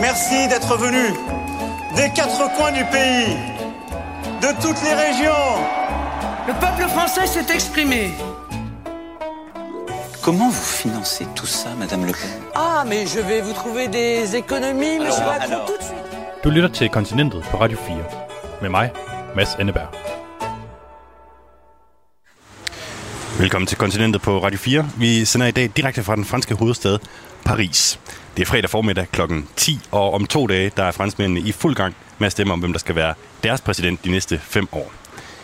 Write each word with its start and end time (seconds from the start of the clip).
Merci 0.00 0.46
d'être 0.48 0.76
venus 0.76 1.12
des 1.96 2.10
quatre 2.14 2.54
coins 2.56 2.72
du 2.72 2.84
pays, 2.84 3.36
de 4.42 4.48
toutes 4.62 4.80
les 4.84 4.94
régions. 4.94 5.48
Le 6.46 6.54
peuple 6.54 6.88
français 6.88 7.26
s'est 7.26 7.52
exprimé. 7.52 8.10
Comment 10.22 10.48
vous 10.50 10.62
financez 10.82 11.26
tout 11.34 11.46
ça, 11.46 11.70
Madame 11.78 12.04
Le 12.06 12.12
Pen? 12.12 12.30
Ah, 12.54 12.84
mais 12.86 13.06
je 13.06 13.18
vais 13.20 13.40
vous 13.40 13.52
trouver 13.52 13.88
des 13.88 14.36
économies, 14.36 14.98
monsieur 14.98 15.22
Alors, 15.22 15.32
Macron, 15.34 15.52
alors. 15.54 15.66
tout 15.66 15.78
de 15.78 15.82
suite. 15.82 16.42
Du 16.44 16.50
lytter 16.50 16.68
til 16.72 16.90
Kontinentet 16.90 17.42
på 17.50 17.56
Radio 17.56 17.78
4. 17.86 17.96
Med 18.62 18.70
mig, 18.70 18.90
Mads 19.36 19.54
Anneberg. 19.58 19.88
Velkommen 23.38 23.66
til 23.66 23.76
Kontinentet 23.78 24.22
på 24.22 24.38
Radio 24.38 24.58
4. 24.58 24.88
Vi 24.96 25.24
sender 25.24 25.46
i 25.46 25.50
dag 25.50 25.70
direkte 25.76 26.02
fra 26.02 26.16
den 26.16 26.24
franske 26.24 26.54
hovedstad 26.54 26.98
Paris. 27.44 27.98
Det 28.38 28.44
er 28.44 28.46
fredag 28.46 28.70
formiddag 28.70 29.06
kl. 29.12 29.20
10, 29.56 29.80
og 29.90 30.14
om 30.14 30.26
to 30.26 30.46
dage 30.46 30.70
der 30.76 30.84
er 30.84 30.90
franskmændene 30.90 31.40
i 31.40 31.52
fuld 31.52 31.74
gang 31.74 31.96
med 32.18 32.26
at 32.26 32.32
stemme 32.32 32.52
om, 32.52 32.58
hvem 32.58 32.72
der 32.72 32.78
skal 32.78 32.94
være 32.94 33.14
deres 33.42 33.60
præsident 33.60 34.04
de 34.04 34.10
næste 34.10 34.38
fem 34.38 34.68
år. 34.72 34.92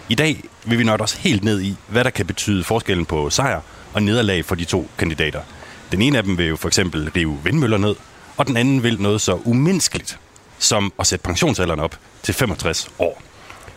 I 0.09 0.14
dag 0.14 0.45
vil 0.64 0.78
vi 0.78 0.84
nok 0.84 1.01
også 1.01 1.18
helt 1.18 1.45
ned 1.45 1.62
i, 1.62 1.77
hvad 1.88 2.04
der 2.04 2.10
kan 2.10 2.27
betyde 2.27 2.65
forskellen 2.65 3.06
på 3.06 3.30
sejr 3.30 3.60
og 3.92 4.02
nederlag 4.02 4.45
for 4.45 4.54
de 4.54 4.65
to 4.65 4.88
kandidater. 4.98 5.41
Den 5.92 6.02
ene 6.02 6.18
af 6.18 6.24
dem 6.24 6.38
vil 6.38 6.46
jo 6.46 6.56
for 6.56 6.68
eksempel 6.68 7.10
rive 7.10 7.38
vindmøller 7.45 7.78
ned, 7.78 7.95
og 8.37 8.46
den 8.46 8.56
anden 8.56 8.82
vil 8.82 9.01
noget 9.01 9.20
så 9.20 9.40
umenneskeligt 9.45 10.18
som 10.59 10.92
at 10.98 11.06
sætte 11.06 11.23
pensionsalderen 11.23 11.80
op 11.80 11.98
til 12.23 12.34
65 12.34 12.90
år. 12.98 13.23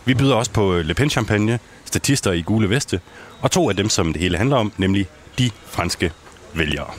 Vi 0.04 0.14
byder 0.14 0.34
også 0.34 0.50
på 0.50 0.72
Le 0.72 0.94
Pen 0.94 1.10
Champagne, 1.10 1.58
statister 1.84 2.32
i 2.32 2.42
gule 2.42 2.70
veste, 2.70 3.00
og 3.40 3.50
to 3.50 3.68
af 3.68 3.76
dem, 3.76 3.88
som 3.88 4.12
det 4.12 4.22
hele 4.22 4.38
handler 4.38 4.56
om, 4.56 4.72
nemlig 4.76 5.06
de 5.38 5.50
franske 5.66 6.12
vælgere. 6.54 6.90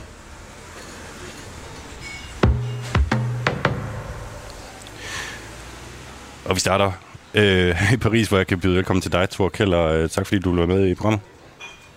Og 6.50 6.56
vi 6.56 6.60
starter 6.60 6.92
øh, 7.34 7.92
i 7.94 7.96
Paris, 7.96 8.28
hvor 8.28 8.36
jeg 8.36 8.46
kan 8.46 8.60
byde 8.60 8.76
velkommen 8.76 9.02
til 9.02 9.12
dig, 9.12 9.30
Thor 9.30 9.48
Keller. 9.48 9.84
Øh, 9.84 10.08
tak 10.08 10.26
fordi 10.26 10.40
du 10.40 10.52
være 10.54 10.66
med 10.66 10.86
i 10.86 10.94
programmet. 10.94 11.20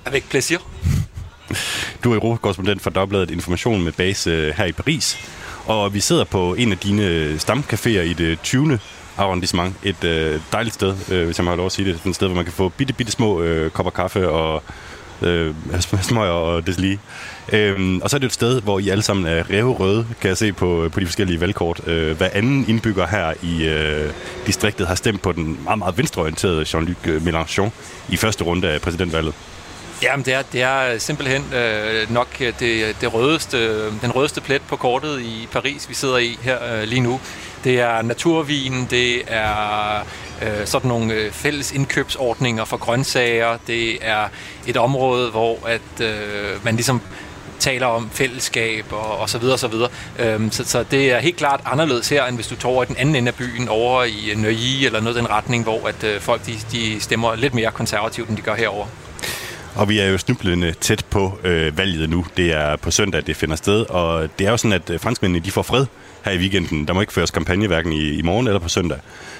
Avec 0.05 0.23
plaisir. 0.29 0.57
Du 2.03 2.11
er 2.11 2.15
europakorrespondent 2.15 2.81
for 2.81 2.89
Dagbladet 2.89 3.31
Information 3.31 3.83
med 3.83 3.91
base 3.91 4.29
øh, 4.29 4.53
her 4.57 4.65
i 4.65 4.71
Paris. 4.71 5.17
Og 5.65 5.93
vi 5.93 5.99
sidder 5.99 6.23
på 6.23 6.53
en 6.53 6.71
af 6.71 6.77
dine 6.77 7.35
stamcaféer 7.35 7.87
i 7.87 8.13
det 8.13 8.41
20. 8.41 8.79
arrondissement. 9.17 9.75
Et 9.83 10.03
øh, 10.03 10.39
dejligt 10.51 10.75
sted, 10.75 10.95
øh, 11.11 11.25
hvis 11.25 11.37
jeg 11.37 11.43
må 11.43 11.51
have 11.51 11.57
lov 11.57 11.65
at 11.65 11.71
sige 11.71 11.93
det. 11.93 12.05
Et 12.05 12.15
sted, 12.15 12.27
hvor 12.27 12.35
man 12.35 12.45
kan 12.45 12.53
få 12.53 12.69
bitte, 12.69 12.93
bitte 12.93 13.11
små 13.11 13.41
øh, 13.41 13.71
kopper 13.71 13.91
kaffe 13.91 14.29
og 14.29 14.63
øh, 15.21 15.55
smøger 16.01 16.31
og 16.31 16.67
det 16.67 16.79
lige. 16.79 16.99
Øhm, 17.51 18.01
og 18.01 18.09
så 18.09 18.17
er 18.17 18.19
det 18.19 18.27
et 18.27 18.33
sted, 18.33 18.61
hvor 18.61 18.79
I 18.79 18.89
alle 18.89 19.01
sammen 19.01 19.25
er 19.25 19.49
revrøde, 19.49 20.07
kan 20.21 20.27
jeg 20.27 20.37
se 20.37 20.53
på, 20.53 20.89
på 20.93 20.99
de 20.99 21.05
forskellige 21.05 21.41
valgkort. 21.41 21.87
Øh, 21.87 22.17
hver 22.17 22.29
anden 22.33 22.65
indbygger 22.67 23.07
her 23.07 23.33
i 23.41 23.65
øh, 23.65 24.11
distriktet 24.47 24.87
har 24.87 24.95
stemt 24.95 25.21
på 25.21 25.31
den 25.31 25.59
meget, 25.63 25.79
meget 25.79 25.97
venstreorienterede 25.97 26.61
Jean-Luc 26.61 27.07
Mélenchon 27.07 27.69
i 28.09 28.17
første 28.17 28.43
runde 28.43 28.69
af 28.69 28.81
præsidentvalget. 28.81 29.33
Jamen, 30.03 30.25
det 30.25 30.33
er, 30.33 30.41
det 30.41 30.61
er 30.61 30.97
simpelthen 30.97 31.53
øh, 31.53 32.13
nok 32.13 32.27
øh, 32.39 32.53
det, 32.59 32.95
det 33.01 33.13
rødeste, 33.13 33.57
øh, 33.57 33.91
den 34.01 34.11
rødeste 34.11 34.41
plet 34.41 34.61
på 34.61 34.75
kortet 34.75 35.21
i 35.21 35.47
Paris, 35.51 35.89
vi 35.89 35.93
sidder 35.93 36.17
i 36.17 36.37
her 36.41 36.57
øh, 36.73 36.83
lige 36.83 37.01
nu. 37.01 37.19
Det 37.63 37.79
er 37.79 38.01
naturvin, 38.01 38.87
det 38.89 39.21
er 39.27 39.99
øh, 40.41 40.65
sådan 40.65 40.87
nogle 40.87 41.13
øh, 41.13 41.31
fælles 41.31 41.71
indkøbsordninger 41.71 42.65
for 42.65 42.77
grøntsager, 42.77 43.57
det 43.67 43.97
er 44.01 44.27
et 44.67 44.77
område, 44.77 45.31
hvor 45.31 45.67
at 45.67 46.01
øh, 46.01 46.65
man 46.65 46.75
ligesom 46.75 47.01
taler 47.63 47.85
om 47.85 48.09
fællesskab 48.13 48.85
og, 48.91 49.17
og 49.17 49.29
så 49.29 49.37
videre 49.37 49.55
og 49.55 49.59
så 49.59 49.67
videre. 49.67 49.89
Øhm, 50.19 50.51
så, 50.51 50.63
så 50.65 50.85
det 50.91 51.11
er 51.11 51.19
helt 51.19 51.37
klart 51.37 51.61
anderledes 51.65 52.09
her, 52.09 52.25
end 52.25 52.35
hvis 52.35 52.47
du 52.47 52.55
tager 52.55 52.73
over 52.73 52.83
i 52.83 52.85
den 52.85 52.97
anden 52.97 53.15
ende 53.15 53.27
af 53.27 53.35
byen, 53.35 53.67
over 53.69 54.03
i 54.03 54.31
øh, 54.31 54.37
Nøje 54.37 54.85
eller 54.85 55.01
noget 55.01 55.15
i 55.15 55.19
den 55.19 55.29
retning, 55.29 55.63
hvor 55.63 55.87
at 55.87 56.03
øh, 56.03 56.21
folk 56.21 56.45
de, 56.45 56.53
de 56.71 57.01
stemmer 57.01 57.35
lidt 57.35 57.53
mere 57.53 57.71
konservativt, 57.71 58.29
end 58.29 58.37
de 58.37 58.41
gør 58.41 58.55
herover. 58.55 58.85
Og 59.75 59.89
vi 59.89 59.99
er 59.99 60.05
jo 60.05 60.17
snublende 60.17 60.71
tæt 60.71 61.05
på 61.09 61.39
øh, 61.43 61.77
valget 61.77 62.09
nu. 62.09 62.25
Det 62.37 62.53
er 62.53 62.75
på 62.75 62.91
søndag, 62.91 63.27
det 63.27 63.35
finder 63.35 63.55
sted, 63.55 63.89
og 63.89 64.29
det 64.39 64.47
er 64.47 64.51
jo 64.51 64.57
sådan, 64.57 64.73
at 64.73 64.89
øh, 64.89 64.99
franskmændene 64.99 65.45
de 65.45 65.51
får 65.51 65.61
fred 65.61 65.85
her 66.23 66.31
i 66.31 66.37
weekenden. 66.37 66.87
Der 66.87 66.93
må 66.93 67.01
ikke 67.01 67.13
føres 67.13 67.31
kampagne 67.31 67.67
hverken 67.67 67.93
i, 67.93 68.09
i 68.09 68.21
morgen 68.21 68.47
eller 68.47 68.59
på 68.59 68.69
søndag. 68.69 68.99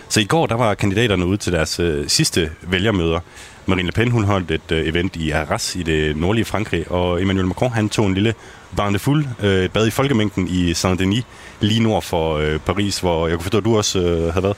Så 0.09 0.19
i 0.19 0.25
går, 0.25 0.45
der 0.45 0.55
var 0.55 0.73
kandidaterne 0.73 1.25
ude 1.25 1.37
til 1.37 1.53
deres 1.53 1.79
øh, 1.79 2.07
sidste 2.07 2.51
vælgermøder. 2.61 3.19
Marine 3.65 3.85
Le 3.85 3.91
Pen, 3.91 4.11
hun 4.11 4.23
holdt 4.23 4.51
et 4.51 4.71
øh, 4.71 4.87
event 4.87 5.15
i 5.15 5.31
Arras 5.31 5.75
i 5.75 5.83
det 5.83 6.17
nordlige 6.17 6.45
Frankrig, 6.45 6.91
og 6.91 7.21
Emmanuel 7.21 7.47
Macron, 7.47 7.71
han 7.71 7.89
tog 7.89 8.07
en 8.07 8.13
lille 8.13 8.33
barne 8.77 8.99
fuld 8.99 9.25
øh, 9.43 9.69
bad 9.69 9.87
i 9.87 9.89
folkemængden 9.89 10.47
i 10.47 10.71
Saint-Denis, 10.71 11.23
lige 11.59 11.83
nord 11.83 12.03
for 12.03 12.37
øh, 12.37 12.59
Paris, 12.59 12.99
hvor 12.99 13.27
jeg 13.27 13.37
kunne 13.37 13.43
forstå, 13.43 13.57
at 13.57 13.65
du 13.65 13.77
også 13.77 13.99
øh, 13.99 14.33
havde 14.33 14.43
været. 14.43 14.57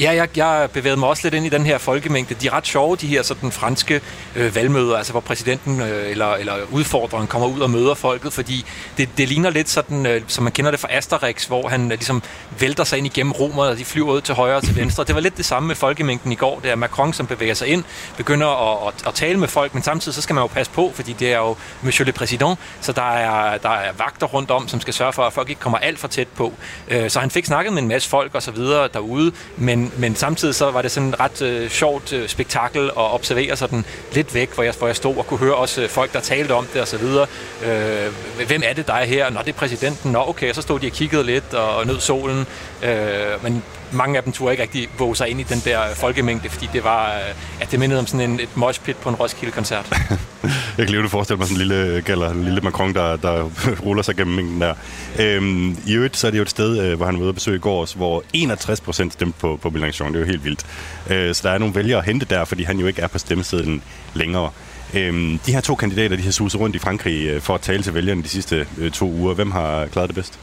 Ja, 0.00 0.14
jeg, 0.14 0.28
jeg 0.36 0.68
bevægede 0.72 1.00
mig 1.00 1.08
også 1.08 1.22
lidt 1.24 1.34
ind 1.34 1.46
i 1.46 1.48
den 1.48 1.66
her 1.66 1.78
folkemængde. 1.78 2.34
De 2.34 2.46
er 2.46 2.52
ret 2.52 2.66
sjove, 2.66 2.96
de 2.96 3.06
her 3.06 3.22
sådan 3.22 3.52
franske 3.52 4.00
øh, 4.36 4.54
valgmøder, 4.54 4.96
altså 4.96 5.12
hvor 5.12 5.20
præsidenten 5.20 5.80
øh, 5.80 6.10
eller, 6.10 6.34
eller 6.34 6.54
udfordreren 6.70 7.26
kommer 7.26 7.48
ud 7.48 7.60
og 7.60 7.70
møder 7.70 7.94
folket, 7.94 8.32
fordi 8.32 8.64
det, 8.98 9.08
det 9.18 9.28
ligner 9.28 9.50
lidt 9.50 9.68
sådan, 9.68 10.06
øh, 10.06 10.22
som 10.26 10.44
man 10.44 10.52
kender 10.52 10.70
det 10.70 10.80
fra 10.80 10.88
Asterix, 10.90 11.44
hvor 11.44 11.68
han 11.68 11.82
øh, 11.82 11.90
ligesom 11.90 12.22
vælter 12.60 12.84
sig 12.84 12.98
ind 12.98 13.06
igennem 13.06 13.32
romerne, 13.32 13.70
og 13.70 13.78
de 13.78 13.84
flyver 13.84 14.12
ud 14.12 14.20
til 14.20 14.34
højre 14.34 14.56
og 14.56 14.62
til 14.62 14.76
venstre. 14.76 15.04
Det 15.04 15.14
var 15.14 15.20
lidt 15.20 15.36
det 15.36 15.44
samme 15.44 15.66
med 15.66 15.76
folkemængden 15.76 16.32
i 16.32 16.34
går. 16.34 16.60
Det 16.60 16.70
er 16.70 16.76
Macron, 16.76 17.12
som 17.12 17.26
bevæger 17.26 17.54
sig 17.54 17.68
ind, 17.68 17.84
begynder 18.16 18.46
at, 18.46 18.88
at, 18.88 19.06
at 19.08 19.14
tale 19.14 19.38
med 19.38 19.48
folk, 19.48 19.74
men 19.74 19.82
samtidig 19.82 20.14
så 20.14 20.22
skal 20.22 20.34
man 20.34 20.42
jo 20.42 20.46
passe 20.46 20.72
på, 20.72 20.92
fordi 20.94 21.12
det 21.12 21.32
er 21.32 21.38
jo 21.38 21.56
Monsieur 21.82 22.06
le 22.06 22.12
Président, 22.20 22.54
så 22.80 22.92
der 22.92 23.12
er, 23.12 23.58
der 23.58 23.70
er 23.70 23.92
vagter 23.98 24.26
rundt 24.26 24.50
om, 24.50 24.68
som 24.68 24.80
skal 24.80 24.94
sørge 24.94 25.12
for, 25.12 25.22
at 25.22 25.32
folk 25.32 25.48
ikke 25.48 25.60
kommer 25.60 25.78
alt 25.78 25.98
for 25.98 26.08
tæt 26.08 26.28
på. 26.28 26.52
Øh, 26.88 27.10
så 27.10 27.20
han 27.20 27.30
fik 27.30 27.44
snakket 27.44 27.72
med 27.72 27.82
en 27.82 27.88
masse 27.88 28.08
folk 28.08 28.34
og 28.34 28.42
så 28.42 28.50
videre 28.50 28.88
derude, 28.94 29.32
men, 29.56 29.87
men 29.96 30.16
samtidig 30.16 30.54
så 30.54 30.70
var 30.70 30.82
det 30.82 30.90
sådan 30.90 31.08
et 31.08 31.20
ret 31.20 31.42
øh, 31.42 31.70
sjovt 31.70 32.12
øh, 32.12 32.28
spektakel 32.28 32.84
at 32.84 32.92
observere 32.96 33.56
sådan 33.56 33.84
lidt 34.12 34.34
væk, 34.34 34.54
hvor 34.54 34.62
jeg, 34.62 34.74
hvor 34.78 34.86
jeg 34.86 34.96
stod 34.96 35.16
og 35.16 35.26
kunne 35.26 35.38
høre 35.38 35.54
også 35.54 35.82
øh, 35.82 35.88
folk, 35.88 36.12
der 36.12 36.20
talte 36.20 36.52
om 36.52 36.66
det 36.72 36.80
og 36.80 36.88
så 36.88 36.98
videre. 36.98 37.26
Øh, 37.64 38.12
hvem 38.46 38.62
er 38.64 38.72
det, 38.72 38.86
der 38.86 38.94
er 38.94 39.04
her? 39.04 39.30
Nå, 39.30 39.40
det 39.40 39.48
er 39.48 39.58
præsidenten. 39.58 40.12
Nå, 40.12 40.24
okay, 40.28 40.48
og 40.48 40.54
så 40.54 40.62
stod 40.62 40.80
de 40.80 40.86
og 40.86 40.92
kiggede 40.92 41.24
lidt 41.24 41.54
og 41.54 41.86
nød 41.86 42.00
solen. 42.00 42.46
Øh, 42.82 43.42
men 43.42 43.62
mange 43.92 44.16
af 44.16 44.22
dem 44.22 44.32
turde 44.32 44.52
ikke 44.52 44.62
rigtig 44.62 44.88
våge 44.98 45.16
sig 45.16 45.28
ind 45.28 45.40
i 45.40 45.42
den 45.42 45.62
der 45.64 45.94
folkemængde, 45.94 46.48
fordi 46.48 46.68
det 46.72 46.84
var, 46.84 47.14
øh, 47.14 47.60
at 47.60 47.70
det 47.70 47.78
mindede 47.78 48.00
om 48.00 48.06
sådan 48.06 48.30
en, 48.30 48.40
et 48.40 48.56
moshpit 48.56 48.96
på 48.96 49.08
en 49.08 49.14
Roskilde-koncert. 49.14 49.86
Jeg 50.78 50.86
kan 50.86 50.96
lige 50.96 51.08
forestille 51.08 51.38
mig 51.38 51.48
sådan 51.48 51.62
en 51.62 51.68
lille 51.68 52.00
gælder, 52.00 52.30
en 52.30 52.44
lille 52.44 52.60
Macron, 52.60 52.94
der, 52.94 53.16
der 53.16 53.50
ruller 53.86 54.02
sig 54.02 54.16
gennem 54.16 54.36
mængden 54.36 54.60
der. 54.60 54.74
Øhm, 55.18 55.76
I 55.86 55.94
øvrigt, 55.94 56.16
så 56.16 56.26
er 56.26 56.30
det 56.30 56.38
jo 56.38 56.42
et 56.42 56.50
sted, 56.50 56.78
øh, 56.78 56.96
hvor 56.96 57.06
han 57.06 57.14
var 57.14 57.20
ude 57.20 57.28
at 57.28 57.34
besøge 57.34 57.56
i 57.56 57.60
går, 57.60 57.96
hvor 57.96 58.24
61 58.32 58.80
procent 58.80 59.12
stemte 59.12 59.38
på, 59.40 59.58
på 59.62 59.68
Mélenchon. 59.68 60.06
Det 60.06 60.14
er 60.14 60.20
jo 60.20 60.26
helt 60.26 60.44
vildt. 60.44 60.66
Øh, 61.10 61.34
så 61.34 61.40
der 61.48 61.54
er 61.54 61.58
nogle 61.58 61.74
vælgere 61.74 61.98
at 61.98 62.04
hente 62.04 62.26
der, 62.26 62.44
fordi 62.44 62.62
han 62.62 62.78
jo 62.78 62.86
ikke 62.86 63.02
er 63.02 63.06
på 63.06 63.18
stemmesedlen 63.18 63.82
længere. 64.14 64.50
Øhm, 64.94 65.38
de 65.46 65.52
her 65.52 65.60
to 65.60 65.74
kandidater, 65.74 66.16
de 66.16 66.22
har 66.22 66.30
suset 66.30 66.60
rundt 66.60 66.76
i 66.76 66.78
Frankrig 66.78 67.26
øh, 67.26 67.40
for 67.40 67.54
at 67.54 67.60
tale 67.60 67.82
til 67.82 67.94
vælgerne 67.94 68.22
de 68.22 68.28
sidste 68.28 68.66
øh, 68.78 68.90
to 68.90 69.10
uger. 69.10 69.34
Hvem 69.34 69.50
har 69.50 69.86
klaret 69.86 70.08
det 70.08 70.14
bedst? 70.14 70.38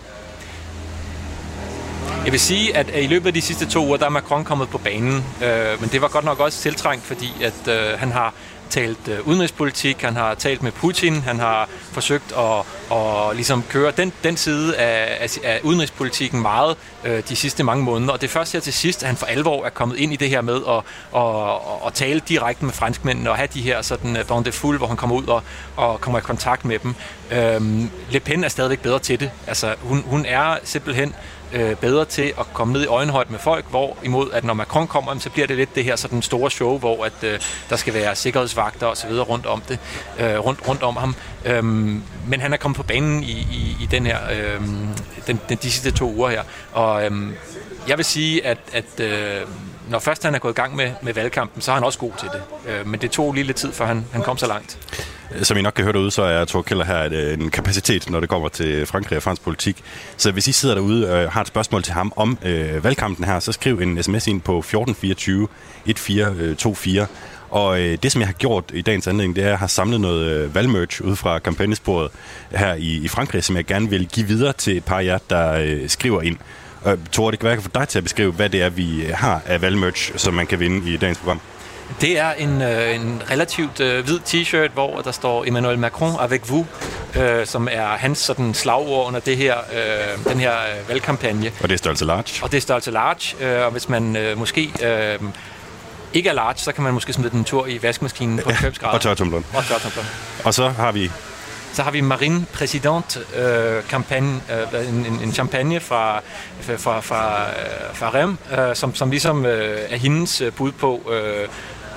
Jeg 2.25 2.31
vil 2.31 2.39
sige, 2.39 2.77
at 2.77 2.91
øh, 2.95 3.03
i 3.03 3.07
løbet 3.07 3.27
af 3.27 3.33
de 3.33 3.41
sidste 3.41 3.65
to 3.65 3.85
uger, 3.85 3.97
der 3.97 4.05
er 4.05 4.09
Macron 4.09 4.43
kommet 4.43 4.69
på 4.69 4.77
banen. 4.77 5.23
Øh, 5.43 5.81
men 5.81 5.89
det 5.89 6.01
var 6.01 6.07
godt 6.07 6.25
nok 6.25 6.39
også 6.39 6.61
tiltrængt, 6.61 7.05
fordi 7.05 7.31
at 7.41 7.67
øh, 7.67 7.99
han 7.99 8.11
har 8.11 8.33
talt 8.69 9.07
øh, 9.07 9.27
udenrigspolitik, 9.27 10.01
han 10.01 10.15
har 10.15 10.35
talt 10.35 10.63
med 10.63 10.71
Putin, 10.71 11.21
han 11.21 11.39
har 11.39 11.69
forsøgt 11.91 12.33
at, 12.37 12.97
at 12.97 13.35
ligesom 13.35 13.63
køre 13.69 13.91
den, 13.91 14.13
den 14.23 14.37
side 14.37 14.77
af, 14.77 15.17
af, 15.23 15.37
af 15.43 15.59
udenrigspolitikken 15.63 16.41
meget 16.41 16.77
øh, 17.03 17.23
de 17.29 17.35
sidste 17.35 17.63
mange 17.63 17.83
måneder. 17.83 18.13
Og 18.13 18.21
det 18.21 18.27
er 18.27 18.31
først 18.31 18.53
her 18.53 18.59
til 18.59 18.73
sidst, 18.73 19.03
at 19.03 19.07
han 19.07 19.17
for 19.17 19.25
alvor 19.25 19.65
er 19.65 19.69
kommet 19.69 19.97
ind 19.97 20.13
i 20.13 20.15
det 20.15 20.29
her 20.29 20.41
med 20.41 20.61
at, 20.67 20.83
at, 21.15 21.21
at, 21.21 21.87
at 21.87 21.93
tale 21.93 22.19
direkte 22.19 22.65
med 22.65 22.73
franskmændene 22.73 23.29
og 23.29 23.37
have 23.37 23.47
de 23.53 23.61
her 23.61 23.81
sådan 23.81 24.17
uh, 24.31 24.45
de 24.45 24.51
fuld, 24.51 24.77
hvor 24.77 24.87
han 24.87 24.97
kommer 24.97 25.15
ud 25.15 25.27
og, 25.27 25.43
og 25.75 26.01
kommer 26.01 26.19
i 26.19 26.21
kontakt 26.21 26.65
med 26.65 26.79
dem. 26.79 26.95
Øhm, 27.31 27.89
Le 28.09 28.19
Pen 28.19 28.43
er 28.43 28.49
stadigvæk 28.49 28.79
bedre 28.79 28.99
til 28.99 29.19
det. 29.19 29.31
Altså, 29.47 29.75
hun, 29.81 30.03
hun 30.07 30.25
er 30.25 30.57
simpelthen 30.63 31.15
øh, 31.53 31.75
bedre 31.75 32.05
til 32.05 32.33
at 32.39 32.53
komme 32.53 32.73
ned 32.73 32.83
i 32.83 32.87
øjenhøjde 32.87 33.31
med 33.31 33.39
folk, 33.39 33.65
hvor 33.69 33.97
imod 34.03 34.31
at 34.31 34.43
når 34.43 34.53
Macron 34.53 34.87
kommer, 34.87 35.19
så 35.19 35.29
bliver 35.29 35.47
det 35.47 35.57
lidt 35.57 35.75
det 35.75 35.83
her 35.83 35.95
sådan 35.95 36.21
store 36.21 36.51
show, 36.51 36.77
hvor 36.77 37.05
at 37.05 37.23
øh, 37.23 37.39
der 37.69 37.75
skal 37.75 37.93
være 37.93 38.15
sikkerhedsvagter 38.15 38.87
og 38.87 38.97
så 38.97 39.07
videre 39.07 39.23
rundt 39.23 39.45
om 39.45 39.61
det, 39.61 39.79
øh, 40.19 40.37
rundt, 40.39 40.67
rundt 40.67 40.83
om 40.83 40.95
ham. 40.95 41.15
Øhm, 41.45 42.03
men 42.27 42.41
han 42.41 42.53
er 42.53 42.57
kommet 42.57 42.77
på 42.77 42.83
banen 42.83 43.23
i, 43.23 43.31
i, 43.31 43.77
i 43.81 43.87
den 43.91 44.05
her, 44.05 44.19
øh, 44.31 44.61
den, 45.27 45.39
den, 45.49 45.57
de 45.61 45.71
sidste 45.71 45.91
to 45.91 46.13
uger 46.13 46.29
her, 46.29 46.43
og 46.71 47.05
øh, 47.05 47.11
jeg 47.87 47.97
vil 47.97 48.05
sige, 48.05 48.45
at, 48.45 48.57
at 48.73 48.99
øh, 48.99 49.41
når 49.89 49.99
først 49.99 50.23
han 50.23 50.35
er 50.35 50.39
gået 50.39 50.53
i 50.53 50.55
gang 50.55 50.75
med, 50.75 50.91
med 51.01 51.13
valgkampen, 51.13 51.61
så 51.61 51.71
er 51.71 51.75
han 51.75 51.83
også 51.83 51.99
god 51.99 52.11
til 52.19 52.29
det. 52.33 52.71
Øh, 52.71 52.87
men 52.87 53.01
det 53.01 53.11
tog 53.11 53.33
lige 53.33 53.43
lidt 53.43 53.57
tid, 53.57 53.71
før 53.71 53.85
han, 53.85 54.05
han 54.11 54.21
kom 54.21 54.37
så 54.37 54.47
langt. 54.47 54.77
Som 55.41 55.57
I 55.57 55.61
nok 55.61 55.73
kan 55.73 55.83
høre 55.83 55.93
derude, 55.93 56.11
så 56.11 56.21
er 56.21 56.45
Thor 56.45 56.61
Keller 56.61 56.85
her 56.85 56.97
et, 56.97 57.13
øh, 57.13 57.33
en 57.33 57.51
kapacitet, 57.51 58.09
når 58.09 58.19
det 58.19 58.29
kommer 58.29 58.49
til 58.49 58.85
Frankrig 58.85 59.17
og 59.17 59.23
fransk 59.23 59.41
politik. 59.41 59.83
Så 60.17 60.31
hvis 60.31 60.47
I 60.47 60.51
sidder 60.51 60.75
derude 60.75 61.11
og 61.13 61.31
har 61.31 61.41
et 61.41 61.47
spørgsmål 61.47 61.83
til 61.83 61.93
ham 61.93 62.13
om 62.15 62.37
øh, 62.43 62.83
valgkampen 62.83 63.25
her, 63.25 63.39
så 63.39 63.51
skriv 63.51 63.79
en 63.79 64.03
sms 64.03 64.27
ind 64.27 64.41
på 64.41 64.57
1424 64.59 65.47
1424. 65.85 67.01
Øh, 67.01 67.07
og 67.49 67.81
øh, 67.81 67.97
det, 68.03 68.11
som 68.11 68.21
jeg 68.21 68.27
har 68.27 68.33
gjort 68.33 68.63
i 68.73 68.81
dagens 68.81 69.07
anledning, 69.07 69.35
det 69.35 69.41
er, 69.41 69.45
at 69.45 69.51
jeg 69.51 69.59
har 69.59 69.67
samlet 69.67 70.01
noget 70.01 70.31
øh, 70.31 70.55
valgmerch 70.55 71.01
ud 71.01 71.15
fra 71.15 71.39
kampagnesporet 71.39 72.11
her 72.51 72.73
i, 72.73 72.97
i 73.03 73.07
Frankrig, 73.07 73.43
som 73.43 73.55
jeg 73.55 73.65
gerne 73.65 73.89
vil 73.89 74.07
give 74.07 74.27
videre 74.27 74.53
til 74.53 74.77
et 74.77 74.85
par 74.85 74.99
af 74.99 75.05
jer, 75.05 75.17
der 75.29 75.53
øh, 75.53 75.89
skriver 75.89 76.21
ind. 76.21 76.37
Øh, 76.85 76.97
Thor, 77.11 77.31
det 77.31 77.39
kan 77.39 77.61
få 77.61 77.69
dig 77.75 77.87
til 77.87 77.97
at 77.97 78.03
beskrive, 78.03 78.31
hvad 78.31 78.49
det 78.49 78.61
er, 78.61 78.69
vi 78.69 79.05
har 79.13 79.41
af 79.45 79.61
valgmerch, 79.61 80.11
som 80.17 80.33
man 80.33 80.47
kan 80.47 80.59
vinde 80.59 80.91
i 80.91 80.97
dagens 80.97 81.17
program. 81.17 81.41
Det 82.01 82.19
er 82.19 82.31
en, 82.31 82.61
øh, 82.61 82.95
en 82.95 83.21
relativt 83.31 83.79
øh, 83.79 84.05
hvid 84.05 84.19
t-shirt, 84.19 84.71
hvor 84.73 85.01
der 85.01 85.11
står 85.11 85.45
Emmanuel 85.47 85.79
Macron 85.79 86.15
avec 86.19 86.41
vous, 86.49 86.65
øh, 87.15 87.45
som 87.45 87.67
er 87.71 87.87
hans 87.87 88.17
sådan 88.19 88.53
slagord 88.53 89.07
under 89.07 89.19
det 89.19 89.37
her, 89.37 89.55
øh, 89.57 90.31
den 90.31 90.39
her 90.39 90.51
øh, 90.51 90.89
valgkampagne. 90.89 91.51
Og 91.61 91.69
det 91.69 91.73
er 91.73 91.77
størrelse 91.77 92.05
large. 92.05 92.43
Og 92.43 92.51
det 92.51 92.57
er 92.57 92.61
størrelse 92.61 92.91
large, 92.91 93.45
øh, 93.45 93.65
og 93.65 93.71
hvis 93.71 93.89
man 93.89 94.15
øh, 94.15 94.37
måske 94.37 94.71
øh, 94.83 95.19
ikke 96.13 96.29
er 96.29 96.33
large, 96.33 96.57
så 96.57 96.71
kan 96.71 96.83
man 96.83 96.93
måske 96.93 97.13
smide 97.13 97.29
den 97.29 97.39
en 97.39 97.45
tur 97.45 97.67
i 97.67 97.79
vaskemaskinen 97.83 98.39
på 98.39 98.49
90 98.49 98.79
grader. 98.79 98.93
og 98.93 99.01
tørretumbleren. 99.01 99.45
Og 99.53 99.65
tørretumbleren. 99.65 100.07
Og 100.43 100.53
så 100.53 100.69
har 100.69 100.91
vi 100.91 101.11
så 101.75 101.83
har 101.83 101.91
vi 101.91 102.01
Marine 102.01 102.45
Président 102.53 103.39
øh, 103.39 103.83
kampagne, 103.83 104.41
øh, 104.73 104.89
en, 104.89 105.19
en, 105.23 105.33
champagne 105.33 105.79
fra, 105.79 106.21
fra, 106.61 106.99
fra, 106.99 107.49
øh, 107.49 107.95
fra 107.95 108.11
Rem, 108.13 108.37
øh, 108.59 108.75
som, 108.75 108.95
som 108.95 109.09
ligesom 109.09 109.45
øh, 109.45 109.79
er 109.89 109.97
hendes 109.97 110.41
øh, 110.41 110.51
bud 110.51 110.71
på 110.71 111.11
øh, 111.11 111.47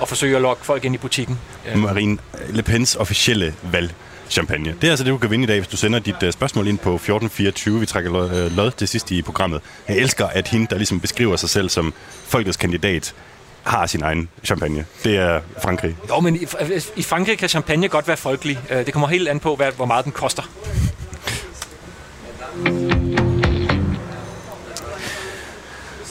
at 0.01 0.07
forsøge 0.07 0.35
at 0.35 0.41
lokke 0.41 0.65
folk 0.65 0.85
ind 0.85 0.95
i 0.95 0.97
butikken. 0.97 1.39
Øh. 1.71 1.77
Marine 1.77 2.17
Le 2.49 2.63
Pens 2.63 2.95
officielle 2.95 3.53
valg 3.71 3.93
champagne. 4.29 4.75
Det 4.81 4.87
er 4.87 4.91
altså 4.91 5.03
det, 5.03 5.11
du 5.11 5.17
kan 5.17 5.31
vinde 5.31 5.43
i 5.43 5.47
dag, 5.47 5.59
hvis 5.59 5.67
du 5.67 5.77
sender 5.77 5.99
dit 5.99 6.23
uh, 6.23 6.31
spørgsmål 6.31 6.67
ind 6.67 6.77
på 6.77 6.95
1424. 6.95 7.79
Vi 7.79 7.85
trækker 7.85 8.11
lod, 8.11 8.45
uh, 8.45 8.57
lod 8.57 8.71
til 8.71 8.87
sidst 8.87 9.11
i 9.11 9.21
programmet. 9.21 9.61
Jeg 9.87 9.97
elsker, 9.97 10.27
at 10.27 10.47
hende, 10.47 10.67
der 10.69 10.75
ligesom 10.75 10.99
beskriver 10.99 11.35
sig 11.35 11.49
selv 11.49 11.69
som 11.69 11.93
folkets 12.27 12.57
kandidat, 12.57 13.13
har 13.69 13.85
sin 13.85 14.03
egen 14.03 14.29
champagne. 14.43 14.85
Det 15.03 15.17
er 15.17 15.39
Frankrig. 15.63 15.95
Jo, 16.09 16.19
men 16.19 16.35
i, 16.35 16.39
i 16.95 17.03
Frankrig 17.03 17.37
kan 17.37 17.49
champagne 17.49 17.87
godt 17.87 18.07
være 18.07 18.17
folkelig. 18.17 18.59
Øh, 18.69 18.85
det 18.85 18.93
kommer 18.93 19.07
helt 19.07 19.27
an 19.27 19.39
på, 19.39 19.55
hvad, 19.55 19.71
hvor 19.71 19.85
meget 19.85 20.05
den 20.05 20.11
koster. 20.11 20.43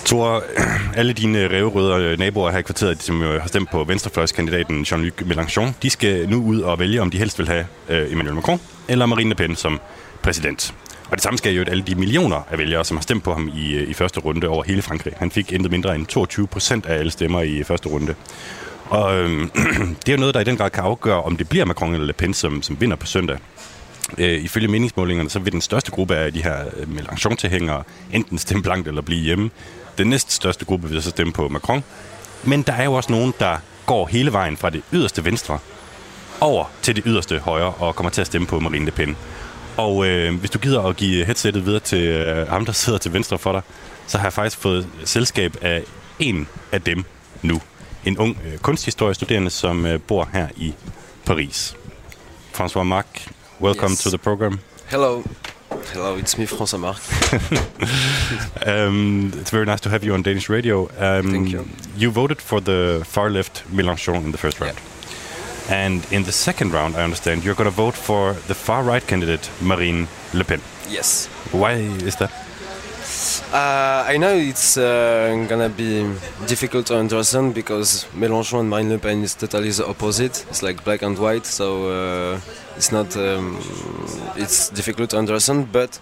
Thor, 0.06 0.44
alle 0.96 1.12
dine 1.12 1.49
revrøde 1.49 2.16
naboer 2.16 2.50
her 2.50 2.58
i 2.58 2.62
kvarteret, 2.62 3.02
som 3.02 3.20
har 3.20 3.46
stemt 3.46 3.70
på 3.70 3.84
venstrefløjskandidaten 3.84 4.82
Jean-Luc 4.82 5.22
Mélenchon, 5.22 5.72
de 5.82 5.90
skal 5.90 6.28
nu 6.28 6.43
ud 6.43 6.61
og 6.61 6.78
vælge, 6.78 7.02
om 7.02 7.11
de 7.11 7.19
helst 7.19 7.38
vil 7.38 7.49
have 7.49 7.66
Emmanuel 7.88 8.34
Macron 8.34 8.61
eller 8.88 9.06
Marine 9.06 9.28
Le 9.28 9.34
Pen 9.34 9.56
som 9.56 9.81
præsident. 10.22 10.75
Og 11.10 11.16
det 11.16 11.22
samme 11.22 11.38
skal 11.38 11.55
jo 11.55 11.64
alle 11.69 11.82
de 11.82 11.94
millioner 11.94 12.40
af 12.50 12.58
vælgere, 12.58 12.84
som 12.84 12.96
har 12.96 13.02
stemt 13.02 13.25
på 13.25 13.32
ham 13.32 13.50
i, 13.55 13.72
øh, 13.75 13.90
i 13.90 13.94
første 13.94 14.20
runde 14.20 14.49
over 14.49 14.62
hele 14.64 14.82
Frankrig. 14.82 15.12
Han 15.16 15.31
fik 15.31 15.52
intet 15.52 15.70
mindre 15.70 15.94
end 15.94 16.06
22 16.06 16.46
procent 16.46 16.87
af 16.87 16.99
alle 16.99 17.10
stemmer 17.10 17.43
i 17.43 17.62
første 17.62 17.88
runde. 17.88 18.14
Og 18.84 19.19
øh, 19.19 19.49
det 20.06 20.08
er 20.08 20.12
jo 20.12 20.19
noget, 20.19 20.34
der 20.34 20.40
i 20.40 20.44
den 20.44 20.56
grad 20.56 20.70
kan 20.70 20.84
afgøre, 20.84 21.22
om 21.22 21.37
det 21.37 21.49
bliver 21.49 21.64
Macron 21.64 21.94
eller 21.94 22.06
Le 22.06 22.12
Pen, 22.12 22.34
som, 22.34 22.62
som 22.62 22.81
vinder 22.81 22.96
på 22.96 23.06
søndag. 23.06 23.38
Øh, 24.19 24.44
ifølge 24.44 24.69
meningsmålingerne, 24.69 25.31
så 25.31 25.38
vil 25.38 25.52
den 25.52 25.60
største 25.60 25.90
gruppe 25.90 26.16
af 26.16 26.32
de 26.32 26.43
her 26.43 26.56
øh, 26.76 26.88
Mélenchon-tilhængere 26.88 27.82
enten 28.12 28.38
stemme 28.38 28.62
blankt 28.62 28.88
eller 28.88 29.02
blive 29.02 29.20
hjemme. 29.20 29.50
Den 29.99 30.06
næst 30.06 30.32
største 30.32 30.64
gruppe 30.64 30.88
vil 30.88 31.02
så 31.02 31.11
stemme 31.11 31.32
på 31.32 31.49
Macron. 31.49 31.84
Men 32.44 32.62
der 32.62 32.72
er 32.72 32.84
jo 32.84 32.93
også 32.93 33.12
nogen, 33.12 33.34
der 33.38 33.56
går 33.87 34.06
hele 34.06 34.32
vejen 34.32 34.56
fra 34.56 34.70
det 34.70 34.82
yderste 34.93 35.25
venstre 35.25 35.58
over 36.40 36.64
til 36.82 36.96
det 36.96 37.04
yderste 37.06 37.38
højre 37.38 37.72
og 37.72 37.96
kommer 37.96 38.11
til 38.11 38.20
at 38.20 38.26
stemme 38.26 38.46
på 38.46 38.61
Marine 38.61 38.84
Le 38.84 38.90
Pen. 38.90 39.16
Og 39.78 40.06
øh, 40.06 40.34
hvis 40.34 40.50
du 40.50 40.58
gider 40.58 40.82
at 40.82 40.96
give 40.96 41.25
headsettet 41.25 41.66
videre 41.66 41.80
til 41.80 42.02
øh, 42.02 42.48
ham, 42.48 42.64
der 42.64 42.72
sidder 42.72 42.98
til 42.98 43.12
venstre 43.12 43.38
for 43.38 43.52
dig, 43.52 43.62
så 44.06 44.19
har 44.19 44.25
jeg 44.25 44.32
faktisk 44.32 44.58
fået 44.58 44.88
selskab 45.04 45.56
af 45.62 45.82
en 46.19 46.48
af 46.72 46.82
dem 46.82 47.04
nu. 47.42 47.60
En 48.04 48.19
ung 48.19 48.38
øh, 48.46 48.58
kunsthistoriestuderende, 48.58 49.50
som 49.50 49.86
øh, 49.86 50.00
bor 50.00 50.28
her 50.32 50.48
i 50.56 50.75
Paris. 51.26 51.76
François 52.54 52.82
Marc, 52.82 53.06
welcome 53.60 53.90
yes. 53.90 54.02
to 54.02 54.10
the 54.10 54.19
program. 54.19 54.60
Hello. 54.86 55.22
Hello, 55.92 56.16
it's 56.16 56.38
me, 56.38 56.46
François 56.46 56.78
Marc. 56.78 56.96
um, 58.66 59.32
it's 59.34 59.50
very 59.50 59.64
nice 59.64 59.80
to 59.80 59.90
have 59.90 60.04
you 60.04 60.14
on 60.14 60.22
Danish 60.22 60.50
radio. 60.50 60.82
Um, 60.82 61.30
Thank 61.30 61.52
you. 61.52 61.64
You 61.98 62.10
voted 62.10 62.40
for 62.42 62.60
the 62.60 63.02
far 63.04 63.30
left 63.30 63.64
Mélenchon 63.72 64.25
in 64.25 64.32
the 64.32 64.38
first 64.38 64.60
round. 64.60 64.76
Yeah. 64.76 64.98
And 65.69 66.06
in 66.11 66.25
the 66.25 66.32
second 66.32 66.73
round, 66.73 66.97
I 66.97 67.03
understand 67.03 67.44
you're 67.44 67.55
going 67.55 67.70
to 67.70 67.76
vote 67.76 67.94
for 67.94 68.32
the 68.47 68.55
far 68.55 68.82
right 68.82 69.06
candidate, 69.06 69.50
Marine 69.61 70.09
Le 70.32 70.44
Pen. 70.44 70.61
Yes. 70.88 71.26
Why 71.53 71.75
is 71.75 72.17
that? 72.17 72.32
Uh, 73.53 74.05
I 74.06 74.19
know 74.19 74.35
it's 74.37 74.76
uh, 74.76 75.47
gonna 75.49 75.70
be 75.70 76.03
difficult 76.47 76.87
to 76.88 76.99
understand 76.99 77.55
because 77.55 78.05
Mélenchon 78.15 78.61
and 78.61 78.69
Marine 78.69 78.91
Le 78.91 78.99
Pen 78.99 79.23
is 79.23 79.35
totally 79.35 79.70
the 79.70 79.87
opposite. 79.87 80.44
It's 80.50 80.62
like 80.62 80.85
black 80.85 81.00
and 81.00 81.19
white, 81.19 81.47
so 81.47 81.88
uh, 81.88 82.41
it's 82.76 82.93
not. 82.93 83.17
Um, 83.17 83.59
it's 84.37 84.69
difficult 84.69 85.11
to 85.11 85.19
understand, 85.19 85.73
but 85.73 85.99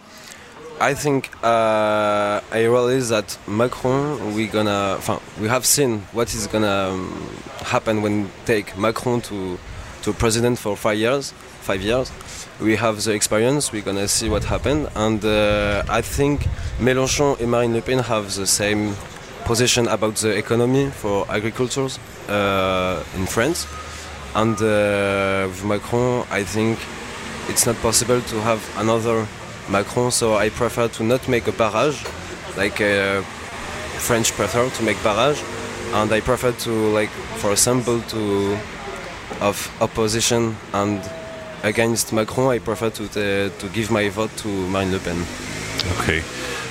I 0.79 0.93
think 0.93 1.31
uh, 1.43 2.41
I 2.53 2.65
realize 2.65 3.09
that 3.09 3.39
Macron, 3.49 4.35
we 4.35 4.47
gonna, 4.47 4.99
we 5.41 5.49
have 5.49 5.65
seen 5.65 6.01
what 6.13 6.35
is 6.35 6.47
gonna 6.47 6.91
um, 6.91 7.31
happen 7.61 8.03
when 8.03 8.31
take 8.45 8.77
Macron 8.77 9.23
to 9.23 9.59
to 10.03 10.13
president 10.13 10.59
for 10.59 10.77
five 10.77 10.99
years, 10.99 11.33
five 11.63 11.81
years. 11.81 12.13
We 12.61 12.77
have 12.77 13.03
the 13.03 13.13
experience. 13.13 13.73
We're 13.73 13.83
gonna 13.83 14.07
see 14.07 14.29
what 14.29 14.45
happened, 14.45 14.89
and 14.95 15.25
uh, 15.25 15.83
I 15.89 16.03
think 16.03 16.47
Mélenchon 16.79 17.41
and 17.41 17.51
Marine 17.51 17.73
Le 17.73 17.81
Pen 17.81 18.01
have 18.01 18.35
the 18.35 18.47
same 18.47 18.95
position 19.47 19.89
about 19.89 20.17
the 20.17 20.37
economy 20.37 20.91
for 20.91 21.25
agriculture 21.31 21.89
uh, 22.29 23.03
in 23.17 23.25
France, 23.25 23.67
and 24.35 24.57
uh, 24.61 25.49
with 25.49 25.65
Macron, 25.65 26.27
I 26.31 26.45
think 26.45 26.79
it's 27.49 27.65
not 27.65 27.77
possible 27.77 28.21
to 28.21 28.41
have 28.43 28.61
another 28.77 29.27
Macron, 29.69 30.11
so 30.11 30.37
I 30.37 30.51
prefer 30.51 30.89
to 30.89 31.03
not 31.03 31.29
make 31.29 31.49
a 31.49 31.53
barrage, 31.53 32.05
like 32.57 32.81
uh, 32.81 33.23
French 33.99 34.33
prefer 34.33 34.69
to 34.71 34.83
make 34.83 35.03
barrage, 35.03 35.41
and 35.95 36.13
I 36.13 36.21
prefer 36.21 36.53
to 36.53 36.71
like 36.71 37.11
for 37.37 37.51
example 37.51 38.01
to 38.09 38.57
of 39.41 39.71
opposition 39.81 40.57
and 40.73 41.01
against 41.63 42.13
Macron, 42.13 42.55
I 42.55 42.59
prefer 42.59 42.91
to 42.91 43.05
uh, 43.05 43.51
to 43.61 43.69
give 43.75 43.91
my 43.91 44.09
vote 44.09 44.31
to 44.37 44.49
Marine 44.49 44.93
Le 44.93 44.99
Pen. 44.99 45.27
Okay. 45.99 46.23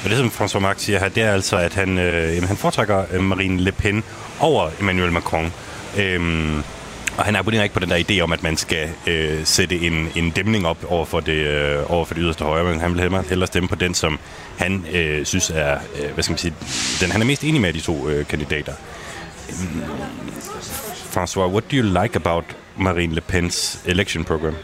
Og 0.04 0.12
det, 0.12 0.18
som 0.18 0.28
François 0.28 0.60
Marc 0.60 0.82
siger 0.82 1.00
her, 1.00 1.10
det 1.10 1.24
er 1.24 1.32
altså, 1.32 1.58
at 1.58 1.74
han, 1.74 1.98
øh, 1.98 2.44
han 2.44 2.58
foretrækker 2.58 3.06
øh, 3.12 3.24
Marine 3.24 3.62
Le 3.62 3.72
Pen 3.72 4.04
over 4.40 4.70
Emmanuel 4.80 5.12
Macron. 5.12 5.54
Øhm, 5.98 6.64
og 7.18 7.26
han 7.26 7.36
abonnerer 7.36 7.64
ikke 7.64 7.74
på 7.74 7.80
den 7.80 7.90
der 7.90 8.04
idé 8.10 8.20
om, 8.22 8.32
at 8.32 8.44
man 8.44 8.58
skal 8.58 8.90
øh, 9.08 9.46
sætte 9.46 9.80
en, 9.80 10.10
en 10.16 10.32
dæmning 10.32 10.68
op 10.68 10.78
over 10.88 11.06
for, 11.06 11.20
det, 11.20 11.34
øh, 11.34 11.92
over 11.92 12.06
for 12.06 12.14
det 12.14 12.24
yderste 12.24 12.44
højre, 12.44 12.64
men 12.64 12.80
han 12.80 12.94
vil 12.94 13.02
hellere, 13.02 13.24
hellere 13.30 13.48
stemme 13.48 13.70
på 13.70 13.76
den, 13.76 13.94
som 13.94 14.20
han 14.58 14.86
øh, 14.94 15.26
synes 15.26 15.50
er, 15.50 15.78
øh, 16.02 16.14
hvad 16.14 16.24
skal 16.24 16.32
man 16.32 16.38
sige, 16.38 16.54
den 17.02 17.12
han 17.12 17.22
er 17.22 17.26
mest 17.26 17.44
enig 17.44 17.62
med 17.62 17.74
de 17.74 17.80
to 17.80 18.10
øh, 18.10 18.28
kandidater. 18.28 18.74
François, 21.16 21.48
what 21.48 21.72
do 21.72 21.78
you 21.78 22.02
like 22.04 22.16
about 22.16 22.44
Marine 22.78 23.14
Le 23.14 23.22
Pen's 23.22 23.80
election 23.86 24.24
program? 24.26 24.56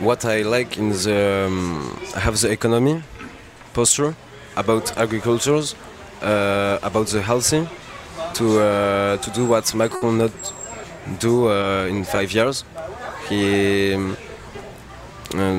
What 0.00 0.24
I 0.24 0.42
like 0.42 0.80
in 0.80 0.92
the 0.92 1.46
um, 1.46 1.98
have 2.14 2.36
the 2.36 2.52
economy 2.52 3.02
posture 3.72 4.14
about 4.56 4.92
agriculture, 4.96 5.62
uh, 6.22 6.78
about 6.82 7.06
the 7.06 7.22
healthy, 7.22 7.66
to 8.34 8.44
uh, 8.60 9.16
to 9.16 9.30
do 9.30 9.46
what 9.46 9.74
Macron 9.74 10.18
not 10.18 10.32
do 11.20 11.48
uh, 11.48 11.86
in 11.88 12.04
five 12.04 12.32
years. 12.32 12.64
He 13.28 13.94
um, 13.94 14.16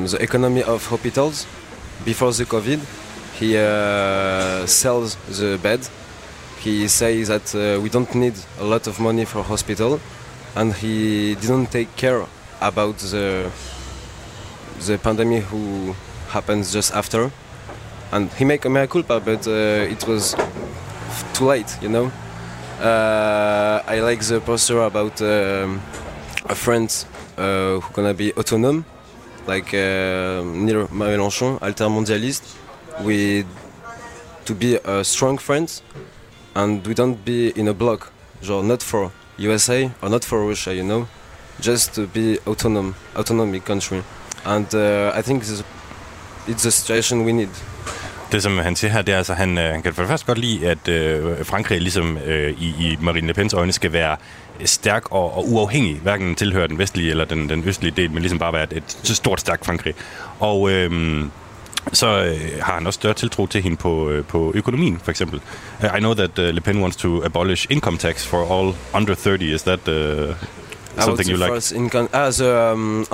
the 0.07 0.17
economy 0.21 0.63
of 0.63 0.85
hospitals 0.87 1.45
before 2.05 2.31
the 2.31 2.45
COVID. 2.45 2.79
He 3.39 3.57
uh, 3.57 4.65
sells 4.65 5.15
the 5.39 5.59
bed. 5.61 5.87
He 6.59 6.87
says 6.87 7.27
that 7.27 7.53
uh, 7.53 7.81
we 7.81 7.89
don't 7.89 8.13
need 8.15 8.33
a 8.59 8.63
lot 8.63 8.87
of 8.87 8.99
money 8.99 9.25
for 9.25 9.43
hospital, 9.43 9.99
and 10.55 10.73
he 10.73 11.35
didn't 11.35 11.67
take 11.67 11.95
care 11.95 12.25
about 12.61 12.97
the 12.97 13.51
the 14.85 14.97
pandemic 14.97 15.43
who 15.43 15.95
happens 16.29 16.73
just 16.73 16.93
after. 16.93 17.31
And 18.11 18.31
he 18.33 18.45
make 18.45 18.65
a 18.65 18.69
mea 18.69 18.87
culpa, 18.87 19.19
but 19.19 19.47
uh, 19.47 19.93
it 19.93 20.07
was 20.07 20.35
too 21.33 21.45
late, 21.45 21.77
you 21.81 21.89
know. 21.89 22.11
Uh, 22.79 23.81
I 23.87 24.01
like 24.01 24.21
the 24.21 24.39
poster 24.39 24.83
about 24.83 25.19
um, 25.21 25.81
a 26.45 26.53
friend 26.53 26.87
uh, 27.35 27.79
who 27.79 27.93
gonna 27.93 28.13
be 28.13 28.33
autonomous, 28.33 28.85
like 29.47 29.73
uh, 29.73 30.43
near 30.45 30.85
Mélenchon, 30.87 31.59
altermondialist. 31.59 32.43
We 33.03 33.45
to 34.45 34.53
be 34.53 34.75
a 34.85 35.03
strong 35.03 35.39
friends, 35.39 35.81
and 36.53 36.85
we 36.85 36.93
don't 36.93 37.25
be 37.25 37.49
in 37.49 37.67
a 37.67 37.73
block, 37.73 38.11
genre 38.43 38.67
not 38.67 38.83
for 38.83 39.11
USA 39.39 39.89
or 40.03 40.09
not 40.09 40.23
for 40.23 40.45
Russia, 40.45 40.73
you 40.73 40.83
know, 40.83 41.07
just 41.59 41.95
to 41.95 42.05
be 42.05 42.37
autonomous, 42.45 42.95
autonomic 43.15 43.65
country. 43.65 44.03
And 44.45 44.73
uh, 44.75 45.13
I 45.15 45.23
think 45.23 45.43
this, 45.45 45.63
it's 46.47 46.61
the 46.61 46.71
situation 46.71 47.23
we 47.25 47.33
need. 47.33 47.49
Det, 48.31 48.43
som 48.43 48.57
han 48.57 48.75
siger 48.75 48.91
her, 48.91 49.01
det 49.01 49.13
er 49.13 49.17
altså, 49.17 49.33
han, 49.33 49.57
øh, 49.57 49.63
han 49.63 49.81
kan 49.81 49.93
for 49.93 50.01
det 50.01 50.09
første 50.09 50.27
godt 50.27 50.37
lide, 50.37 50.69
at 50.69 50.87
øh, 50.87 51.45
Frankrig 51.45 51.81
ligesom 51.81 52.17
øh, 52.17 52.53
i, 52.61 52.67
i 52.79 52.97
Marine 53.01 53.27
Le 53.27 53.33
Pens 53.33 53.53
øjne 53.53 53.71
skal 53.71 53.93
være 53.93 54.17
stærk 54.65 55.11
og, 55.11 55.37
og 55.37 55.51
uafhængig, 55.51 55.95
hverken 55.95 56.35
tilhører 56.35 56.67
den 56.67 56.77
vestlige 56.77 57.11
eller 57.11 57.25
den, 57.25 57.49
den 57.49 57.63
østlige 57.65 57.93
del, 57.97 58.11
men 58.11 58.19
ligesom 58.19 58.39
bare 58.39 58.53
være 58.53 58.63
et, 58.63 58.73
et 58.73 59.07
stort, 59.17 59.39
stærkt 59.39 59.65
Frankrig. 59.65 59.93
Og, 60.39 60.71
øh, 60.71 61.23
så 61.93 62.07
øh, 62.07 62.59
har 62.61 62.73
han 62.73 62.87
også 62.87 62.97
større 62.97 63.13
tiltro 63.13 63.47
til 63.47 63.61
hende 63.61 63.77
på, 63.77 64.09
øh, 64.09 64.25
på 64.25 64.51
økonomien, 64.55 64.99
for 65.03 65.11
eksempel. 65.11 65.41
I 65.83 65.99
know 65.99 66.13
that 66.13 66.39
uh, 66.39 66.45
Le 66.45 66.61
Pen 66.61 66.81
wants 66.81 66.97
to 66.97 67.23
abolish 67.23 67.67
income 67.69 67.97
tax 67.97 68.25
for 68.25 68.59
all 68.59 68.75
under 68.93 69.15
30. 69.15 69.53
Is 69.53 69.63
that 69.63 69.87
uh, 69.87 70.35
something 71.01 71.27
you 71.27 71.37
like? 71.37 71.51
First 71.51 71.73
income, 71.73 72.09
ah, 72.13 72.29
the 72.29 72.73
um, 72.73 73.05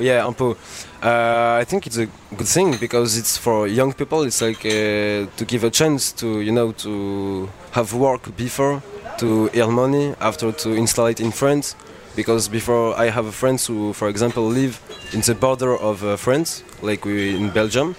yeah, 0.00 0.24
impôt. 0.26 0.56
Uh, 1.02 1.58
I 1.60 1.64
think 1.64 1.86
it's 1.86 1.96
a 1.96 2.06
good 2.36 2.48
thing 2.48 2.76
because 2.76 3.16
it's 3.16 3.36
for 3.36 3.68
young 3.68 3.92
people. 3.92 4.22
It's 4.22 4.42
like 4.42 4.64
uh, 4.66 5.26
to 5.36 5.44
give 5.46 5.64
a 5.64 5.70
chance 5.70 6.12
to 6.12 6.40
you 6.40 6.52
know 6.52 6.72
to 6.72 7.48
have 7.72 7.92
work 7.94 8.36
before 8.36 8.82
to 9.18 9.50
earn 9.54 9.72
money 9.72 10.14
after 10.20 10.52
to 10.52 10.72
install 10.72 11.06
it 11.06 11.20
in 11.20 11.32
France. 11.32 11.76
Because 12.16 12.48
before 12.48 12.98
I 12.98 13.10
have 13.10 13.32
friends 13.32 13.66
who, 13.68 13.92
for 13.92 14.08
example, 14.08 14.42
live 14.42 14.80
in 15.12 15.20
the 15.20 15.34
border 15.34 15.76
of 15.76 16.02
uh, 16.02 16.16
France, 16.16 16.64
like 16.82 17.04
we 17.04 17.36
in 17.36 17.50
Belgium, 17.50 17.94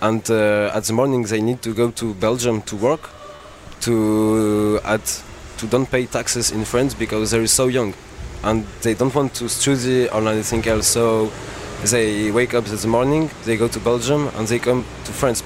and 0.00 0.28
uh, 0.28 0.72
at 0.74 0.84
the 0.84 0.92
morning 0.92 1.22
they 1.22 1.40
need 1.40 1.62
to 1.62 1.72
go 1.72 1.92
to 1.92 2.14
Belgium 2.14 2.62
to 2.62 2.76
work, 2.76 3.10
to 3.82 4.80
at 4.84 5.22
to 5.58 5.66
don't 5.66 5.90
pay 5.90 6.06
taxes 6.06 6.50
in 6.50 6.64
France 6.64 6.94
because 6.94 7.30
they're 7.30 7.46
so 7.46 7.68
young, 7.68 7.94
and 8.42 8.64
they 8.82 8.94
don't 8.94 9.14
want 9.14 9.34
to 9.34 9.48
study 9.48 10.08
or 10.08 10.26
anything 10.28 10.66
else. 10.66 10.88
So 10.88 11.30
they 11.90 12.30
wake 12.30 12.54
up 12.54 12.66
in 12.66 12.76
the 12.76 12.88
morning, 12.88 13.30
they 13.44 13.56
go 13.56 13.68
to 13.68 13.80
Belgium, 13.80 14.28
and 14.36 14.46
they 14.48 14.58
come 14.58 14.84
to 15.04 15.12
France 15.12 15.42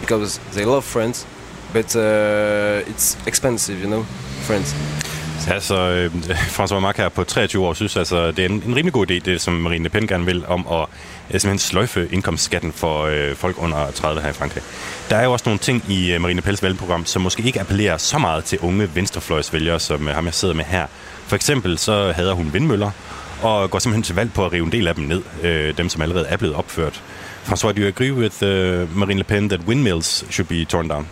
because 0.00 0.40
they 0.54 0.64
love 0.64 0.84
France, 0.84 1.26
but 1.72 1.96
uh, 1.96 2.90
it's 2.90 3.16
expensive, 3.26 3.80
you 3.80 3.88
know, 3.88 4.04
France. 4.46 4.74
Altså, 5.48 5.74
øh, 5.74 6.10
François 6.58 6.78
Marc 6.78 6.96
her 6.96 7.08
på 7.08 7.24
23 7.24 7.66
år 7.66 7.74
synes 7.74 7.96
altså, 7.96 8.30
det 8.30 8.38
er 8.38 8.48
en, 8.48 8.62
en 8.66 8.76
rimelig 8.76 8.92
god 8.92 9.10
idé, 9.10 9.14
det 9.14 9.40
som 9.40 9.52
Marine 9.52 9.84
Le 9.84 9.90
Pen 9.90 10.06
gerne 10.06 10.24
vil, 10.24 10.46
om 10.46 10.66
at 10.72 10.80
øh, 10.80 11.40
simpelthen 11.40 11.58
sløjfe 11.58 12.08
indkomstskatten 12.12 12.72
for 12.72 13.04
øh, 13.04 13.36
folk 13.36 13.56
under 13.58 13.90
30 13.90 14.22
her 14.22 14.28
i 14.28 14.32
Frankrig. 14.32 14.62
Der 15.10 15.16
er 15.16 15.24
jo 15.24 15.32
også 15.32 15.42
nogle 15.46 15.58
ting 15.58 15.84
i 15.88 16.12
øh, 16.12 16.20
Marine 16.20 16.40
Le 16.40 16.42
Pens 16.42 16.62
valgprogram, 16.62 17.06
som 17.06 17.22
måske 17.22 17.42
ikke 17.42 17.60
appellerer 17.60 17.96
så 17.96 18.18
meget 18.18 18.44
til 18.44 18.58
unge 18.58 18.90
venstrefløjsvælgere, 18.94 19.80
som 19.80 20.08
øh, 20.08 20.14
ham 20.14 20.24
jeg 20.24 20.34
sidder 20.34 20.54
med 20.54 20.64
her. 20.64 20.86
For 21.30 21.36
eksempel 21.36 21.78
så 21.78 22.12
hader 22.12 22.32
hun 22.32 22.52
vindmøller, 22.52 22.90
og 23.42 23.70
går 23.70 23.78
simpelthen 23.78 24.02
til 24.02 24.14
valg 24.14 24.32
på 24.32 24.46
at 24.46 24.52
rive 24.52 24.64
en 24.64 24.72
del 24.72 24.88
af 24.88 24.94
dem 24.94 25.04
ned, 25.04 25.22
øh, 25.42 25.76
dem 25.78 25.88
som 25.88 26.02
allerede 26.02 26.26
er 26.26 26.36
blevet 26.36 26.56
opført. 26.56 27.02
François, 27.44 27.72
do 27.72 27.80
you 27.82 27.88
agree 27.88 28.12
with 28.12 28.42
uh, 28.42 28.96
Marine 28.98 29.18
Le 29.18 29.24
Pen 29.24 29.48
that 29.48 29.60
windmills 29.66 30.24
should 30.30 30.48
be 30.48 30.64
torn 30.64 30.88
down? 30.88 31.06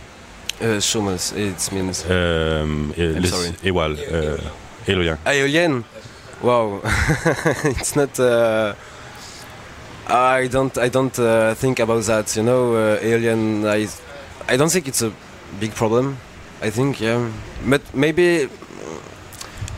Uh, 0.61 0.79
Schumanns, 0.79 1.31
it 1.37 1.71
means. 1.71 2.05
Um, 2.05 2.93
uh, 2.97 3.03
Liz 3.03 3.29
sorry. 3.29 3.53
Ewald, 3.63 3.99
uh, 3.99 4.93
Eloya. 4.93 5.15
Aeolian. 5.25 5.85
Wow, 6.43 6.81
it's 7.63 7.95
not. 7.95 8.19
Uh, 8.19 8.73
I 10.09 10.47
don't. 10.47 10.77
I 10.77 10.89
don't 10.89 11.19
uh, 11.19 11.55
think 11.55 11.79
about 11.79 12.03
that. 12.05 12.35
You 12.37 12.43
know, 12.43 12.75
uh, 12.75 13.07
Aeolian. 13.07 13.65
I. 13.65 13.87
I 14.53 14.57
don't 14.57 14.71
think 14.71 14.87
it's 14.87 15.01
a 15.01 15.11
big 15.59 15.71
problem. 15.75 16.17
I 16.61 16.71
think 16.71 16.99
yeah, 16.99 17.31
but 17.69 17.81
maybe 17.93 18.49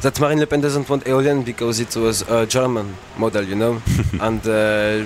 that 0.01 0.19
Marine 0.19 0.39
Le 0.39 0.47
Pen 0.47 0.61
doesn't 0.61 0.89
want 0.89 1.07
Aeolian 1.07 1.43
because 1.43 1.79
it 1.79 1.95
was 1.95 2.21
a 2.29 2.45
German 2.45 2.95
model, 3.17 3.43
you 3.43 3.55
know, 3.55 3.81
and 4.19 4.45
uh, 4.47 5.03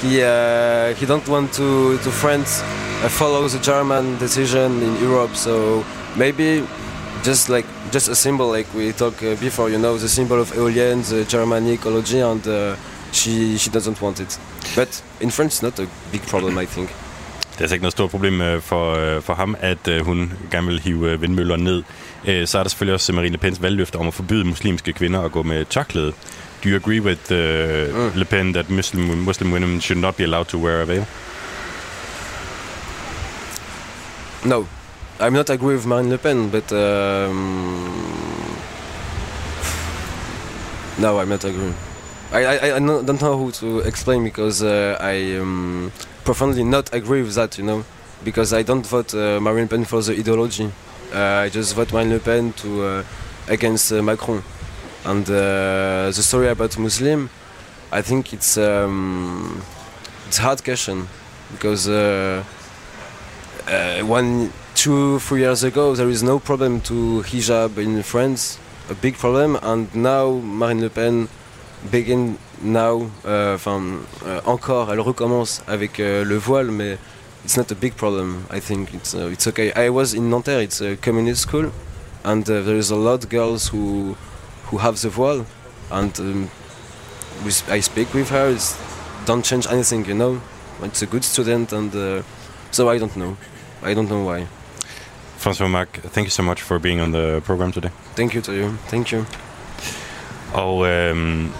he 0.00 0.22
uh, 0.22 0.94
he 0.94 1.06
don't 1.06 1.26
want 1.28 1.52
to 1.54 1.98
to 1.98 2.10
France 2.10 2.62
uh, 2.62 3.08
follow 3.08 3.48
the 3.48 3.58
German 3.58 4.18
decision 4.18 4.82
in 4.82 4.96
Europe. 5.02 5.34
So 5.34 5.84
maybe 6.16 6.64
just 7.22 7.48
like 7.48 7.66
just 7.92 8.08
a 8.08 8.14
symbol 8.14 8.50
like 8.50 8.66
we 8.74 8.92
talked 8.92 9.22
uh, 9.22 9.34
before 9.40 9.70
you 9.70 9.78
know 9.78 9.98
the 9.98 10.08
symbol 10.08 10.40
of 10.40 10.52
Aeolian 10.56 11.02
the 11.02 11.24
German 11.24 11.66
ecology 11.66 12.20
and 12.20 12.46
uh, 12.46 12.76
she 13.12 13.58
she 13.58 13.70
doesn't 13.70 14.00
want 14.00 14.20
it 14.20 14.38
but 14.74 15.02
in 15.20 15.30
France 15.30 15.56
it's 15.56 15.62
not 15.62 15.78
a 15.78 15.86
big 16.12 16.22
problem 16.22 16.56
I 16.58 16.66
think 16.66 16.90
Det 17.50 17.64
er 17.64 17.68
altså 17.68 17.74
ikke 17.74 17.82
noget 17.82 17.92
stort 17.92 18.10
problem 18.10 18.40
øh, 18.40 18.62
for, 18.62 18.94
øh, 18.94 19.22
for 19.22 19.34
ham, 19.34 19.56
at 19.60 19.88
øh, 19.88 20.04
hun 20.04 20.32
gerne 20.50 20.66
vil 20.66 20.80
hive 20.80 21.20
vindmøller 21.20 21.56
ned. 21.56 21.82
Øh, 22.28 22.46
Så 22.46 22.58
er 22.58 22.62
der 22.62 22.70
selvfølgelig 22.70 22.94
også 22.94 23.12
Marine 23.12 23.32
Le 23.32 23.38
Pens 23.38 23.62
valgløfte 23.62 23.96
om 23.96 24.06
at 24.06 24.14
forbyde 24.14 24.44
muslimske 24.44 24.92
kvinder 24.92 25.20
at 25.20 25.32
gå 25.32 25.42
med 25.42 25.64
tørklæde. 25.64 26.12
Do 26.64 26.68
you 26.68 26.76
agree 26.76 27.00
with 27.00 27.20
uh, 27.32 28.16
Le 28.16 28.24
Pen 28.24 28.52
that 28.52 28.70
Muslim, 28.70 29.02
Muslim 29.02 29.52
women 29.52 29.80
should 29.80 30.00
not 30.00 30.16
be 30.16 30.22
allowed 30.22 30.44
to 30.44 30.58
wear 30.58 30.82
a 30.82 30.84
veil? 30.84 31.06
no 34.44 34.66
I'm 35.20 35.32
not 35.32 35.50
agree 35.50 35.74
with 35.74 35.86
Marine 35.86 36.08
Le 36.10 36.18
Pen 36.18 36.50
but 36.50 36.72
um, 36.72 38.56
no 40.98 41.18
I'm 41.18 41.28
not 41.28 41.44
agree 41.44 41.74
I, 42.32 42.44
I, 42.44 42.76
I 42.76 42.78
don't 42.78 43.20
know 43.20 43.38
how 43.38 43.50
to 43.50 43.80
explain 43.80 44.24
because 44.24 44.62
uh, 44.62 44.96
I 45.00 45.36
um, 45.36 45.92
profoundly 46.24 46.62
not 46.64 46.94
agree 46.94 47.22
with 47.22 47.34
that 47.34 47.58
you 47.58 47.64
know 47.64 47.84
because 48.24 48.52
I 48.52 48.62
don't 48.62 48.86
vote 48.86 49.14
uh, 49.14 49.40
Marine 49.40 49.64
Le 49.64 49.68
Pen 49.68 49.84
for 49.84 50.00
the 50.02 50.12
ideology 50.12 50.70
I 51.12 51.48
just 51.48 51.74
vote 51.74 51.92
Marine 51.92 52.10
Le 52.10 52.18
Pen 52.18 52.52
to 52.54 52.84
uh, 52.84 53.04
against 53.48 53.92
uh, 53.92 54.02
Macron. 54.02 54.42
And 55.04 55.28
uh, 55.28 56.10
the 56.10 56.22
story 56.22 56.48
about 56.48 56.78
Muslim 56.78 57.30
I 57.92 58.02
think 58.02 58.32
it's 58.32 58.56
um, 58.56 59.62
it's 60.28 60.38
hard 60.38 60.62
question 60.62 61.08
because 61.50 61.88
uh, 61.88 62.44
uh, 63.66 64.00
one 64.00 64.52
two 64.74 65.18
three 65.18 65.40
years 65.40 65.64
ago 65.64 65.94
there 65.96 66.08
is 66.08 66.22
no 66.22 66.38
problem 66.38 66.80
to 66.82 67.22
hijab 67.26 67.78
in 67.78 68.02
France 68.02 68.58
a 68.88 68.94
big 68.94 69.14
problem. 69.16 69.58
And 69.62 69.92
now 69.94 70.30
Marine 70.30 70.80
Le 70.80 70.90
Pen 70.90 71.28
begin 71.90 72.38
now 72.62 73.10
enfin 73.24 74.00
encore 74.44 74.92
elle 74.92 75.00
recommence 75.00 75.62
avec 75.66 75.98
le 75.98 76.36
voile 76.36 76.70
mais 76.70 76.98
it's 77.44 77.56
not 77.56 77.70
a 77.70 77.74
big 77.74 77.96
problem. 77.96 78.46
I 78.50 78.60
think 78.60 78.94
it's 78.94 79.14
uh, 79.14 79.32
it's 79.32 79.46
okay. 79.46 79.72
I 79.72 79.88
was 79.90 80.14
in 80.14 80.30
Nanterre. 80.30 80.62
It's 80.62 80.80
a 80.80 80.96
communist 80.96 81.42
school 81.42 81.72
and 82.24 82.48
uh, 82.48 82.60
there 82.62 82.76
is 82.76 82.90
a 82.90 82.96
lot 82.96 83.24
of 83.24 83.30
girls 83.30 83.68
who 83.68 84.16
who 84.66 84.78
have 84.78 85.00
the 85.00 85.08
voile 85.08 85.46
and 85.90 86.18
um, 86.20 86.50
we, 87.44 87.50
I 87.68 87.80
speak 87.80 88.14
with 88.14 88.30
her. 88.30 88.50
It's 88.50 88.76
don't 89.26 89.44
change 89.44 89.66
anything 89.66 90.04
you 90.06 90.14
know? 90.14 90.40
It's 90.82 91.02
a 91.02 91.06
good 91.06 91.24
student 91.24 91.72
and 91.72 91.94
uh, 91.94 92.22
so 92.70 92.88
I 92.88 92.98
don't 92.98 93.16
know. 93.16 93.36
I 93.82 93.94
don't 93.94 94.08
know 94.08 94.24
why. 94.24 94.46
François 95.38 95.70
Mac, 95.70 95.88
thank 96.12 96.26
you 96.26 96.30
so 96.30 96.42
much 96.42 96.60
for 96.60 96.78
being 96.78 97.00
on 97.00 97.12
the 97.12 97.40
program 97.44 97.72
today. 97.72 97.90
thank 98.14 98.34
you 98.34 98.42
to 98.42 98.52
you. 98.52 98.76
Thank 98.88 99.12
you. 99.12 99.24
Og 100.52 100.86
øhm, 100.88 101.52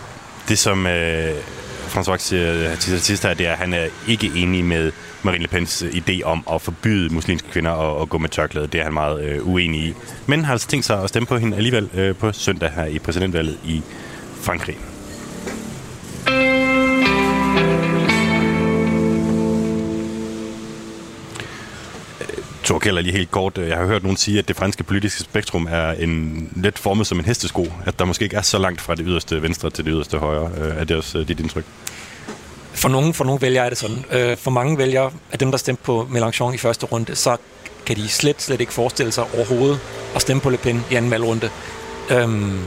det 0.48 0.58
som 0.58 0.86
øh, 0.86 1.36
François 1.88 2.16
siger 2.16 2.76
til 2.76 3.00
sidst 3.00 3.22
her, 3.22 3.34
det 3.34 3.46
er, 3.46 3.52
at 3.52 3.58
han 3.58 3.72
er 3.74 3.88
ikke 4.08 4.32
enig 4.34 4.64
med 4.64 4.92
Marine 5.22 5.42
Le 5.42 5.48
Pens 5.48 5.82
øh, 5.82 5.90
idé 5.90 6.22
om 6.22 6.44
at 6.52 6.62
forbyde 6.62 7.14
muslimske 7.14 7.48
kvinder 7.50 7.70
at, 7.70 8.02
at 8.02 8.08
gå 8.08 8.18
med 8.18 8.28
tørklæde. 8.28 8.66
Det 8.66 8.80
er 8.80 8.84
han 8.84 8.92
meget 8.92 9.24
øh, 9.24 9.48
uenig 9.48 9.80
i. 9.80 9.94
Men 10.26 10.44
har 10.44 10.52
altså 10.52 10.68
tænkt 10.68 10.86
sig 10.86 11.02
at 11.02 11.08
stemme 11.08 11.26
på 11.26 11.36
hende 11.36 11.56
alligevel 11.56 11.88
øh, 11.94 12.16
på 12.16 12.32
søndag 12.32 12.70
her 12.70 12.84
i 12.84 12.98
præsidentvalget 12.98 13.58
i 13.64 13.82
Frankrig. 14.40 14.76
Øh, 22.20 22.44
Thor 22.64 22.78
Keller, 22.78 23.00
lige 23.00 23.12
helt 23.12 23.30
kort. 23.30 23.58
Jeg 23.58 23.76
har 23.76 23.86
hørt 23.86 24.02
nogen 24.02 24.16
sige, 24.16 24.38
at 24.38 24.48
det 24.48 24.56
franske 24.56 24.84
politiske 24.84 25.22
spektrum 25.22 25.66
er 25.70 25.90
en 25.90 26.48
let 26.56 26.78
formet 26.78 27.06
som 27.06 27.18
en 27.18 27.24
hestesko. 27.24 27.72
At 27.86 27.98
der 27.98 28.04
måske 28.04 28.22
ikke 28.22 28.36
er 28.36 28.42
så 28.42 28.58
langt 28.58 28.80
fra 28.80 28.94
det 28.94 29.04
yderste 29.08 29.42
venstre 29.42 29.70
til 29.70 29.84
det 29.84 29.92
yderste 29.94 30.18
højre. 30.18 30.50
Øh, 30.58 30.76
er 30.76 30.84
det 30.84 30.96
også 30.96 31.24
dit 31.24 31.40
indtryk? 31.40 31.64
For 32.74 32.88
nogle, 32.88 33.14
for 33.14 33.24
nogle 33.24 33.40
vælgere 33.40 33.64
er 33.64 33.68
det 33.68 33.78
sådan. 33.78 34.04
Øh, 34.10 34.36
for 34.36 34.50
mange 34.50 34.78
vælgere 34.78 35.12
af 35.32 35.38
dem, 35.38 35.50
der 35.50 35.58
stemte 35.58 35.82
på 35.82 36.08
Mélenchon 36.10 36.54
i 36.54 36.58
første 36.58 36.86
runde, 36.86 37.16
så 37.16 37.36
kan 37.86 37.96
de 37.96 38.08
slet, 38.08 38.42
slet 38.42 38.60
ikke 38.60 38.72
forestille 38.72 39.12
sig 39.12 39.24
overhovedet 39.34 39.80
at 40.14 40.22
stemme 40.22 40.40
på 40.40 40.50
Le 40.50 40.56
Pen 40.56 40.84
i 40.90 40.94
anden 40.94 41.10
valgrunde. 41.10 41.50
Øhm, 42.10 42.62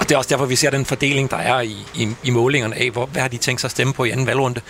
og 0.00 0.08
det 0.08 0.12
er 0.12 0.18
også 0.18 0.28
derfor, 0.28 0.46
vi 0.46 0.56
ser 0.56 0.70
den 0.70 0.84
fordeling, 0.84 1.30
der 1.30 1.36
er 1.36 1.60
i, 1.60 1.76
i, 1.94 2.08
i 2.22 2.30
målingerne 2.30 2.76
af, 2.76 2.90
hvor, 2.90 3.06
hvad 3.06 3.22
har 3.22 3.28
de 3.28 3.36
tænkt 3.36 3.60
sig 3.60 3.68
at 3.68 3.72
stemme 3.72 3.92
på 3.92 4.04
i 4.04 4.10
anden 4.10 4.26
valgrunde. 4.26 4.60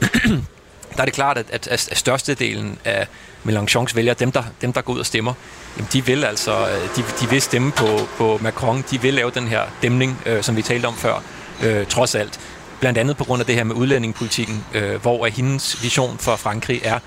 der 0.96 1.00
er 1.00 1.04
det 1.04 1.14
klart, 1.14 1.38
at, 1.38 1.46
at, 1.52 1.68
at 1.68 1.98
størstedelen 1.98 2.78
af 2.84 3.06
Mélenchons 3.44 3.94
vælgere, 3.94 4.14
dem 4.18 4.32
der, 4.32 4.42
dem 4.60 4.72
der 4.72 4.80
går 4.80 4.92
ud 4.92 4.98
og 4.98 5.06
stemmer, 5.06 5.34
jamen 5.76 5.88
de 5.92 6.06
vil 6.06 6.24
altså, 6.24 6.68
øh, 6.68 6.96
de, 6.96 7.04
de 7.20 7.30
vil 7.30 7.42
stemme 7.42 7.72
på, 7.72 8.08
på 8.16 8.38
Macron, 8.42 8.84
de 8.90 9.02
vil 9.02 9.14
lave 9.14 9.30
den 9.30 9.48
her 9.48 9.62
dæmning, 9.82 10.18
øh, 10.26 10.42
som 10.42 10.56
vi 10.56 10.62
talte 10.62 10.86
om 10.86 10.96
før, 10.96 11.22
øh, 11.62 11.86
trods 11.86 12.14
alt. 12.14 12.40
Blandt 12.80 12.98
andet 12.98 13.16
på 13.16 13.24
grund 13.24 13.40
af 13.40 13.46
det 13.46 13.54
her 13.54 13.64
med 13.64 13.74
udlændingepolitikken, 13.74 14.64
øh, 14.74 15.02
hvor 15.02 15.26
at 15.26 15.32
hendes 15.32 15.82
vision 15.82 16.18
for 16.18 16.36
Frankrig 16.36 16.80
er 16.84 16.98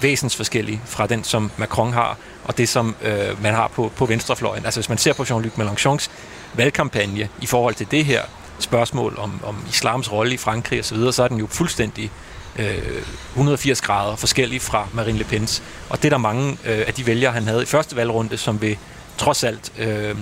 væsensforskellig 0.00 0.80
fra 0.84 1.06
den, 1.06 1.24
som 1.24 1.50
Macron 1.56 1.92
har, 1.92 2.16
og 2.44 2.58
det, 2.58 2.68
som 2.68 2.96
øh, 3.02 3.42
man 3.42 3.54
har 3.54 3.68
på, 3.68 3.92
på 3.96 4.06
venstrefløjen. 4.06 4.64
Altså 4.64 4.80
hvis 4.80 4.88
man 4.88 4.98
ser 4.98 5.12
på 5.12 5.22
Jean-Luc 5.22 5.62
Mélenchons 5.62 6.08
valgkampagne 6.54 7.28
i 7.40 7.46
forhold 7.46 7.74
til 7.74 7.86
det 7.90 8.04
her 8.04 8.22
spørgsmål 8.58 9.14
om, 9.18 9.40
om 9.44 9.56
islams 9.68 10.12
rolle 10.12 10.34
i 10.34 10.36
Frankrig 10.36 10.80
osv., 10.80 10.96
så, 10.96 11.12
så 11.12 11.22
er 11.22 11.28
den 11.28 11.38
jo 11.38 11.46
fuldstændig 11.46 12.10
øh, 12.56 13.02
180 13.32 13.80
grader 13.80 14.16
forskellig 14.16 14.62
fra 14.62 14.88
Marine 14.92 15.18
Le 15.18 15.24
Pens. 15.24 15.62
Og 15.88 15.98
det 15.98 16.04
er 16.04 16.10
der 16.10 16.18
mange 16.18 16.50
øh, 16.50 16.84
af 16.86 16.94
de 16.94 17.06
vælgere, 17.06 17.32
han 17.32 17.46
havde 17.46 17.62
i 17.62 17.66
første 17.66 17.96
valgrunde, 17.96 18.36
som 18.36 18.62
vil 18.62 18.78
trods 19.18 19.44
alt 19.44 19.72
øh, 19.78 20.16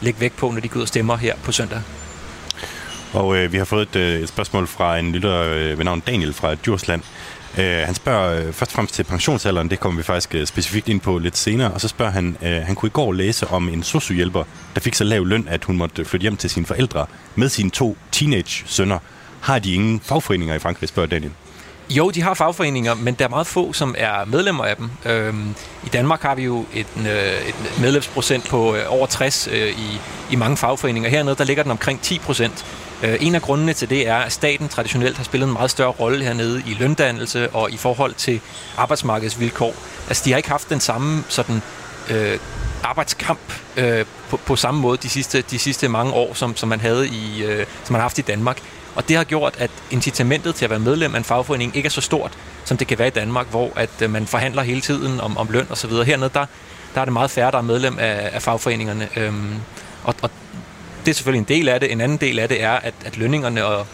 lægge 0.00 0.20
vægt 0.20 0.36
på, 0.36 0.50
når 0.50 0.60
de 0.60 0.68
går 0.68 0.76
ud 0.76 0.82
og 0.82 0.88
stemmer 0.88 1.16
her 1.16 1.34
på 1.44 1.52
søndag. 1.52 1.82
Og 3.14 3.36
øh, 3.36 3.52
vi 3.52 3.58
har 3.58 3.64
fået 3.64 3.88
et, 3.88 3.96
øh, 3.96 4.20
et 4.20 4.28
spørgsmål 4.28 4.66
fra 4.66 4.98
en 4.98 5.12
lytter 5.12 5.42
øh, 5.42 5.78
ved 5.78 5.84
navn 5.84 6.00
Daniel 6.00 6.32
fra 6.32 6.54
Djursland. 6.54 7.02
Øh, 7.58 7.82
han 7.86 7.94
spørger 7.94 8.38
øh, 8.38 8.52
først 8.52 8.70
og 8.70 8.74
fremmest 8.74 8.94
til 8.94 9.04
pensionsalderen, 9.04 9.70
det 9.70 9.80
kommer 9.80 9.96
vi 9.96 10.02
faktisk 10.02 10.34
øh, 10.34 10.46
specifikt 10.46 10.88
ind 10.88 11.00
på 11.00 11.18
lidt 11.18 11.36
senere, 11.36 11.70
og 11.70 11.80
så 11.80 11.88
spørger 11.88 12.12
han, 12.12 12.36
øh, 12.42 12.62
han 12.62 12.74
kunne 12.74 12.86
i 12.86 12.90
går 12.90 13.12
læse 13.12 13.46
om 13.46 13.68
en 13.68 13.82
sociohjælper, 13.82 14.44
der 14.74 14.80
fik 14.80 14.94
så 14.94 15.04
lav 15.04 15.24
løn, 15.26 15.48
at 15.48 15.64
hun 15.64 15.76
måtte 15.76 16.04
flytte 16.04 16.22
hjem 16.22 16.36
til 16.36 16.50
sine 16.50 16.66
forældre 16.66 17.06
med 17.34 17.48
sine 17.48 17.70
to 17.70 17.96
teenage-sønner. 18.12 18.98
Har 19.40 19.58
de 19.58 19.74
ingen 19.74 20.00
fagforeninger 20.00 20.54
i 20.54 20.58
Frankrig, 20.58 20.88
spørger 20.88 21.08
Daniel. 21.08 21.32
Jo, 21.90 22.10
de 22.10 22.22
har 22.22 22.34
fagforeninger, 22.34 22.94
men 22.94 23.14
der 23.14 23.24
er 23.24 23.28
meget 23.28 23.46
få, 23.46 23.72
som 23.72 23.94
er 23.98 24.24
medlemmer 24.24 24.64
af 24.64 24.76
dem. 24.76 24.90
Øhm, 25.04 25.54
I 25.86 25.88
Danmark 25.88 26.22
har 26.22 26.34
vi 26.34 26.42
jo 26.42 26.64
et, 26.74 26.86
øh, 26.98 27.48
et 27.48 27.54
medlemsprocent 27.80 28.48
på 28.48 28.74
øh, 28.74 28.82
over 28.88 29.06
60 29.06 29.48
øh, 29.52 29.68
i, 29.68 30.00
i 30.30 30.36
mange 30.36 30.56
fagforeninger. 30.56 31.10
Hernede 31.10 31.36
der 31.36 31.44
ligger 31.44 31.62
den 31.62 31.72
omkring 31.72 32.00
10 32.00 32.18
procent. 32.18 32.64
Øh, 33.04 33.16
en 33.20 33.34
af 33.34 33.42
grundene 33.42 33.72
til 33.72 33.90
det 33.90 34.08
er, 34.08 34.16
at 34.16 34.32
staten 34.32 34.68
traditionelt 34.68 35.16
har 35.16 35.24
spillet 35.24 35.46
en 35.46 35.52
meget 35.52 35.70
større 35.70 35.90
rolle 35.90 36.24
hernede 36.24 36.62
i 36.66 36.74
løndannelse 36.74 37.50
og 37.50 37.70
i 37.70 37.76
forhold 37.76 38.14
til 38.14 38.40
arbejdsmarkedsvilkår. 38.76 39.74
Altså, 40.08 40.22
de 40.24 40.30
har 40.30 40.36
ikke 40.36 40.48
haft 40.48 40.70
den 40.70 40.80
samme 40.80 41.24
sådan, 41.28 41.62
øh, 42.10 42.38
arbejdskamp 42.82 43.40
øh, 43.76 44.04
på, 44.30 44.36
på 44.36 44.56
samme 44.56 44.80
måde 44.80 44.98
de 45.02 45.08
sidste, 45.08 45.42
de 45.42 45.58
sidste 45.58 45.88
mange 45.88 46.12
år, 46.12 46.34
som, 46.34 46.56
som 46.56 46.68
man 46.68 46.80
havde 46.80 47.08
i, 47.08 47.44
øh, 47.44 47.66
som 47.84 47.92
man 47.92 48.00
har 48.00 48.04
haft 48.04 48.18
i 48.18 48.22
Danmark. 48.22 48.58
Og 48.94 49.08
det 49.08 49.16
har 49.16 49.24
gjort, 49.24 49.54
at 49.58 49.70
incitamentet 49.90 50.54
til 50.54 50.64
at 50.64 50.70
være 50.70 50.78
medlem 50.78 51.14
af 51.14 51.18
en 51.18 51.24
fagforening 51.24 51.76
ikke 51.76 51.86
er 51.86 51.90
så 51.90 52.00
stort, 52.00 52.38
som 52.64 52.76
det 52.76 52.86
kan 52.86 52.98
være 52.98 53.08
i 53.08 53.10
Danmark, 53.10 53.50
hvor 53.50 53.72
at 53.76 54.02
øh, 54.02 54.10
man 54.10 54.26
forhandler 54.26 54.62
hele 54.62 54.80
tiden 54.80 55.20
om, 55.20 55.36
om 55.36 55.48
løn 55.50 55.66
og 55.70 55.76
så 55.76 55.86
videre. 55.86 56.04
Hernede, 56.04 56.30
der, 56.34 56.46
der 56.94 57.00
er 57.00 57.04
det 57.04 57.12
meget 57.12 57.30
færre, 57.30 57.50
der 57.50 57.58
er 57.58 57.62
medlem 57.62 57.98
af, 57.98 58.30
af 58.32 58.42
fagforeningerne. 58.42 59.08
Øhm, 59.16 59.54
og, 60.04 60.14
og 60.22 60.30
det 61.04 61.10
er 61.10 61.14
selvfølgelig 61.14 61.40
en 61.40 61.58
del 61.58 61.68
af 61.68 61.80
det. 61.80 61.92
En 61.92 62.00
anden 62.00 62.18
del 62.18 62.38
af 62.38 62.48
det 62.48 62.62
er, 62.62 62.72
at, 62.72 62.94
at 63.04 63.16
lønningerne 63.16 63.64
og 63.64 63.86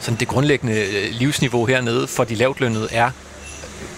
sådan 0.00 0.20
det 0.20 0.28
grundlæggende 0.28 0.74
øh, 0.74 1.10
livsniveau 1.10 1.66
hernede 1.66 2.06
for 2.06 2.24
de 2.24 2.34
lavtlønnede 2.34 2.88
er 2.92 3.10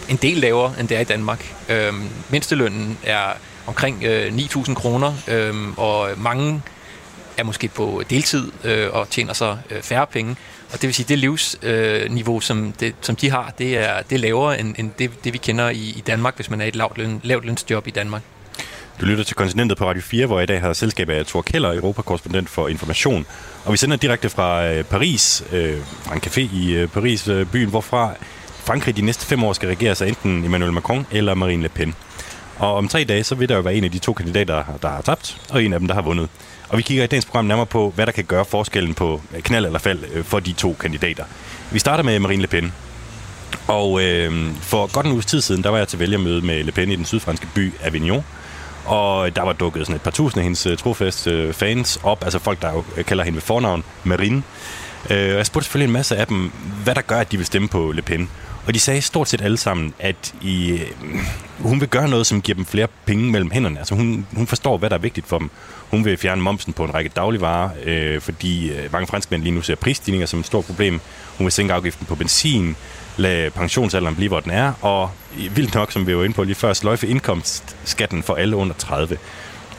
en 0.08 0.16
del 0.16 0.36
lavere, 0.36 0.74
end 0.80 0.88
det 0.88 0.96
er 0.96 1.00
i 1.00 1.04
Danmark. 1.04 1.54
Øhm, 1.68 2.08
mindstelønnen 2.30 2.98
er 3.04 3.32
omkring 3.66 4.04
øh, 4.04 4.34
9.000 4.34 4.74
kroner, 4.74 5.14
øhm, 5.28 5.74
og 5.76 6.08
mange 6.16 6.62
er 7.36 7.44
måske 7.44 7.68
på 7.68 8.02
deltid 8.10 8.52
øh, 8.64 8.88
og 8.92 9.10
tjener 9.10 9.32
så 9.32 9.56
øh, 9.70 9.82
færre 9.82 10.06
penge. 10.06 10.36
Og 10.72 10.82
det 10.82 10.82
vil 10.82 10.94
sige, 10.94 11.06
det 11.08 11.18
livsniveau, 11.18 12.36
øh, 12.36 12.42
som, 12.42 12.72
det, 12.72 12.94
som 13.00 13.16
de 13.16 13.30
har, 13.30 13.52
det 13.58 13.78
er, 13.78 14.02
det 14.02 14.16
er 14.16 14.20
lavere 14.20 14.60
end, 14.60 14.74
end 14.78 14.90
det, 14.98 15.24
det, 15.24 15.32
vi 15.32 15.38
kender 15.38 15.68
i, 15.68 15.94
i 15.96 16.02
Danmark, 16.06 16.36
hvis 16.36 16.50
man 16.50 16.60
er 16.60 16.64
i 16.64 16.68
et 16.68 16.76
lavt, 16.76 16.98
løn, 16.98 17.20
lavt 17.24 17.44
lønsjob 17.44 17.86
i 17.86 17.90
Danmark. 17.90 18.22
Du 19.00 19.06
lytter 19.06 19.24
til 19.24 19.36
Kontinentet 19.36 19.78
på 19.78 19.88
Radio 19.88 20.02
4, 20.02 20.26
hvor 20.26 20.38
jeg 20.38 20.42
i 20.42 20.46
dag 20.46 20.60
har 20.60 20.72
selskab 20.72 21.10
af 21.10 21.26
Thor 21.26 21.42
Keller, 21.42 21.74
Europakorrespondent 21.74 22.48
for 22.48 22.68
Information. 22.68 23.26
Og 23.64 23.72
vi 23.72 23.76
sender 23.76 23.96
direkte 23.96 24.28
fra 24.28 24.66
øh, 24.66 24.84
Paris, 24.84 25.44
øh, 25.52 25.78
fra 26.02 26.14
en 26.14 26.20
café 26.26 26.40
i 26.40 26.72
øh, 26.74 26.88
Paris, 26.88 27.28
øh, 27.28 27.46
byen, 27.46 27.68
hvorfra 27.68 28.14
Frankrig 28.64 28.96
de 28.96 29.02
næste 29.02 29.26
fem 29.26 29.44
år 29.44 29.52
skal 29.52 29.68
regere 29.68 29.94
sig 29.94 30.08
enten 30.08 30.44
Emmanuel 30.44 30.72
Macron 30.72 31.06
eller 31.10 31.34
Marine 31.34 31.62
Le 31.62 31.68
Pen. 31.68 31.94
Og 32.56 32.74
om 32.74 32.88
tre 32.88 33.04
dage, 33.04 33.24
så 33.24 33.34
vil 33.34 33.48
der 33.48 33.54
jo 33.54 33.60
være 33.60 33.74
en 33.74 33.84
af 33.84 33.90
de 33.90 33.98
to 33.98 34.12
kandidater, 34.12 34.64
der 34.82 34.88
har 34.88 35.00
tabt, 35.00 35.40
og 35.50 35.64
en 35.64 35.72
af 35.72 35.78
dem, 35.78 35.88
der 35.88 35.94
har 35.94 36.02
vundet. 36.02 36.28
Og 36.68 36.78
vi 36.78 36.82
kigger 36.82 37.04
i 37.04 37.06
dagens 37.06 37.24
program 37.24 37.44
nærmere 37.44 37.66
på, 37.66 37.92
hvad 37.94 38.06
der 38.06 38.12
kan 38.12 38.24
gøre 38.24 38.44
forskellen 38.44 38.94
på 38.94 39.20
øh, 39.34 39.42
knald 39.42 39.66
eller 39.66 39.78
fald 39.78 40.24
for 40.24 40.40
de 40.40 40.52
to 40.52 40.76
kandidater. 40.80 41.24
Vi 41.70 41.78
starter 41.78 42.04
med 42.04 42.18
Marine 42.18 42.42
Le 42.42 42.48
Pen. 42.48 42.72
Og 43.68 44.02
øh, 44.02 44.54
for 44.60 44.92
godt 44.92 45.06
en 45.06 45.12
uges 45.12 45.26
tid 45.26 45.40
siden, 45.40 45.62
der 45.62 45.70
var 45.70 45.78
jeg 45.78 45.88
til 45.88 45.98
vælgermøde 45.98 46.46
med 46.46 46.64
Le 46.64 46.72
Pen 46.72 46.90
i 46.90 46.96
den 46.96 47.04
sydfranske 47.04 47.46
by 47.54 47.72
Avignon. 47.82 48.24
Og 48.88 49.36
der 49.36 49.42
var 49.42 49.52
dukket 49.52 49.86
sådan 49.86 49.96
et 49.96 50.02
par 50.02 50.10
tusind 50.10 50.38
af 50.38 50.42
hendes 50.44 50.66
øh, 50.66 50.76
trofaste 50.76 51.30
øh, 51.30 51.52
fans 51.52 52.00
op, 52.02 52.24
altså 52.24 52.38
folk, 52.38 52.62
der 52.62 52.72
jo 52.72 52.84
øh, 52.96 53.04
kalder 53.04 53.24
hende 53.24 53.36
ved 53.36 53.42
fornavn 53.42 53.84
Marine. 54.04 54.42
Og 55.10 55.14
jeg 55.14 55.46
spurgte 55.46 55.64
selvfølgelig 55.64 55.88
en 55.88 55.92
masse 55.92 56.16
af 56.16 56.26
dem, 56.26 56.52
hvad 56.84 56.94
der 56.94 57.00
gør, 57.00 57.18
at 57.18 57.32
de 57.32 57.36
vil 57.36 57.46
stemme 57.46 57.68
på 57.68 57.92
Le 57.92 58.02
Pen. 58.02 58.30
Og 58.66 58.74
de 58.74 58.80
sagde 58.80 59.00
stort 59.00 59.28
set 59.28 59.40
alle 59.40 59.56
sammen, 59.56 59.94
at 59.98 60.34
i, 60.40 60.80
hun 61.58 61.80
vil 61.80 61.88
gøre 61.88 62.08
noget, 62.08 62.26
som 62.26 62.42
giver 62.42 62.56
dem 62.56 62.66
flere 62.66 62.86
penge 63.06 63.30
mellem 63.30 63.50
hænderne. 63.50 63.78
Altså 63.78 63.94
hun, 63.94 64.26
hun 64.36 64.46
forstår, 64.46 64.78
hvad 64.78 64.90
der 64.90 64.96
er 64.96 65.00
vigtigt 65.00 65.26
for 65.26 65.38
dem. 65.38 65.50
Hun 65.90 66.04
vil 66.04 66.16
fjerne 66.16 66.42
momsen 66.42 66.72
på 66.72 66.84
en 66.84 66.94
række 66.94 67.10
dagligvarer, 67.16 67.70
øh, 67.84 68.20
fordi 68.20 68.72
mange 68.92 69.06
franskmænd 69.06 69.42
lige 69.42 69.54
nu 69.54 69.62
ser 69.62 69.74
prisstigninger 69.74 70.26
som 70.26 70.40
et 70.40 70.46
stort 70.46 70.64
problem. 70.64 71.00
Hun 71.38 71.44
vil 71.44 71.52
sænke 71.52 71.74
afgiften 71.74 72.06
på 72.06 72.14
benzin, 72.14 72.76
lade 73.18 73.50
pensionsalderen 73.50 74.16
blive, 74.16 74.28
hvor 74.28 74.40
den 74.40 74.50
er, 74.50 74.72
og 74.80 75.10
vildt 75.54 75.74
nok, 75.74 75.92
som 75.92 76.06
vi 76.06 76.16
var 76.16 76.24
inde 76.24 76.34
på 76.34 76.44
lige 76.44 76.54
før, 76.54 76.72
sløjfe 76.72 77.06
indkomstskatten 77.06 78.22
for 78.22 78.34
alle 78.34 78.56
under 78.56 78.74
30. 78.74 79.18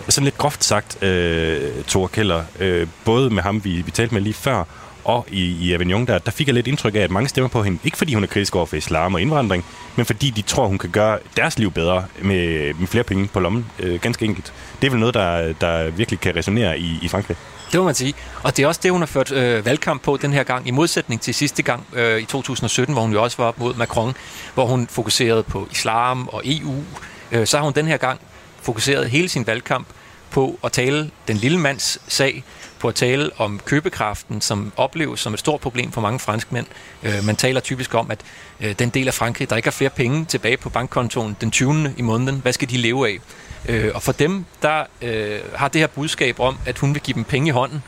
Sådan 0.10 0.24
lidt 0.24 0.38
groft 0.38 0.64
sagt, 0.64 1.04
øh, 1.04 1.72
Thor 1.88 2.08
Keller, 2.08 2.44
øh, 2.60 2.88
både 3.06 3.30
med 3.30 3.44
ham, 3.44 3.64
vi, 3.64 3.82
vi 3.82 3.92
talte 3.92 4.14
med 4.14 4.22
lige 4.22 4.34
før, 4.34 4.64
og 5.04 5.26
i, 5.32 5.68
i 5.68 5.74
Avignon, 5.74 6.08
der, 6.08 6.18
der 6.18 6.32
fik 6.32 6.48
jeg 6.48 6.54
lidt 6.54 6.68
indtryk 6.68 6.96
af, 6.96 7.00
at 7.00 7.12
mange 7.12 7.30
stemmer 7.30 7.50
på 7.50 7.64
hende, 7.64 7.80
ikke 7.84 7.98
fordi 7.98 8.14
hun 8.14 8.24
er 8.24 8.28
kritisk 8.28 8.56
over 8.56 8.66
for 8.66 8.76
islam 8.76 9.14
og 9.14 9.22
indvandring, 9.22 9.66
men 9.96 10.06
fordi 10.06 10.30
de 10.30 10.42
tror, 10.42 10.68
hun 10.68 10.78
kan 10.78 10.90
gøre 10.90 11.20
deres 11.38 11.60
liv 11.60 11.72
bedre 11.72 12.06
med, 12.22 12.74
med 12.74 12.88
flere 12.88 13.04
penge 13.04 13.28
på 13.28 13.40
lommen, 13.40 13.66
øh, 13.80 14.00
ganske 14.00 14.26
enkelt. 14.26 14.54
Det 14.82 14.88
er 14.88 14.92
vel 14.92 15.00
noget, 15.00 15.16
der, 15.16 15.54
der 15.54 15.90
virkelig 15.90 16.20
kan 16.20 16.36
resonere 16.36 16.80
i, 16.80 17.00
i 17.02 17.08
Frankrig. 17.08 17.38
Det 17.72 17.80
må 17.80 17.86
man 17.86 17.96
sige. 17.96 18.14
Og 18.44 18.58
det 18.58 18.64
er 18.64 18.68
også 18.68 18.80
det, 18.84 18.92
hun 18.92 19.02
har 19.02 19.06
ført 19.06 19.32
øh, 19.32 19.66
valgkamp 19.66 20.02
på 20.02 20.18
den 20.18 20.34
her 20.34 20.44
gang, 20.44 20.68
i 20.68 20.72
modsætning 20.72 21.22
til 21.22 21.34
sidste 21.34 21.64
gang 21.64 21.88
øh, 21.94 22.22
i 22.22 22.26
2017, 22.26 22.94
hvor 22.94 23.02
hun 23.02 23.14
jo 23.14 23.24
også 23.24 23.38
var 23.38 23.46
op 23.46 23.60
mod 23.60 23.74
Macron, 23.74 24.16
hvor 24.54 24.66
hun 24.66 24.88
fokuserede 24.88 25.44
på 25.44 25.68
islam 25.72 26.28
og 26.28 26.42
EU. 26.46 26.84
Øh, 27.32 27.48
så 27.48 27.58
har 27.58 27.64
hun 27.64 27.74
den 27.74 27.88
her 27.88 27.98
gang 27.98 28.20
fokuseret 28.62 29.10
hele 29.10 29.30
sin 29.30 29.48
valgkamp 29.48 29.88
på 30.32 30.60
at 30.64 30.72
tale 30.72 31.12
den 31.28 31.38
lille 31.38 31.60
mands 31.60 32.00
sag, 32.08 32.44
på 32.80 32.88
at 32.88 32.96
tale 32.96 33.30
om 33.38 33.60
købekraften, 33.66 34.42
som 34.42 34.72
opleves 34.78 35.20
som 35.20 35.34
et 35.34 35.40
stort 35.40 35.62
problem 35.62 35.92
for 35.92 36.02
mange 36.02 36.20
franskmænd. 36.20 36.66
Øh, 37.04 37.24
man 37.24 37.36
taler 37.36 37.60
typisk 37.60 37.96
om, 37.96 38.12
at 38.12 38.20
øh, 38.62 38.76
den 38.80 38.90
del 38.90 39.08
af 39.08 39.14
Frankrig, 39.14 39.50
der 39.50 39.56
ikke 39.56 39.68
har 39.68 39.72
flere 39.72 39.90
penge 39.90 40.26
tilbage 40.26 40.58
på 40.58 40.70
bankkontoen 40.70 41.38
den 41.42 41.52
20. 41.52 41.94
i 41.98 42.02
måneden, 42.02 42.40
hvad 42.42 42.54
skal 42.54 42.70
de 42.70 42.78
leve 42.78 43.08
af? 43.08 43.20
Øh, 43.66 43.92
og 43.96 44.04
for 44.04 44.12
dem, 44.12 44.46
der 44.62 44.84
øh, 45.02 45.40
har 45.56 45.68
det 45.68 45.82
her 45.82 45.88
budskab 45.88 46.40
om, 46.40 46.58
at 46.66 46.78
hun 46.78 46.94
vil 46.94 47.02
give 47.02 47.16
dem 47.16 47.24
penge 47.24 47.48
i 47.48 47.52
hånden, 47.52 47.84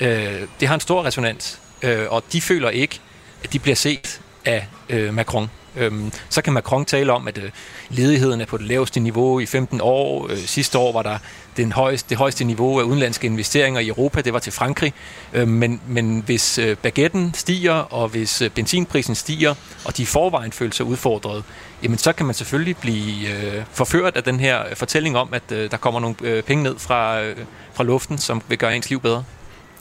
øh, 0.00 0.42
det 0.60 0.68
har 0.68 0.74
en 0.74 0.80
stor 0.80 1.04
resonans. 1.04 1.60
Øh, 1.82 2.06
og 2.10 2.22
de 2.32 2.40
føler 2.40 2.70
ikke, 2.70 3.00
at 3.44 3.52
de 3.52 3.58
bliver 3.58 3.76
set 3.76 4.20
af 4.44 4.66
øh, 4.88 5.14
Macron. 5.14 5.50
Øhm, 5.76 6.12
så 6.28 6.42
kan 6.42 6.52
Macron 6.52 6.84
tale 6.84 7.12
om, 7.12 7.28
at 7.28 7.38
øh, 7.38 7.50
ledigheden 7.90 8.40
er 8.40 8.46
på 8.46 8.56
det 8.56 8.66
laveste 8.66 9.00
niveau 9.00 9.40
i 9.40 9.46
15 9.46 9.80
år. 9.82 10.30
Øh, 10.30 10.38
sidste 10.38 10.78
år 10.78 10.92
var 10.92 11.02
der 11.02 11.18
den 11.56 11.72
højeste, 11.72 12.08
det 12.08 12.18
højeste 12.18 12.44
niveau 12.44 12.80
af 12.80 12.84
udenlandske 12.84 13.26
investeringer 13.26 13.80
i 13.80 13.88
Europa, 13.88 14.20
det 14.20 14.32
var 14.32 14.38
til 14.38 14.52
Frankrig. 14.52 14.92
Øh, 15.32 15.48
men, 15.48 15.80
men 15.88 16.22
hvis 16.26 16.58
øh, 16.58 16.76
baguetten 16.76 17.34
stiger, 17.34 17.72
og 17.72 18.08
hvis 18.08 18.42
øh, 18.42 18.50
benzinprisen 18.50 19.14
stiger, 19.14 19.54
og 19.84 19.96
de 19.96 20.02
i 20.02 20.06
forvejen 20.06 20.52
føler 20.52 20.72
sig 20.72 20.86
udfordret, 20.86 21.44
jamen 21.82 21.98
så 21.98 22.12
kan 22.12 22.26
man 22.26 22.34
selvfølgelig 22.34 22.76
blive 22.76 23.28
øh, 23.28 23.64
forført 23.72 24.16
af 24.16 24.24
den 24.24 24.40
her 24.40 24.68
øh, 24.70 24.76
fortælling 24.76 25.16
om, 25.16 25.28
at 25.32 25.52
øh, 25.52 25.70
der 25.70 25.76
kommer 25.76 26.00
nogle 26.00 26.16
øh, 26.22 26.42
penge 26.42 26.62
ned 26.62 26.78
fra, 26.78 27.22
øh, 27.22 27.36
fra 27.74 27.84
luften, 27.84 28.18
som 28.18 28.42
vil 28.48 28.58
gøre 28.58 28.76
ens 28.76 28.90
liv 28.90 29.00
bedre. 29.00 29.24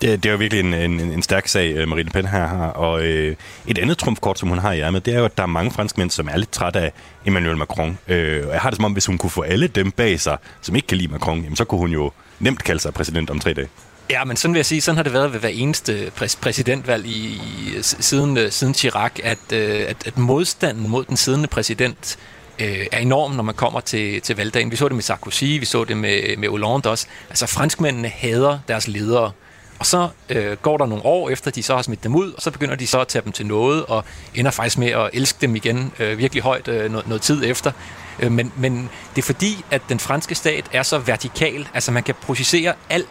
Det, 0.01 0.23
det 0.23 0.29
er 0.29 0.33
jo 0.33 0.37
virkelig 0.37 0.59
en, 0.59 0.73
en, 0.73 0.99
en 0.99 1.21
stærk 1.21 1.47
sag, 1.47 1.71
øh, 1.75 1.87
Marine 1.87 2.03
Le 2.03 2.11
Pen 2.11 2.25
her 2.27 2.47
har. 2.47 2.67
Og 2.67 3.03
øh, 3.03 3.35
et 3.67 3.77
andet 3.77 3.97
trumfkort, 3.97 4.39
som 4.39 4.49
hun 4.49 4.57
har 4.57 4.71
i 4.71 4.81
ærmet, 4.81 5.05
det 5.05 5.13
er 5.13 5.19
jo, 5.19 5.25
at 5.25 5.37
der 5.37 5.43
er 5.43 5.47
mange 5.47 5.71
franskmænd, 5.71 6.09
som 6.09 6.27
er 6.31 6.37
lidt 6.37 6.51
trætte 6.51 6.79
af 6.79 6.91
Emmanuel 7.25 7.57
Macron. 7.57 7.97
Øh, 8.07 8.47
og 8.47 8.53
jeg 8.53 8.61
har 8.61 8.69
det 8.69 8.75
som 8.75 8.85
om, 8.85 8.93
hvis 8.93 9.05
hun 9.05 9.17
kunne 9.17 9.29
få 9.29 9.41
alle 9.41 9.67
dem 9.67 9.91
bag 9.91 10.19
sig, 10.19 10.37
som 10.61 10.75
ikke 10.75 10.87
kan 10.87 10.97
lide 10.97 11.11
Macron, 11.11 11.41
jamen, 11.41 11.55
så 11.55 11.65
kunne 11.65 11.79
hun 11.79 11.91
jo 11.91 12.11
nemt 12.39 12.63
kalde 12.63 12.81
sig 12.81 12.93
præsident 12.93 13.29
om 13.29 13.39
tre 13.39 13.53
dage. 13.53 13.67
Ja, 14.09 14.23
men 14.23 14.37
sådan 14.37 14.53
vil 14.53 14.59
jeg 14.59 14.65
sige, 14.65 14.81
sådan 14.81 14.95
har 14.95 15.03
det 15.03 15.13
været 15.13 15.33
ved 15.33 15.39
hver 15.39 15.49
eneste 15.49 16.11
præs- 16.21 16.37
præsidentvalg 16.41 17.05
i, 17.05 17.09
i, 17.09 17.39
siden, 17.81 18.37
øh, 18.37 18.51
siden 18.51 18.73
Chirac, 18.73 19.11
at, 19.23 19.37
øh, 19.53 19.85
at, 19.87 19.97
at 20.05 20.17
modstanden 20.17 20.89
mod 20.89 21.05
den 21.05 21.17
siddende 21.17 21.47
præsident 21.47 22.17
øh, 22.59 22.85
er 22.91 22.99
enorm, 22.99 23.31
når 23.31 23.43
man 23.43 23.55
kommer 23.55 23.79
til, 23.79 24.21
til 24.21 24.35
valgdagen. 24.35 24.71
Vi 24.71 24.75
så 24.75 24.87
det 24.87 24.95
med 24.95 25.03
Sarkozy, 25.03 25.43
vi 25.43 25.65
så 25.65 25.83
det 25.83 25.97
med, 25.97 26.37
med 26.37 26.49
Hollande 26.49 26.89
også. 26.89 27.07
Altså 27.29 27.47
franskmændene 27.47 28.07
hader 28.07 28.59
deres 28.67 28.87
ledere. 28.87 29.31
Og 29.79 29.85
så 29.85 30.09
øh, 30.29 30.57
går 30.57 30.77
der 30.77 30.85
nogle 30.85 31.05
år 31.05 31.29
efter, 31.29 31.51
de 31.51 31.63
så 31.63 31.75
har 31.75 31.81
smidt 31.81 32.03
dem 32.03 32.15
ud, 32.15 32.33
og 32.33 32.41
så 32.41 32.51
begynder 32.51 32.75
de 32.75 32.87
så 32.87 32.99
at 32.99 33.07
tage 33.07 33.21
dem 33.23 33.31
til 33.31 33.45
noget, 33.45 33.85
og 33.85 34.03
ender 34.35 34.51
faktisk 34.51 34.77
med 34.77 34.87
at 34.87 35.09
elske 35.13 35.37
dem 35.41 35.55
igen 35.55 35.93
øh, 35.99 36.17
virkelig 36.17 36.43
højt 36.43 36.67
øh, 36.67 36.91
noget, 36.91 37.07
noget 37.07 37.21
tid 37.21 37.43
efter. 37.45 37.71
Øh, 38.19 38.31
men, 38.31 38.53
men 38.57 38.89
det 39.15 39.21
er 39.21 39.25
fordi, 39.25 39.65
at 39.71 39.81
den 39.89 39.99
franske 39.99 40.35
stat 40.35 40.65
er 40.73 40.83
så 40.83 40.97
vertikal, 40.97 41.67
altså 41.73 41.91
man 41.91 42.03
kan 42.03 42.15
processere 42.21 42.73
alt, 42.89 43.07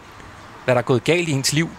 hvad 0.65 0.75
der 0.75 0.81
er 0.81 0.85
gået 0.85 1.03
galt 1.03 1.29
i 1.29 1.31
ens 1.31 1.53
liv, 1.53 1.69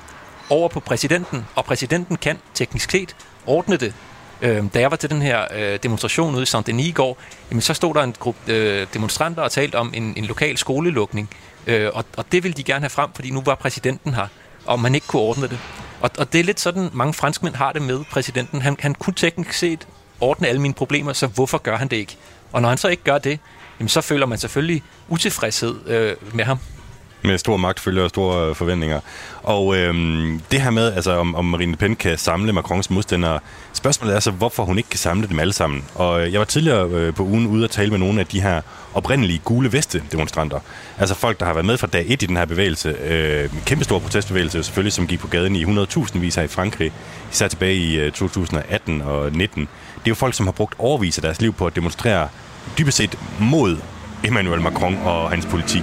over 0.51 0.69
på 0.69 0.81
præsidenten, 0.81 1.47
og 1.55 1.65
præsidenten 1.65 2.17
kan 2.17 2.39
teknisk 2.55 2.91
set 2.91 3.17
ordne 3.47 3.77
det. 3.77 3.95
Øh, 4.43 4.65
da 4.75 4.81
jeg 4.81 4.91
var 4.91 4.97
til 4.97 5.11
den 5.11 5.23
her 5.23 5.45
øh, 5.55 5.79
demonstration 5.83 6.35
ude 6.35 6.43
i 6.43 6.47
Saint-Denis 6.47 6.89
i 6.89 6.93
går, 6.93 7.19
jamen, 7.51 7.61
så 7.61 7.75
stod 7.75 7.95
der 7.95 8.03
en 8.03 8.15
gruppe 8.19 8.53
øh, 8.53 8.87
demonstranter 8.95 9.43
og 9.43 9.51
talte 9.51 9.75
om 9.77 9.91
en, 9.95 10.15
en 10.17 10.25
lokal 10.25 10.57
skolelukning, 10.57 11.31
øh, 11.67 11.91
og, 11.95 12.05
og 12.17 12.25
det 12.33 12.43
ville 12.43 12.55
de 12.55 12.63
gerne 12.63 12.81
have 12.81 12.91
frem, 12.91 13.11
fordi 13.15 13.31
nu 13.31 13.43
var 13.45 13.55
præsidenten 13.55 14.15
her 14.15 14.27
og 14.67 14.81
man 14.81 14.95
ikke 14.95 15.07
kunne 15.07 15.23
ordne 15.23 15.49
det. 15.49 15.59
Og, 16.01 16.11
og 16.19 16.33
det 16.33 16.41
er 16.41 16.45
lidt 16.45 16.61
sådan, 16.61 16.91
mange 16.93 17.15
franskmænd 17.15 17.55
har 17.55 17.73
det 17.73 17.83
med 17.83 18.05
præsidenten. 18.11 18.63
Han, 18.63 18.77
han 18.81 18.95
kunne 18.95 19.15
teknisk 19.15 19.53
set 19.53 19.89
ordne 20.21 20.49
alle 20.49 20.61
mine 20.61 20.75
problemer, 20.75 21.13
så 21.13 21.27
hvorfor 21.27 21.59
gør 21.59 21.77
han 21.77 21.89
det 21.89 21.97
ikke? 21.97 22.17
Og 22.53 22.63
når 22.63 22.69
han 22.69 22.79
så 22.79 22.89
ikke 22.89 23.03
gør 23.03 23.19
det, 23.19 23.39
jamen, 23.81 23.89
så 23.89 24.01
føler 24.01 24.27
man 24.27 24.39
selvfølgelig 24.39 24.83
utilfredshed 25.09 25.87
øh, 25.87 26.17
med 26.35 26.45
ham. 26.45 26.59
Med 27.23 27.39
stor 27.39 27.57
magt 27.57 27.81
følger 27.81 28.09
store 28.09 28.49
øh, 28.49 28.55
forventninger. 28.55 29.01
Og 29.43 29.77
øhm, 29.77 30.41
det 30.51 30.61
her 30.61 30.71
med, 30.71 30.93
altså, 30.93 31.13
om, 31.13 31.35
om 31.35 31.45
Marine 31.45 31.73
Le 31.73 31.77
Pen 31.77 31.97
kan 31.97 32.19
samle 32.19 32.53
Macrons 32.53 32.91
modstandere, 32.91 33.41
spørgsmålet 33.73 34.17
er 34.17 34.21
så, 34.21 34.31
hvorfor 34.31 34.65
hun 34.65 34.79
ikke 34.79 34.91
kan 34.91 34.99
samle 34.99 35.29
dem 35.29 35.39
alle 35.39 35.53
sammen. 35.53 35.85
Og 35.95 36.23
øh, 36.23 36.33
jeg 36.33 36.39
var 36.39 36.45
tidligere 36.45 36.89
øh, 36.91 37.15
på 37.15 37.23
ugen 37.23 37.47
ude 37.47 37.65
at 37.65 37.71
tale 37.71 37.91
med 37.91 37.99
nogle 37.99 38.21
af 38.21 38.27
de 38.27 38.41
her 38.41 38.61
oprindelige 38.95 39.41
gule 39.45 39.73
veste 39.73 40.03
demonstranter. 40.13 40.61
Altså 40.99 41.15
folk, 41.15 41.41
der 41.41 41.47
har 41.47 41.53
været 41.53 41.67
med 41.67 41.79
fra 41.79 41.87
dag 41.87 42.05
1 42.09 42.23
i 42.23 42.27
den 42.27 42.37
her 42.37 42.45
bevægelse. 42.45 42.89
Øh, 42.89 43.51
kæmpestor 43.65 43.99
protestbevægelse 43.99 44.63
selvfølgelig, 44.63 44.93
som 44.93 45.07
gik 45.07 45.21
på 45.21 45.27
gaden 45.27 45.57
i 45.57 45.65
100.000 45.65 46.19
vis 46.19 46.35
her 46.35 46.43
i 46.43 46.47
Frankrig, 46.47 46.93
især 47.33 47.49
tilbage 47.49 47.75
i 47.75 47.99
øh, 47.99 48.13
2018 48.13 49.03
og 49.03 49.33
19. 49.33 49.61
Det 49.63 49.69
er 50.05 50.09
jo 50.09 50.15
folk, 50.15 50.35
som 50.35 50.47
har 50.47 50.53
brugt 50.53 50.75
overvis 50.79 51.19
af 51.19 51.23
deres 51.23 51.41
liv 51.41 51.53
på 51.53 51.67
at 51.67 51.77
demonstrere 51.77 52.29
dybest 52.79 52.97
set 52.97 53.19
mod 53.39 53.77
Emmanuel 54.27 54.61
Macron 54.61 54.99
og 55.05 55.31
hans 55.31 55.47
politik. 55.47 55.83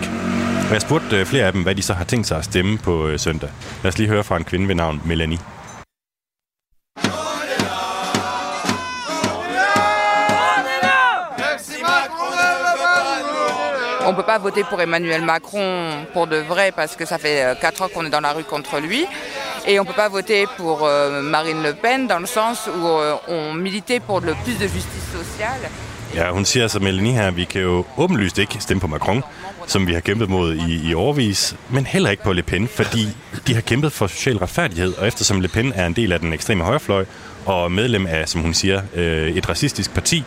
Og 0.68 0.74
jeg 0.74 0.82
spurgte 0.82 1.20
øh, 1.20 1.26
flere 1.26 1.46
af 1.46 1.52
dem, 1.52 1.64
hvad 1.64 1.76
de 1.76 1.82
så 1.82 1.94
har 1.94 2.04
tænkt 2.04 2.28
sig 2.28 2.38
at 2.38 2.46
stemme 2.46 2.78
på 2.78 3.08
øh, 3.08 3.20
søndag. 3.20 3.50
Lad 3.84 3.92
os 3.92 3.98
lige 3.98 4.10
høre 4.10 4.24
fra 4.24 4.38
en 4.38 4.44
kvinde 4.44 4.68
ved 4.68 4.76
navn 4.76 5.02
Melanie. 5.06 5.40
On 14.06 14.12
ne 14.12 14.16
peut 14.16 14.32
pas 14.34 14.38
voter 14.38 14.64
pour 14.70 14.82
Emmanuel 14.82 15.24
Macron 15.24 16.06
pour 16.14 16.28
de 16.28 16.40
vrai 16.52 16.72
parce 16.76 16.96
que 16.98 17.06
ça 17.06 17.18
fait 17.18 17.58
4 17.62 17.82
ans 17.82 17.88
qu'on 17.94 18.06
est 18.06 18.10
dans 18.10 18.20
la 18.20 18.34
rue 18.34 18.44
contre 18.44 18.80
lui. 18.80 19.06
Et 19.66 19.80
on 19.80 19.84
ne 19.84 19.88
peut 19.88 19.96
pas 19.96 20.10
voter 20.10 20.46
pour 20.58 20.84
euh, 20.84 21.22
Marine 21.22 21.64
Le 21.64 21.74
Pen 21.74 22.08
dans 22.08 22.20
le 22.20 22.26
sens 22.26 22.68
où 22.68 22.86
euh, 22.86 23.16
on 23.30 23.54
militait 23.54 24.02
pour 24.02 24.20
le 24.20 24.34
plus 24.44 24.58
de 24.58 24.68
justice 24.68 25.08
sociale. 25.14 25.70
Ja, 26.16 26.32
hun 26.32 26.46
siger 26.46 26.68
så 26.68 26.80
Melanie 26.80 27.14
her, 27.14 27.32
vi 27.32 27.44
kan 27.44 27.62
jo 27.62 27.86
åbenlyst 27.98 28.40
ikke 28.40 28.58
stemme 28.60 28.82
på 28.82 28.88
Macron, 28.88 29.24
som 29.68 29.88
vi 29.88 29.94
har 29.94 30.00
kæmpet 30.00 30.30
mod 30.30 30.56
i, 30.56 30.90
i 30.90 30.94
overvis, 30.94 31.56
men 31.70 31.86
heller 31.86 32.10
ikke 32.10 32.24
på 32.24 32.34
Le 32.34 32.44
Pen, 32.44 32.68
fordi 32.68 33.08
de 33.48 33.54
har 33.54 33.62
kæmpet 33.62 33.92
for 33.92 34.08
social 34.08 34.38
retfærdighed, 34.38 34.94
og 34.98 35.08
eftersom 35.08 35.42
Le 35.42 35.48
Pen 35.48 35.74
er 35.76 35.86
en 35.86 35.94
del 35.94 36.12
af 36.12 36.20
den 36.20 36.34
ekstreme 36.34 36.64
højrefløj, 36.64 37.06
og 37.46 37.72
medlem 37.72 38.08
af, 38.08 38.30
som 38.30 38.42
hun 38.42 38.54
siger, 38.54 38.82
øh, 38.96 39.32
et 39.32 39.50
racistisk 39.50 39.94
parti, 39.94 40.24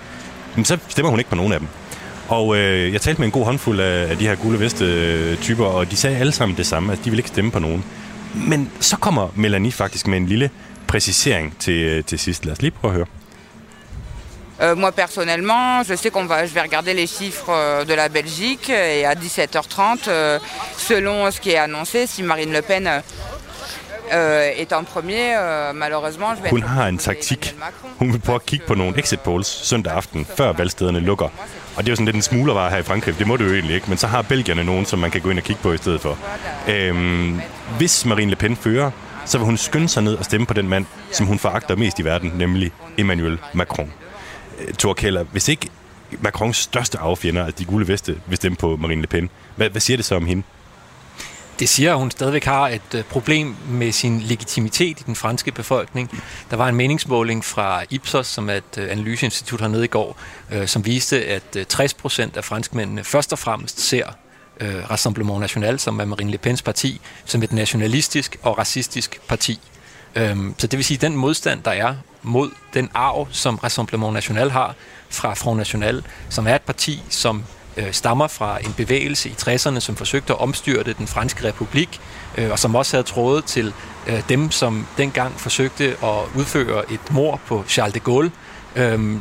så 0.65 0.79
stemmer 0.89 1.11
hun 1.11 1.21
ikke 1.21 1.31
på 1.31 1.37
nogen 1.37 1.53
af 1.53 1.59
dem. 1.59 1.69
Og 2.29 2.57
øh, 2.57 2.93
jeg 2.93 3.01
talte 3.01 3.21
med 3.21 3.27
en 3.27 3.33
god 3.33 3.45
håndfuld 3.45 3.81
af, 3.81 4.11
af 4.11 4.17
de 4.17 4.27
her 4.27 4.35
gule 4.35 4.61
veste-typer, 4.61 5.69
øh, 5.69 5.75
og 5.75 5.91
de 5.91 5.97
sagde 5.97 6.17
alle 6.17 6.33
sammen 6.33 6.57
det 6.57 6.67
samme, 6.67 6.93
at 6.93 6.99
de 7.05 7.11
vil 7.11 7.19
ikke 7.19 7.29
stemme 7.29 7.51
på 7.51 7.59
nogen. 7.59 7.85
Men 8.35 8.71
så 8.81 8.97
kommer 8.97 9.29
Melanie 9.35 9.73
faktisk 9.73 10.07
med 10.07 10.17
en 10.19 10.27
lille 10.27 10.51
præcisering 10.87 11.57
til, 11.59 11.83
øh, 11.83 12.05
til 12.05 12.19
sidst. 12.19 12.45
Lad 12.45 12.53
os 12.53 12.63
lige 12.63 12.71
prøve 12.71 12.91
at 12.91 12.97
høre. 12.97 13.07
Euh, 14.61 14.75
moi 14.75 14.91
personnellement, 14.93 15.83
je 15.83 15.95
sais 15.95 16.11
qu'on 16.11 16.25
va, 16.25 16.47
je 16.47 16.55
vais 16.55 16.63
regarder 16.63 16.95
les 16.95 17.07
chiffres 17.07 17.51
euh, 17.51 17.85
de 17.85 17.93
la 17.93 18.09
Belgique 18.09 18.71
et 18.71 19.05
à 19.05 19.15
17h30, 19.15 20.09
euh, 20.09 20.39
selon 20.79 21.31
ce 21.31 21.41
qui 21.41 21.51
est 21.51 21.59
annoncé, 21.59 22.07
si 22.07 22.23
Marine 22.23 22.53
Le 22.53 22.63
Pen 22.63 23.03
euh, 24.13 24.51
est 24.57 24.73
en 24.73 24.85
premier, 24.85 25.35
euh, 25.37 25.73
malheureusement, 25.75 26.35
je 26.37 26.43
vais 26.43 26.51
Hun 26.51 26.63
har 26.63 26.89
en 26.89 26.97
taktik. 26.97 27.55
Hun 27.99 28.13
vil 28.13 28.21
prøve 28.21 28.37
at 28.37 28.47
kigge 28.47 28.65
på 28.67 28.75
nogle 28.75 28.99
exit 28.99 29.21
polls 29.21 29.47
søndag 29.47 29.93
aften, 29.93 30.27
før 30.37 30.53
valgstederne 30.53 31.01
lukker. 31.01 31.29
Og 31.77 31.85
det 31.85 31.89
er 31.89 31.93
jo 31.93 31.97
sådan 31.97 32.07
lidt 32.07 32.17
en 32.17 32.23
smuglervare 32.23 32.71
her 32.71 32.79
i 32.79 32.83
Frankrig. 32.83 33.19
Det 33.19 33.27
må 33.27 33.37
det 33.37 33.45
jo 33.45 33.53
egentlig 33.53 33.75
ikke. 33.75 33.89
Men 33.89 33.99
så 33.99 34.07
har 34.07 34.23
belgierne 34.23 34.65
nogen, 34.65 34.87
som 34.87 34.99
man 34.99 35.11
kan 35.11 35.21
gå 35.21 35.31
ind 35.31 35.39
og 35.39 35.45
kigge 35.45 35.63
på 35.63 35.73
i 35.73 35.77
stedet 35.77 36.01
for. 36.01 36.19
Øhm, 36.69 37.41
hvis 37.79 38.05
Marine 38.05 38.31
Le 38.31 38.37
Pen 38.37 38.57
fører, 38.57 38.91
så 39.25 39.39
vil 39.39 39.45
hun 39.45 39.57
skynde 39.57 39.89
sig 39.89 40.03
ned 40.03 40.15
og 40.15 40.25
stemme 40.25 40.47
på 40.47 40.55
den 40.55 40.69
mand, 40.69 40.87
som 41.13 41.27
hun 41.27 41.39
foragter 41.39 41.77
mest 41.77 41.99
i 41.99 42.05
verden, 42.05 42.33
nemlig 42.37 42.73
Emmanuel 42.99 43.39
Macron. 43.53 43.93
Øh, 44.61 44.75
Thor 44.75 44.95
Keller, 44.95 45.23
hvis 45.23 45.49
ikke 45.49 45.69
Macrons 46.21 46.57
største 46.57 46.99
affjender, 46.99 47.45
altså 47.45 47.59
de 47.59 47.65
gule 47.65 47.89
veste, 47.89 48.21
vil 48.27 48.37
stemme 48.37 48.57
på 48.57 48.77
Marine 48.77 49.01
Le 49.01 49.07
Pen, 49.07 49.31
hvad, 49.57 49.71
hvad 49.71 49.81
siger 49.81 49.97
det 49.97 50.05
så 50.05 50.15
om 50.15 50.27
hende? 50.27 50.43
Det 51.59 51.69
siger, 51.69 51.93
at 51.93 51.99
hun 51.99 52.11
stadigvæk 52.11 52.45
har 52.45 52.69
et 52.69 52.95
øh, 52.95 53.05
problem 53.05 53.57
med 53.69 53.93
sin 53.93 54.21
legitimitet 54.21 55.01
i 55.01 55.03
den 55.07 55.17
franske 55.17 55.53
befolkning. 55.53 56.23
Der 56.51 56.57
var 56.57 56.69
en 56.69 56.75
meningsmåling 56.75 57.45
fra 57.45 57.85
Ipsos, 57.91 58.27
som 58.27 58.51
er 58.51 58.55
et 58.55 58.79
øh, 58.79 58.91
analyseinstitut 58.91 59.61
hernede 59.61 59.85
i 59.85 59.89
går, 59.89 60.19
som 60.67 60.87
viste, 60.87 61.25
at 61.25 61.67
60 61.69 61.95
procent 61.95 62.37
af 62.37 62.45
franskmændene 62.45 63.05
først 63.05 63.33
og 63.33 63.39
fremmest 63.39 63.81
ser 63.81 64.07
Rassemblement 64.91 65.41
National, 65.41 65.79
som 65.79 66.01
er 66.01 66.05
Marine 66.05 66.31
Le 66.31 66.39
Pens 66.39 66.63
parti, 66.63 67.01
som 67.25 67.43
et 67.43 67.53
nationalistisk 67.53 68.37
og 68.43 68.59
racistisk 68.59 69.21
parti. 69.29 69.61
Øhm, 70.17 70.55
så 70.59 70.67
det 70.67 70.77
vil 70.77 70.85
sige, 70.85 70.97
at 70.97 71.03
den 71.03 71.17
modstand, 71.17 71.63
der 71.63 71.71
er 71.71 71.95
mod 72.27 72.51
den 72.75 72.91
arv, 72.95 73.29
som 73.31 73.57
Rassemblement 73.57 74.13
National 74.13 74.51
har 74.51 74.75
fra 75.11 75.35
Front 75.35 75.59
National, 75.59 76.03
som 76.29 76.47
er 76.47 76.55
et 76.55 76.63
parti, 76.63 77.03
som 77.09 77.45
øh, 77.77 77.93
stammer 77.93 78.27
fra 78.27 78.59
en 78.59 78.73
bevægelse 78.73 79.29
i 79.29 79.33
60'erne, 79.33 79.81
som 79.81 79.97
forsøgte 79.97 80.33
at 80.33 80.39
omstyrte 80.39 80.93
den 80.93 81.07
franske 81.07 81.45
republik, 81.45 82.01
øh, 82.39 82.51
og 82.51 82.59
som 82.59 82.75
også 82.75 82.97
havde 82.97 83.07
trådet 83.07 83.45
til 83.45 83.73
øh, 84.07 84.23
dem, 84.29 84.51
som 84.51 84.87
dengang 84.99 85.41
forsøgte 85.41 85.85
at 85.85 86.19
udføre 86.35 86.93
et 86.93 87.11
mor 87.11 87.41
på 87.47 87.65
Charles 87.69 87.95
de 87.95 88.01
Gaulle. 88.01 88.33
Øh, 88.77 89.17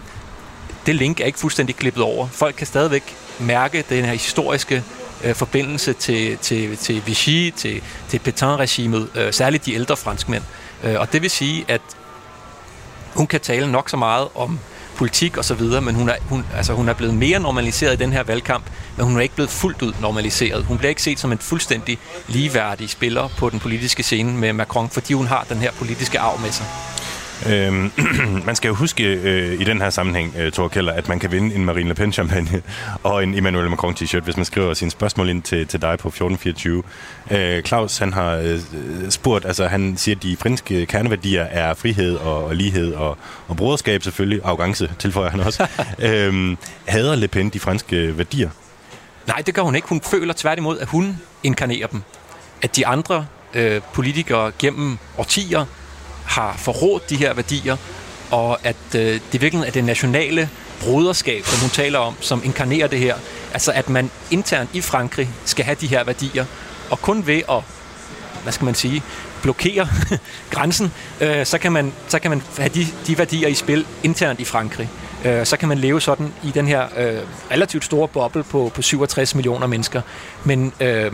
det 0.85 0.95
link 0.95 1.19
er 1.19 1.25
ikke 1.25 1.39
fuldstændig 1.39 1.75
klippet 1.75 2.03
over. 2.03 2.27
Folk 2.27 2.55
kan 2.55 2.67
stadigvæk 2.67 3.15
mærke 3.39 3.85
den 3.89 4.05
her 4.05 4.13
historiske 4.13 4.83
øh, 5.23 5.35
forbindelse 5.35 5.93
til, 5.93 6.37
til, 6.37 6.77
til 6.77 7.03
Vichy, 7.05 7.51
til, 7.51 7.81
til 8.09 8.21
Pétain-regimet, 8.27 9.07
øh, 9.15 9.33
særligt 9.33 9.65
de 9.65 9.73
ældre 9.73 9.97
franskmænd. 9.97 10.43
Øh, 10.83 10.99
og 10.99 11.13
det 11.13 11.21
vil 11.21 11.29
sige, 11.29 11.65
at 11.67 11.81
hun 13.15 13.27
kan 13.27 13.41
tale 13.41 13.71
nok 13.71 13.89
så 13.89 13.97
meget 13.97 14.27
om 14.35 14.59
politik 14.95 15.37
og 15.37 15.45
så 15.45 15.53
videre, 15.53 15.81
men 15.81 15.95
hun 15.95 16.09
er, 16.09 16.15
hun, 16.29 16.45
altså, 16.55 16.73
hun 16.73 16.89
er 16.89 16.93
blevet 16.93 17.13
mere 17.13 17.39
normaliseret 17.39 17.93
i 17.93 17.97
den 17.97 18.13
her 18.13 18.23
valgkamp, 18.23 18.65
men 18.97 19.05
hun 19.05 19.17
er 19.17 19.21
ikke 19.21 19.35
blevet 19.35 19.49
fuldt 19.49 19.81
ud 19.81 19.93
normaliseret. 20.01 20.63
Hun 20.63 20.77
bliver 20.77 20.89
ikke 20.89 21.03
set 21.03 21.19
som 21.19 21.31
en 21.31 21.37
fuldstændig 21.37 21.97
ligeværdig 22.27 22.89
spiller 22.89 23.27
på 23.37 23.49
den 23.49 23.59
politiske 23.59 24.03
scene 24.03 24.33
med 24.33 24.53
Macron, 24.53 24.89
fordi 24.89 25.13
hun 25.13 25.27
har 25.27 25.45
den 25.49 25.57
her 25.57 25.71
politiske 25.71 26.19
arv 26.19 26.39
med 26.41 26.51
sig. 26.51 26.65
Øhm, 27.49 27.91
man 28.45 28.55
skal 28.55 28.67
jo 28.67 28.73
huske 28.73 29.03
øh, 29.03 29.61
i 29.61 29.63
den 29.63 29.81
her 29.81 29.89
sammenhæng, 29.89 30.33
øh, 30.37 30.51
Thor 30.51 30.67
Keller, 30.67 30.93
at 30.93 31.09
man 31.09 31.19
kan 31.19 31.31
vinde 31.31 31.55
en 31.55 31.65
Marine 31.65 31.87
Le 31.89 31.95
Pen 31.95 32.13
champagne 32.13 32.61
og 33.03 33.23
en 33.23 33.33
Emmanuel 33.33 33.69
Macron 33.69 33.93
t-shirt, 33.93 34.23
hvis 34.23 34.37
man 34.37 34.45
skriver 34.45 34.73
sine 34.73 34.91
spørgsmål 34.91 35.29
ind 35.29 35.43
til, 35.43 35.67
til 35.67 35.81
dig 35.81 35.97
på 35.99 36.07
1424. 36.07 36.83
Øh, 37.31 37.63
Claus, 37.63 37.97
han 37.97 38.13
har 38.13 38.35
øh, 38.35 38.59
spurgt, 39.09 39.45
altså 39.45 39.67
han 39.67 39.97
siger, 39.97 40.15
at 40.15 40.23
de 40.23 40.37
franske 40.37 40.85
kerneværdier 40.85 41.43
er 41.43 41.73
frihed 41.73 42.15
og, 42.15 42.45
og 42.45 42.55
lighed 42.55 42.93
og, 42.93 43.17
og 43.47 43.57
broderskab 43.57 44.03
selvfølgelig, 44.03 44.41
arrogance 44.43 44.91
tilføjer 44.99 45.29
han 45.29 45.39
også. 45.39 45.67
øhm, 45.99 46.57
hader 46.85 47.15
Le 47.15 47.27
Pen 47.27 47.49
de 47.49 47.59
franske 47.59 48.17
værdier? 48.17 48.49
Nej, 49.27 49.43
det 49.45 49.53
gør 49.53 49.61
hun 49.61 49.75
ikke. 49.75 49.87
Hun 49.87 50.01
føler 50.01 50.33
tværtimod, 50.37 50.79
at 50.79 50.87
hun 50.87 51.17
inkarnerer 51.43 51.87
dem. 51.87 52.01
At 52.61 52.75
de 52.75 52.87
andre 52.87 53.25
øh, 53.53 53.81
politikere 53.93 54.51
gennem 54.59 54.97
årtier 55.17 55.65
har 56.25 56.55
forrådt 56.57 57.09
de 57.09 57.15
her 57.15 57.33
værdier, 57.33 57.77
og 58.31 58.59
at 58.63 58.95
øh, 58.95 59.19
det 59.31 59.41
virkelig 59.41 59.67
er 59.67 59.71
det 59.71 59.83
nationale 59.83 60.49
broderskab, 60.81 61.45
som 61.45 61.59
hun 61.59 61.69
taler 61.69 61.99
om, 61.99 62.15
som 62.19 62.41
inkarnerer 62.45 62.87
det 62.87 62.99
her. 62.99 63.15
Altså 63.53 63.71
at 63.71 63.89
man 63.89 64.11
internt 64.31 64.69
i 64.73 64.81
Frankrig 64.81 65.29
skal 65.45 65.65
have 65.65 65.77
de 65.81 65.87
her 65.87 66.03
værdier, 66.03 66.45
og 66.89 67.01
kun 67.01 67.27
ved 67.27 67.41
at, 67.49 67.63
hvad 68.43 68.53
skal 68.53 68.65
man 68.65 68.75
sige, 68.75 69.03
blokere 69.41 69.87
grænsen, 70.51 70.91
øh, 71.21 71.45
så, 71.45 71.57
kan 71.57 71.71
man, 71.71 71.93
så 72.07 72.19
kan 72.19 72.31
man 72.31 72.41
have 72.57 72.69
de, 72.69 72.87
de 73.07 73.17
værdier 73.17 73.47
i 73.47 73.53
spil 73.53 73.85
internt 74.03 74.39
i 74.39 74.45
Frankrig. 74.45 74.89
Øh, 75.25 75.45
så 75.45 75.57
kan 75.57 75.69
man 75.69 75.77
leve 75.77 76.01
sådan 76.01 76.33
i 76.43 76.51
den 76.51 76.67
her 76.67 76.87
øh, 76.97 77.19
relativt 77.51 77.85
store 77.85 78.07
boble 78.07 78.43
på, 78.43 78.71
på 78.75 78.81
67 78.81 79.35
millioner 79.35 79.67
mennesker. 79.67 80.01
Men 80.43 80.73
øh, 80.79 81.11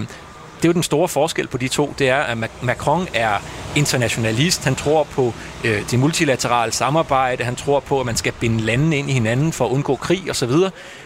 det 0.61 0.67
er 0.67 0.69
jo 0.69 0.73
den 0.73 0.83
store 0.83 1.07
forskel 1.07 1.47
på 1.47 1.57
de 1.57 1.67
to, 1.67 1.93
det 1.99 2.09
er, 2.09 2.17
at 2.17 2.37
Macron 2.61 3.07
er 3.13 3.37
internationalist. 3.75 4.63
Han 4.63 4.75
tror 4.75 5.03
på 5.03 5.33
øh, 5.63 5.91
det 5.91 5.99
multilaterale 5.99 6.71
samarbejde. 6.71 7.43
Han 7.43 7.55
tror 7.55 7.79
på, 7.79 7.99
at 7.99 8.05
man 8.05 8.17
skal 8.17 8.33
binde 8.39 8.61
landene 8.61 8.97
ind 8.97 9.09
i 9.09 9.13
hinanden 9.13 9.53
for 9.53 9.65
at 9.65 9.71
undgå 9.71 9.95
krig 9.95 10.29
osv. 10.29 10.51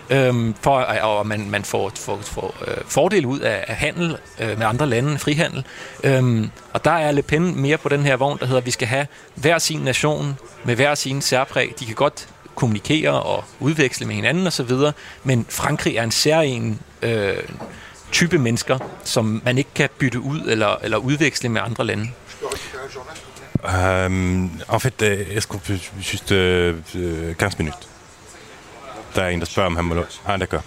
Øhm, 0.10 0.56
for, 0.62 0.78
øh, 0.78 1.18
og 1.18 1.28
man, 1.28 1.50
man 1.50 1.64
får, 1.64 1.92
får, 1.96 2.20
får 2.22 2.56
øh, 2.68 2.78
fordel 2.88 3.26
ud 3.26 3.40
af, 3.40 3.66
af 3.68 3.76
handel 3.76 4.18
øh, 4.40 4.58
med 4.58 4.66
andre 4.66 4.88
lande, 4.88 5.20
frihandel. 5.20 5.66
Øhm, 6.04 6.50
og 6.74 6.86
der 6.86 6.92
er 6.92 7.12
Le 7.12 7.22
Pen 7.22 7.62
mere 7.62 7.78
på 7.78 7.90
den 7.90 8.04
her 8.04 8.16
vogn, 8.16 8.40
der 8.40 8.46
hedder, 8.46 8.62
at 8.62 8.66
vi 8.66 8.72
skal 8.72 8.88
have 8.88 9.08
hver 9.36 9.58
sin 9.58 9.80
nation 9.80 10.38
med 10.64 10.76
hver 10.76 10.96
sin 10.96 11.22
særpræg. 11.22 11.74
De 11.80 11.86
kan 11.86 11.96
godt 11.96 12.28
kommunikere 12.56 13.22
og 13.22 13.44
udveksle 13.60 14.06
med 14.06 14.16
hinanden 14.16 14.48
osv., 14.48 14.72
men 15.24 15.46
Frankrig 15.50 15.96
er 15.96 16.04
en 16.04 16.12
særlig 16.12 16.76
øh, 17.02 17.38
type 18.16 18.38
mennesker, 18.38 18.78
som 19.04 19.42
man 19.46 19.58
ikke 19.58 19.70
kan 19.76 19.90
bytte 20.00 20.20
ud 20.20 20.42
eller, 20.48 20.76
eller 20.84 20.98
udveksle 20.98 21.50
med 21.50 21.62
andre 21.62 21.86
lande. 21.86 22.08
Um, 23.64 24.62
en 24.74 24.80
fait, 24.80 25.02
est-ce 25.02 25.48
qu'on 25.48 25.60
peut 25.60 25.80
juste 26.12 26.32
uh, 26.32 27.36
15 27.40 27.58
minutter? 27.58 27.88
Der 29.16 29.22
er 29.24 29.30
en, 29.30 29.40
der 29.40 29.46
spørger, 29.46 29.68
om 29.68 29.76
han 29.76 29.86
må... 29.86 29.96
Ah, 30.26 30.42
d'accord. 30.42 30.64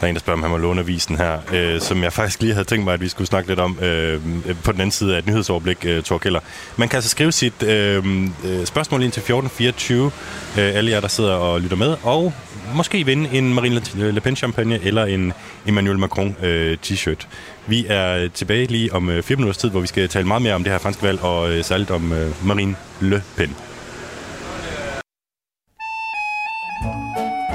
Der 0.00 0.06
er 0.06 0.08
en, 0.08 0.14
der 0.14 0.20
spørger, 0.20 0.36
om 0.36 0.42
han 0.42 0.50
må 0.50 0.56
låne 0.56 0.80
avisen 0.80 1.16
her, 1.16 1.38
øh, 1.52 1.80
som 1.80 2.02
jeg 2.02 2.12
faktisk 2.12 2.40
lige 2.40 2.52
havde 2.52 2.64
tænkt 2.64 2.84
mig, 2.84 2.94
at 2.94 3.00
vi 3.00 3.08
skulle 3.08 3.28
snakke 3.28 3.48
lidt 3.48 3.60
om 3.60 3.78
øh, 3.82 4.20
på 4.64 4.72
den 4.72 4.80
anden 4.80 4.90
side 4.90 5.14
af 5.14 5.18
et 5.18 5.26
nyhedsoverblik, 5.26 5.84
øh, 5.84 6.02
Thor 6.02 6.18
Keller. 6.18 6.40
Man 6.76 6.88
kan 6.88 6.96
altså 6.96 7.10
skrive 7.10 7.32
sit 7.32 7.62
øh, 7.62 8.04
øh 8.44 8.66
spørgsmål 8.66 9.02
ind 9.02 9.12
til 9.12 9.20
1424, 9.20 10.06
øh, 10.06 10.10
alle 10.56 10.90
jer, 10.90 11.00
der 11.00 11.08
sidder 11.08 11.34
og 11.34 11.60
lytter 11.60 11.76
med, 11.76 11.96
og 12.02 12.32
måske 12.74 13.06
vinde 13.06 13.30
en 13.32 13.54
Marine 13.54 13.80
Le 13.94 14.20
Pen-champagne 14.20 14.78
eller 14.82 15.04
en 15.04 15.32
Emmanuel 15.66 15.98
Macron 15.98 16.36
øh, 16.42 16.78
t-shirt. 16.86 17.26
Vi 17.66 17.86
er 17.88 18.28
tilbage 18.28 18.66
lige 18.66 18.92
om 18.92 19.10
øh, 19.10 19.22
fire 19.22 19.36
minutters 19.36 19.56
tid, 19.56 19.70
hvor 19.70 19.80
vi 19.80 19.86
skal 19.86 20.08
tale 20.08 20.26
meget 20.26 20.42
mere 20.42 20.54
om 20.54 20.62
det 20.64 20.72
her 20.72 20.78
franske 20.78 21.02
valg, 21.02 21.22
og 21.22 21.50
øh, 21.50 21.64
særligt 21.64 21.90
om 21.90 22.12
øh, 22.12 22.46
Marine 22.46 22.76
Le 23.00 23.22
Pen. 23.36 23.56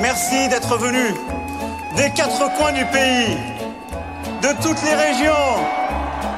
Merci 0.01 0.39
d'être 0.51 0.75
venu 0.85 1.07
des 1.97 2.09
quatre 2.17 2.47
coins 2.57 2.73
du 2.79 2.85
pays, 2.97 3.37
de 4.43 4.51
toutes 4.63 4.81
les 4.87 4.95
régions. 5.05 5.49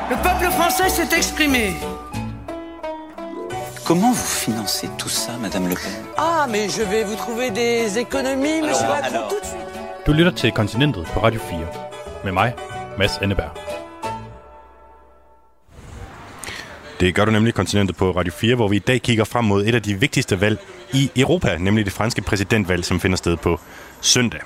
Le 0.09 0.15
peuple 0.25 0.49
français 0.57 0.89
s'est 0.89 1.13
exprimé. 1.21 1.96
Comment 3.87 4.11
vous 4.11 4.31
financez 4.45 4.89
tout 4.97 5.09
ça, 5.09 5.37
Madame 5.41 5.67
Le 5.69 5.75
Pen 5.75 5.91
Ah, 6.17 6.45
mais 6.49 6.67
je 6.69 6.81
vais 6.83 7.03
vous 7.05 7.15
trouver 7.15 7.51
des 7.51 7.97
économies, 7.97 8.61
monsieur 8.61 8.83
alors, 8.83 8.95
Macron, 8.97 9.15
alors. 9.15 9.29
tout 9.29 9.39
de 9.39 9.45
suite. 9.45 10.05
Du 10.05 10.13
lytter 10.13 10.31
til 10.31 10.51
Kontinentet 10.51 11.05
på 11.13 11.19
Radio 11.19 11.39
4. 11.49 11.59
Med 12.23 12.31
mig, 12.31 12.53
Mads 12.97 13.17
Enneberg. 13.21 13.51
Det 16.99 17.15
gør 17.15 17.25
du 17.25 17.31
nemlig 17.31 17.53
Kontinentet 17.53 17.95
på 17.95 18.11
Radio 18.11 18.33
4, 18.33 18.55
hvor 18.55 18.67
vi 18.67 18.75
i 18.75 18.79
dag 18.79 19.01
kigger 19.01 19.23
frem 19.23 19.45
mod 19.45 19.65
et 19.65 19.75
af 19.75 19.81
de 19.83 19.99
vigtigste 19.99 20.41
valg 20.41 20.59
i 20.93 21.11
Europa, 21.15 21.57
nemlig 21.57 21.85
det 21.85 21.93
franske 21.93 22.21
præsidentvalg, 22.21 22.85
som 22.85 22.99
finder 22.99 23.17
sted 23.17 23.37
på 23.37 23.59
søndag. 24.01 24.41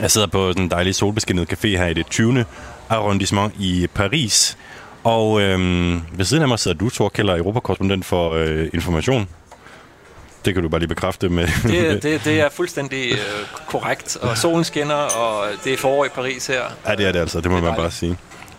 Jeg 0.00 0.10
sidder 0.10 0.26
på 0.26 0.52
den 0.52 0.70
dejlige 0.70 0.94
solbeskinnet 0.94 1.52
café 1.52 1.66
her 1.68 1.86
i 1.86 1.94
det 1.94 2.06
20. 2.06 2.44
arrondissement 2.88 3.54
i 3.58 3.86
Paris. 3.94 4.56
Og 5.04 5.40
øhm, 5.40 6.02
ved 6.12 6.24
siden 6.24 6.42
af 6.42 6.48
mig 6.48 6.58
sidder 6.58 6.78
du, 6.78 6.90
Thor 6.90 7.08
Keller, 7.08 7.36
europakorrespondent 7.36 8.04
for 8.04 8.32
øh, 8.34 8.68
information. 8.74 9.28
Det 10.44 10.54
kan 10.54 10.62
du 10.62 10.68
bare 10.68 10.78
lige 10.78 10.88
bekræfte 10.88 11.28
med. 11.28 11.46
Det, 11.62 12.02
det, 12.02 12.24
det 12.24 12.40
er 12.40 12.48
fuldstændig 12.48 13.12
øh, 13.12 13.18
korrekt, 13.68 14.16
og 14.16 14.38
solen 14.38 14.64
skinner, 14.64 14.94
og 14.94 15.46
det 15.64 15.72
er 15.72 15.76
forår 15.76 16.04
i 16.04 16.08
Paris 16.08 16.46
her. 16.46 16.62
Ja, 16.86 16.94
det 16.94 17.06
er 17.06 17.12
det 17.12 17.18
altså, 17.18 17.40
det 17.40 17.50
må 17.50 17.56
det 17.56 17.64
man 17.64 17.74
bare 17.74 17.90
sige. 17.90 18.16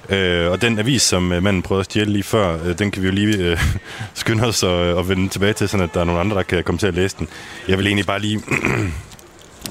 Øh, 0.10 0.52
og 0.52 0.62
den 0.62 0.80
avis, 0.80 1.02
som 1.02 1.32
øh, 1.32 1.44
manden 1.44 1.62
prøvede 1.62 1.80
at 1.80 1.86
stjæle 1.86 2.12
lige 2.12 2.24
før, 2.24 2.58
øh, 2.66 2.80
den 2.80 2.92
kan 2.92 3.02
vi 3.02 3.08
jo 3.08 3.14
lige 3.14 3.38
øh, 3.38 3.60
skynde 4.14 4.44
os 4.44 4.64
at, 4.64 4.98
at 4.98 5.10
vende 5.10 5.30
tilbage 5.30 5.54
til, 5.54 5.70
sådan 5.70 5.84
at 5.84 5.94
der 5.94 6.00
er 6.00 6.04
nogle 6.04 6.20
andre, 6.20 6.38
der 6.38 6.44
kan 6.44 6.64
komme 6.64 6.80
til 6.80 6.88
at 6.88 6.94
læse 6.94 7.16
den. 7.20 7.28
Jeg 7.68 7.78
vil 7.78 7.88
egentlig 7.88 8.06
bare 8.06 8.20
lige 8.20 8.42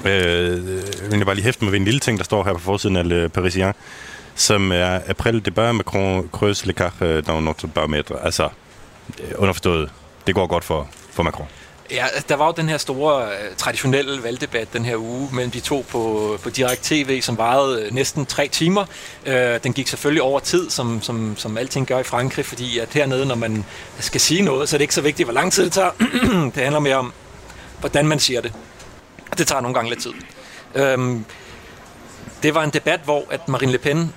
Øh, 0.04 0.66
vil 1.10 1.16
jeg 1.16 1.26
bare 1.26 1.34
lige 1.34 1.44
hæfte 1.44 1.64
mig 1.64 1.72
ved 1.72 1.78
en 1.78 1.84
lille 1.84 2.00
ting, 2.00 2.18
der 2.18 2.24
står 2.24 2.44
her 2.44 2.52
på 2.52 2.58
forsiden 2.58 2.96
af 2.96 3.08
Le 3.08 3.28
Parisien, 3.28 3.72
som 4.34 4.72
er 4.72 5.00
April 5.08 5.42
débat 5.48 5.74
Macron 5.74 6.28
creuse 6.32 6.66
l'écart 6.66 7.20
dans 7.20 7.44
notre 7.44 7.68
barometer. 7.68 8.16
Altså, 8.16 8.48
øh, 9.20 9.32
underforstået, 9.38 9.90
det 10.26 10.34
går 10.34 10.46
godt 10.46 10.64
for, 10.64 10.88
for 11.12 11.22
Macron. 11.22 11.46
Ja, 11.90 12.04
der 12.28 12.36
var 12.36 12.46
jo 12.46 12.52
den 12.56 12.68
her 12.68 12.78
store 12.78 13.24
øh, 13.24 13.56
traditionelle 13.56 14.22
valgdebat 14.22 14.72
den 14.72 14.84
her 14.84 14.96
uge 14.96 15.28
mellem 15.32 15.50
de 15.50 15.60
to 15.60 15.84
på, 15.88 16.36
på 16.42 16.50
direkt 16.50 16.82
tv, 16.82 17.20
som 17.20 17.38
varede 17.38 17.82
øh, 17.82 17.94
næsten 17.94 18.26
tre 18.26 18.48
timer. 18.48 18.84
Øh, 19.26 19.60
den 19.62 19.72
gik 19.72 19.88
selvfølgelig 19.88 20.22
over 20.22 20.40
tid, 20.40 20.70
som, 20.70 21.02
som, 21.02 21.36
som 21.36 21.58
alting 21.58 21.86
gør 21.86 21.98
i 21.98 22.02
Frankrig, 22.02 22.46
fordi 22.46 22.78
at 22.78 22.88
hernede, 22.92 23.26
når 23.26 23.34
man 23.34 23.64
skal 23.98 24.20
sige 24.20 24.42
noget, 24.42 24.68
så 24.68 24.76
er 24.76 24.78
det 24.78 24.82
ikke 24.82 24.94
så 24.94 25.00
vigtigt, 25.00 25.26
hvor 25.26 25.34
lang 25.34 25.52
tid 25.52 25.64
det 25.64 25.72
tager. 25.72 25.90
det 26.54 26.62
handler 26.62 26.80
mere 26.80 26.96
om, 26.96 27.12
hvordan 27.80 28.06
man 28.06 28.18
siger 28.18 28.40
det. 28.40 28.52
Det 29.38 29.46
tager 29.46 29.60
nogle 29.60 29.74
gange 29.74 29.90
lidt 29.90 30.02
tid. 30.02 30.12
Øhm, 30.74 31.24
det 32.42 32.54
var 32.54 32.64
en 32.64 32.70
debat, 32.70 33.00
hvor 33.04 33.24
at 33.30 33.48
Marine 33.48 33.72
Le 33.72 33.78
Pen 33.78 34.14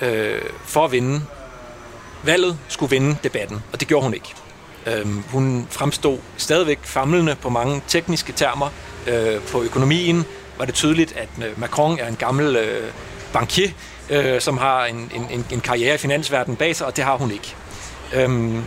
øh, 0.00 0.42
for 0.64 0.84
at 0.84 0.92
vinde 0.92 1.22
valget 2.22 2.58
skulle 2.68 2.90
vinde 2.90 3.16
debatten, 3.24 3.62
og 3.72 3.80
det 3.80 3.88
gjorde 3.88 4.04
hun 4.04 4.14
ikke. 4.14 4.34
Øh, 4.86 5.06
hun 5.32 5.66
fremstod 5.70 6.18
stadigvæk 6.36 6.78
famlende 6.82 7.36
på 7.42 7.48
mange 7.48 7.82
tekniske 7.88 8.32
termer. 8.32 8.68
Øh, 9.06 9.40
på 9.40 9.62
økonomien 9.62 10.24
var 10.58 10.64
det 10.64 10.74
tydeligt, 10.74 11.16
at 11.16 11.28
øh, 11.44 11.60
Macron 11.60 11.98
er 11.98 12.08
en 12.08 12.16
gammel 12.16 12.56
øh, 12.56 12.90
bankier, 13.32 13.70
øh, 14.10 14.40
som 14.40 14.58
har 14.58 14.84
en, 14.84 15.12
en, 15.30 15.46
en 15.50 15.60
karriere 15.60 15.94
i 15.94 15.98
finansverdenen 15.98 16.56
bag 16.56 16.76
sig, 16.76 16.86
og 16.86 16.96
det 16.96 17.04
har 17.04 17.16
hun 17.16 17.30
ikke. 17.30 17.54
Øhm, 18.14 18.64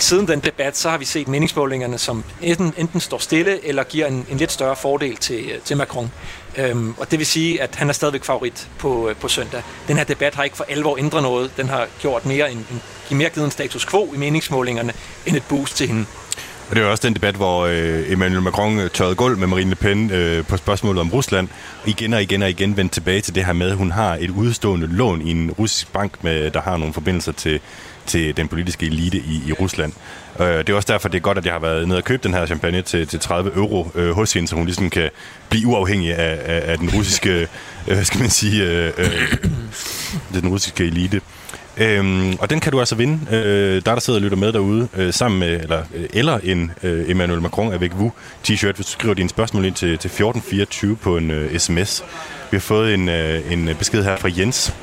siden 0.00 0.28
den 0.28 0.40
debat, 0.40 0.76
så 0.76 0.90
har 0.90 0.98
vi 0.98 1.04
set 1.04 1.28
meningsmålingerne, 1.28 1.98
som 1.98 2.24
enten, 2.42 2.74
enten 2.76 3.00
står 3.00 3.18
stille, 3.18 3.66
eller 3.66 3.84
giver 3.84 4.06
en, 4.06 4.26
en 4.30 4.36
lidt 4.36 4.52
større 4.52 4.76
fordel 4.76 5.16
til, 5.16 5.44
øh, 5.44 5.60
til 5.64 5.76
Macron. 5.76 6.10
Øhm, 6.56 6.94
og 6.98 7.10
det 7.10 7.18
vil 7.18 7.26
sige, 7.26 7.62
at 7.62 7.74
han 7.74 7.88
er 7.88 7.92
stadigvæk 7.92 8.24
favorit 8.24 8.68
på, 8.78 9.08
øh, 9.08 9.16
på 9.16 9.28
søndag. 9.28 9.62
Den 9.88 9.96
her 9.96 10.04
debat 10.04 10.34
har 10.34 10.44
ikke 10.44 10.56
for 10.56 10.66
alvor 10.68 10.98
ændret 10.98 11.22
noget. 11.22 11.56
Den 11.56 11.68
har 11.68 11.86
gjort 12.00 12.26
mere 12.26 12.52
en, 12.52 12.66
en, 13.10 13.16
mere 13.16 13.30
givet 13.30 13.44
en 13.44 13.50
status 13.50 13.86
quo 13.86 14.12
i 14.14 14.16
meningsmålingerne, 14.16 14.92
end 15.26 15.36
et 15.36 15.42
boost 15.48 15.76
til 15.76 15.88
hende. 15.88 16.06
Og 16.70 16.76
det 16.76 16.82
er 16.82 16.86
også 16.86 17.06
den 17.06 17.14
debat, 17.14 17.34
hvor 17.34 17.66
øh, 17.66 18.12
Emmanuel 18.12 18.42
Macron 18.42 18.78
øh, 18.78 18.90
tørrede 18.90 19.14
gulv 19.14 19.38
med 19.38 19.46
Marine 19.46 19.70
Le 19.70 19.76
Pen 19.76 20.10
øh, 20.10 20.46
på 20.46 20.56
spørgsmålet 20.56 21.00
om 21.00 21.10
Rusland. 21.10 21.48
Igen 21.86 22.12
og 22.12 22.22
igen 22.22 22.42
og 22.42 22.50
igen 22.50 22.76
vendte 22.76 22.94
tilbage 22.94 23.20
til 23.20 23.34
det 23.34 23.44
her 23.44 23.52
med, 23.52 23.70
at 23.70 23.76
hun 23.76 23.90
har 23.90 24.18
et 24.20 24.30
udstående 24.30 24.86
lån 24.86 25.22
i 25.22 25.30
en 25.30 25.50
russisk 25.50 25.92
bank, 25.92 26.24
med, 26.24 26.50
der 26.50 26.60
har 26.60 26.76
nogle 26.76 26.94
forbindelser 26.94 27.32
til, 27.32 27.60
til 28.06 28.36
den 28.36 28.48
politiske 28.48 28.86
elite 28.86 29.18
i, 29.18 29.42
i 29.48 29.52
Rusland. 29.52 29.92
Øh, 30.40 30.46
det 30.46 30.68
er 30.68 30.74
også 30.74 30.92
derfor, 30.92 31.08
det 31.08 31.16
er 31.16 31.22
godt, 31.22 31.38
at 31.38 31.44
jeg 31.44 31.52
har 31.52 31.60
været 31.60 31.88
nede 31.88 31.98
og 31.98 32.04
købt 32.04 32.24
den 32.24 32.34
her 32.34 32.46
champagne 32.46 32.82
til, 32.82 33.06
til 33.06 33.20
30 33.20 33.54
euro 33.54 33.90
øh, 33.94 34.10
hos 34.10 34.32
hende, 34.32 34.48
så 34.48 34.56
hun 34.56 34.64
ligesom 34.64 34.90
kan 34.90 35.10
blive 35.48 35.66
uafhængig 35.66 36.14
af, 36.14 36.38
af, 36.44 36.70
af 36.72 36.78
den 36.78 36.90
russiske, 36.90 37.48
øh, 37.88 38.04
skal 38.04 38.20
man 38.20 38.30
sige, 38.30 38.64
øh, 38.64 38.92
øh, 38.98 39.36
den 40.40 40.48
russiske 40.48 40.84
elite. 40.84 41.20
Øhm, 41.78 42.36
og 42.40 42.50
den 42.50 42.60
kan 42.60 42.72
du 42.72 42.78
altså 42.78 42.94
vinde. 42.94 43.36
Øh, 43.36 43.82
der 43.86 43.92
der 43.92 44.00
sidder 44.00 44.18
og 44.18 44.22
lytter 44.22 44.36
med 44.36 44.52
derude, 44.52 44.88
øh, 44.96 45.12
sammen 45.12 45.40
med, 45.40 45.60
eller, 45.60 45.82
øh, 45.94 46.06
eller 46.12 46.38
en 46.42 46.72
øh, 46.82 47.10
Emmanuel 47.10 47.42
Macron 47.42 47.72
avec 47.72 47.92
vous 47.94 48.12
t-shirt, 48.48 48.72
hvis 48.74 48.86
du 48.86 48.92
skriver 48.92 49.14
dine 49.14 49.28
spørgsmål 49.28 49.64
ind 49.64 49.74
til, 49.74 49.88
til 49.88 50.08
1424 50.08 50.96
på 50.96 51.16
en 51.16 51.30
øh, 51.30 51.58
sms. 51.58 52.04
Vi 52.50 52.56
har 52.56 52.60
fået 52.60 52.94
en, 52.94 53.08
øh, 53.08 53.52
en 53.52 53.70
besked 53.78 54.04
her 54.04 54.16
fra 54.16 54.30
Jens, 54.38 54.74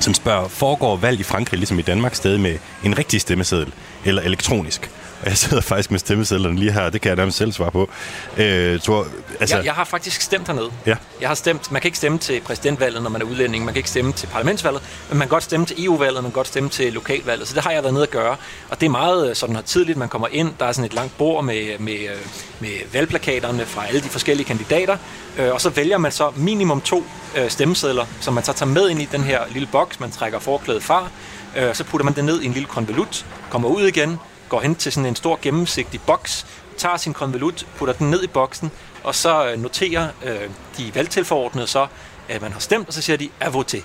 som 0.00 0.14
spørger, 0.14 0.48
foregår 0.48 0.96
valg 0.96 1.20
i 1.20 1.22
Frankrig 1.22 1.58
ligesom 1.58 1.78
i 1.78 1.82
Danmark 1.82 2.14
stadig 2.14 2.40
med 2.40 2.58
en 2.84 2.98
rigtig 2.98 3.20
stemmeseddel 3.20 3.72
eller 4.04 4.22
elektronisk? 4.22 4.90
Og 5.22 5.28
jeg 5.28 5.36
sidder 5.38 5.60
faktisk 5.60 5.90
med 5.90 5.98
stemmesedlerne 5.98 6.58
lige 6.58 6.72
her, 6.72 6.90
det 6.90 7.00
kan 7.00 7.08
jeg 7.08 7.16
nærmest 7.16 7.38
selv 7.38 7.52
svare 7.52 7.70
på. 7.70 7.90
Øh, 8.36 8.80
tror, 8.80 9.06
altså... 9.40 9.56
jeg, 9.56 9.64
jeg 9.64 9.74
har 9.74 9.84
faktisk 9.84 10.20
stemt 10.20 10.46
hernede. 10.46 10.70
Ja. 10.86 10.96
Jeg 11.20 11.28
har 11.28 11.34
stemt, 11.34 11.72
man 11.72 11.82
kan 11.82 11.88
ikke 11.88 11.98
stemme 11.98 12.18
til 12.18 12.40
præsidentvalget, 12.40 13.02
når 13.02 13.10
man 13.10 13.22
er 13.22 13.26
udlænding, 13.26 13.64
man 13.64 13.74
kan 13.74 13.78
ikke 13.78 13.90
stemme 13.90 14.12
til 14.12 14.26
parlamentsvalget, 14.26 14.82
men 15.08 15.18
man 15.18 15.28
kan 15.28 15.30
godt 15.30 15.42
stemme 15.42 15.66
til 15.66 15.84
EU-valget, 15.84 16.22
man 16.22 16.32
kan 16.32 16.36
godt 16.36 16.46
stemme 16.46 16.68
til 16.68 16.92
lokalvalget, 16.92 17.48
så 17.48 17.54
det 17.54 17.62
har 17.62 17.70
jeg 17.70 17.82
været 17.82 17.92
nede 17.94 18.02
at 18.02 18.10
gøre. 18.10 18.36
Og 18.68 18.80
det 18.80 18.86
er 18.86 18.90
meget 18.90 19.30
øh, 19.30 19.36
sådan 19.36 19.56
her 19.56 19.62
tidligt, 19.62 19.98
man 19.98 20.08
kommer 20.08 20.28
ind, 20.32 20.52
der 20.58 20.66
er 20.66 20.72
sådan 20.72 20.84
et 20.84 20.94
langt 20.94 21.18
bord 21.18 21.44
med, 21.44 21.78
med, 21.78 21.94
øh, 22.00 22.26
med 22.60 22.70
valgplakaterne 22.92 23.66
fra 23.66 23.86
alle 23.86 24.00
de 24.00 24.08
forskellige 24.08 24.46
kandidater, 24.46 24.96
øh, 25.38 25.52
og 25.52 25.60
så 25.60 25.70
vælger 25.70 25.98
man 25.98 26.12
så 26.12 26.30
minimum 26.36 26.80
to 26.80 27.04
stemmesedler, 27.48 28.06
som 28.20 28.34
man 28.34 28.44
så 28.44 28.52
tager 28.52 28.70
med 28.70 28.88
ind 28.88 29.02
i 29.02 29.08
den 29.12 29.20
her 29.20 29.40
lille 29.50 29.68
boks, 29.72 30.00
man 30.00 30.10
trækker 30.10 30.38
forklædet 30.38 30.82
fra, 30.82 31.08
så 31.72 31.84
putter 31.84 32.04
man 32.04 32.14
det 32.14 32.24
ned 32.24 32.40
i 32.40 32.46
en 32.46 32.52
lille 32.52 32.68
konvolut, 32.68 33.26
kommer 33.50 33.68
ud 33.68 33.82
igen, 33.82 34.18
går 34.48 34.60
hen 34.60 34.74
til 34.74 34.92
sådan 34.92 35.06
en 35.06 35.16
stor 35.16 35.38
gennemsigtig 35.42 36.00
boks, 36.06 36.46
tager 36.76 36.96
sin 36.96 37.12
konvolut, 37.12 37.66
putter 37.76 37.94
den 37.94 38.10
ned 38.10 38.22
i 38.22 38.26
boksen, 38.26 38.70
og 39.04 39.14
så 39.14 39.50
øh, 39.50 39.58
noterer 39.58 40.08
øh, 40.24 40.50
de 40.78 40.94
valgtilforordnede 40.94 41.66
så, 41.66 41.86
at 42.28 42.42
man 42.42 42.52
har 42.52 42.60
stemt, 42.60 42.88
og 42.88 42.94
så 42.94 43.02
siger 43.02 43.16
de, 43.16 43.28
er 43.40 43.50
voté. 43.50 43.82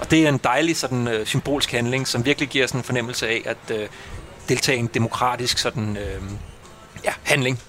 Og 0.00 0.10
det 0.10 0.24
er 0.24 0.28
en 0.28 0.40
dejlig 0.44 0.76
sådan, 0.76 1.08
øh, 1.08 1.26
symbolsk 1.26 1.72
handling, 1.72 2.08
som 2.08 2.24
virkelig 2.24 2.48
giver 2.48 2.66
sådan 2.66 2.80
en 2.80 2.84
fornemmelse 2.84 3.28
af 3.28 3.42
at 3.44 3.76
øh, 3.76 3.88
deltage 4.48 4.76
i 4.76 4.80
en 4.80 4.90
demokratisk 4.94 5.58
sådan, 5.58 5.96
øh, 5.96 6.22
ja, 7.04 7.12
handling. 7.22 7.60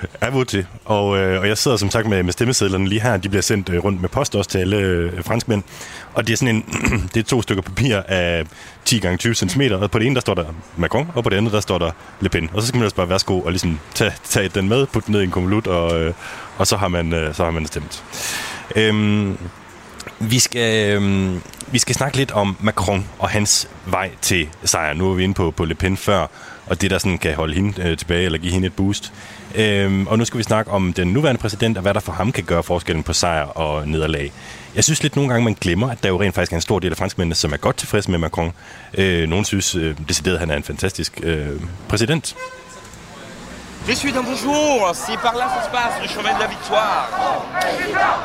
Er. 0.20 0.64
Og, 0.84 1.18
øh, 1.18 1.40
og 1.40 1.48
jeg 1.48 1.58
sidder 1.58 1.76
som 1.76 1.90
sagt 1.90 2.06
med, 2.06 2.22
med 2.22 2.32
stemmesedlerne 2.32 2.88
lige 2.88 3.00
her. 3.00 3.16
De 3.16 3.28
bliver 3.28 3.42
sendt 3.42 3.68
øh, 3.68 3.84
rundt 3.84 4.00
med 4.00 4.08
post 4.08 4.36
også 4.36 4.50
til 4.50 4.58
alle 4.58 4.76
øh, 4.76 5.24
franskmænd. 5.24 5.62
Og 6.14 6.26
det 6.26 6.32
er 6.32 6.36
sådan 6.36 6.56
en, 6.56 6.64
det 7.14 7.20
er 7.20 7.24
to 7.24 7.42
stykker 7.42 7.62
papir 7.62 8.02
af 8.08 8.44
10 8.84 8.98
gange 8.98 9.16
20 9.16 9.34
cm. 9.34 9.60
Og 9.60 9.90
på 9.90 9.98
det 9.98 10.06
ene, 10.06 10.14
der 10.14 10.20
står 10.20 10.34
der 10.34 10.44
Macron, 10.76 11.10
og 11.14 11.24
på 11.24 11.30
det 11.30 11.36
andet, 11.36 11.52
der 11.52 11.60
står 11.60 11.78
der 11.78 11.90
Le 12.20 12.28
Pen. 12.28 12.50
Og 12.52 12.62
så 12.62 12.68
skal 12.68 12.78
man 12.78 12.84
også 12.84 12.96
bare 12.96 13.08
værsgo 13.08 13.40
og 13.40 13.50
ligesom 13.50 13.80
tage, 13.94 14.12
tage 14.24 14.48
den 14.48 14.68
med, 14.68 14.86
putte 14.86 15.06
den 15.06 15.12
ned 15.12 15.20
i 15.20 15.24
en 15.24 15.30
konvolut, 15.30 15.66
og, 15.66 16.00
øh, 16.00 16.14
og 16.58 16.66
så, 16.66 16.76
har 16.76 16.88
man, 16.88 17.12
øh, 17.12 17.34
så 17.34 17.44
har 17.44 17.50
man 17.50 17.66
stemt. 17.66 18.04
Øhm, 18.76 19.38
vi 20.18 20.38
skal, 20.38 20.96
øh, 21.02 21.34
vi 21.72 21.78
skal 21.78 21.94
snakke 21.94 22.16
lidt 22.16 22.32
om 22.32 22.56
Macron 22.60 23.06
og 23.18 23.28
hans 23.28 23.68
vej 23.86 24.10
til 24.20 24.48
sejr. 24.64 24.94
Nu 24.94 25.10
er 25.10 25.14
vi 25.14 25.24
inde 25.24 25.34
på, 25.34 25.50
på 25.50 25.64
Le 25.64 25.74
Pen 25.74 25.96
før, 25.96 26.26
og 26.70 26.80
det, 26.80 26.90
der 26.90 26.98
sådan 26.98 27.18
kan 27.18 27.34
holde 27.34 27.54
hende 27.54 27.82
øh, 27.82 27.96
tilbage, 27.96 28.24
eller 28.24 28.38
give 28.38 28.52
hende 28.52 28.66
et 28.66 28.72
boost. 28.72 29.12
Øhm, 29.54 30.06
og 30.06 30.18
nu 30.18 30.24
skal 30.24 30.38
vi 30.38 30.42
snakke 30.42 30.70
om 30.70 30.92
den 30.92 31.08
nuværende 31.08 31.40
præsident, 31.40 31.76
og 31.76 31.82
hvad 31.82 31.94
der 31.94 32.00
for 32.00 32.12
ham 32.12 32.32
kan 32.32 32.44
gøre 32.44 32.62
forskellen 32.62 33.02
på 33.02 33.12
sejr 33.12 33.44
og 33.44 33.88
nederlag. 33.88 34.32
Jeg 34.74 34.84
synes 34.84 35.02
lidt 35.02 35.16
nogle 35.16 35.30
gange, 35.30 35.44
man 35.44 35.56
glemmer, 35.60 35.90
at 35.90 36.02
der 36.02 36.08
jo 36.08 36.20
rent 36.20 36.34
faktisk 36.34 36.52
er 36.52 36.56
en 36.56 36.62
stor 36.62 36.78
del 36.78 36.90
af 36.90 36.96
franskmændene, 36.96 37.34
som 37.34 37.52
er 37.52 37.56
godt 37.56 37.76
tilfredse 37.76 38.10
med 38.10 38.18
Macron. 38.18 38.52
Øh, 38.94 39.28
nogle 39.28 39.44
synes 39.44 39.74
øh, 39.74 39.94
decideret, 40.08 40.34
at 40.34 40.40
han 40.40 40.50
er 40.50 40.56
en 40.56 40.62
fantastisk 40.62 41.20
øh, 41.22 41.48
præsident. 41.88 42.36
Je 43.88 43.94
suis 43.96 44.12
dans 44.12 44.22
bonjour, 44.22 44.92
c'est 44.94 45.16
par 45.16 45.34
là 45.34 45.46
que 45.46 45.54
ça 45.56 45.62
se 45.64 45.70
passe, 45.70 45.94
le 46.02 46.08
chemin 46.08 46.34
de 46.34 46.40
la 46.40 46.48
victoire. 46.56 47.08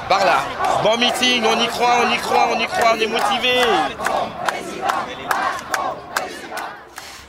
Par 0.09 0.23
là. 0.29 0.37
Bon 0.83 0.97
meeting, 0.97 1.45
on 1.45 1.57
y 1.65 1.67
croit, 1.67 1.95
on 2.03 2.11
y 2.13 2.17
croit, 2.17 2.47
on 2.53 2.59
y 2.59 2.67
croit, 2.67 2.91
on 2.95 2.99
est 2.99 3.11
motivé. 3.17 3.55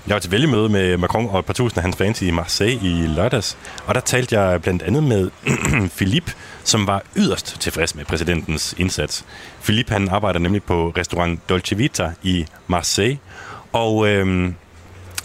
Jeg 0.07 0.15
var 0.15 0.21
til 0.21 0.31
vælgemøde 0.31 0.69
med 0.69 0.97
Macron 0.97 1.29
og 1.31 1.39
et 1.39 1.45
par 1.45 1.53
tusind 1.53 1.79
af 1.79 1.83
hans 1.83 1.97
fans 1.97 2.23
i 2.23 2.31
Marseille 2.31 2.81
i 2.83 3.07
lørdags, 3.07 3.59
og 3.87 3.95
der 3.95 4.01
talte 4.01 4.41
jeg 4.41 4.63
blandt 4.63 4.83
andet 4.83 5.03
med 5.03 5.31
Philippe, 5.97 6.33
som 6.65 6.87
var 6.87 7.03
yderst 7.17 7.61
tilfreds 7.61 7.95
med 7.95 8.05
præsidentens 8.05 8.75
indsats. 8.79 9.25
Philippe 9.63 9.93
han 9.93 10.09
arbejder 10.09 10.39
nemlig 10.39 10.63
på 10.63 10.93
restaurant 10.97 11.49
Dolce 11.49 11.77
Vita 11.77 12.13
i 12.23 12.47
Marseille, 12.67 13.19
og 13.73 14.09
øhm, 14.09 14.55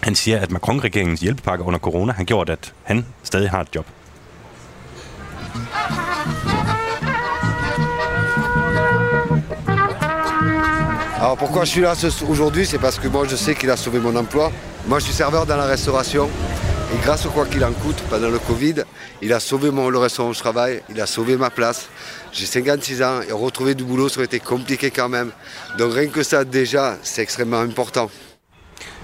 han 0.02 0.16
siger, 0.16 0.40
at 0.40 0.52
Macron-regeringens 0.52 1.22
hjælpepakke 1.22 1.64
under 1.64 1.80
corona 1.80 2.14
har 2.14 2.24
gjort, 2.24 2.50
at 2.50 2.74
han 2.84 3.06
stadig 3.24 3.50
har 3.50 3.62
et 3.62 3.76
job. 3.76 3.86
Alors 11.22 11.38
pourquoi 11.38 11.66
je 11.66 11.70
suis 11.70 11.82
là 11.82 11.94
aujourd'hui 12.28 12.66
C'est 12.66 12.80
parce 12.80 12.98
que 12.98 13.08
moi 13.08 13.28
je 13.30 13.36
sais 13.36 13.54
qu'il 13.54 13.70
a 13.70 13.78
sauvé 13.78 14.00
mon 14.00 14.16
emploi. 14.16 14.52
Moi 14.88 14.98
je 14.98 15.04
suis 15.06 15.14
serveur 15.14 15.46
dans 15.46 15.56
la 15.56 15.66
restauration. 15.66 16.28
Et 16.92 16.98
grâce 17.06 17.28
au 17.28 17.30
quoi 17.30 17.46
qu'il 17.46 17.64
en 17.64 17.74
coûte, 17.74 18.04
pendant 18.10 18.30
le 18.30 18.40
Covid, 18.40 18.78
il 19.22 19.32
a 19.32 19.40
sauvé 19.40 19.70
mon, 19.70 19.90
le 19.90 20.00
restaurant 20.00 20.30
où 20.30 20.34
je 20.34 20.40
travaille, 20.40 20.82
il 20.90 21.00
a 21.00 21.06
sauvé 21.06 21.38
ma 21.38 21.52
place. 21.52 21.90
J'ai 22.32 22.48
56 22.48 23.04
ans 23.04 23.22
et 23.30 23.32
retrouver 23.34 23.76
du 23.76 23.84
boulot, 23.84 24.10
ça 24.10 24.18
aurait 24.18 24.26
été 24.26 24.40
compliqué 24.40 24.90
quand 24.90 25.10
même. 25.10 25.30
Donc 25.78 25.94
rien 25.94 26.08
que 26.08 26.24
ça 26.24 26.44
déjà, 26.44 26.98
c'est 27.04 27.22
extrêmement 27.22 27.62
important. 27.62 28.10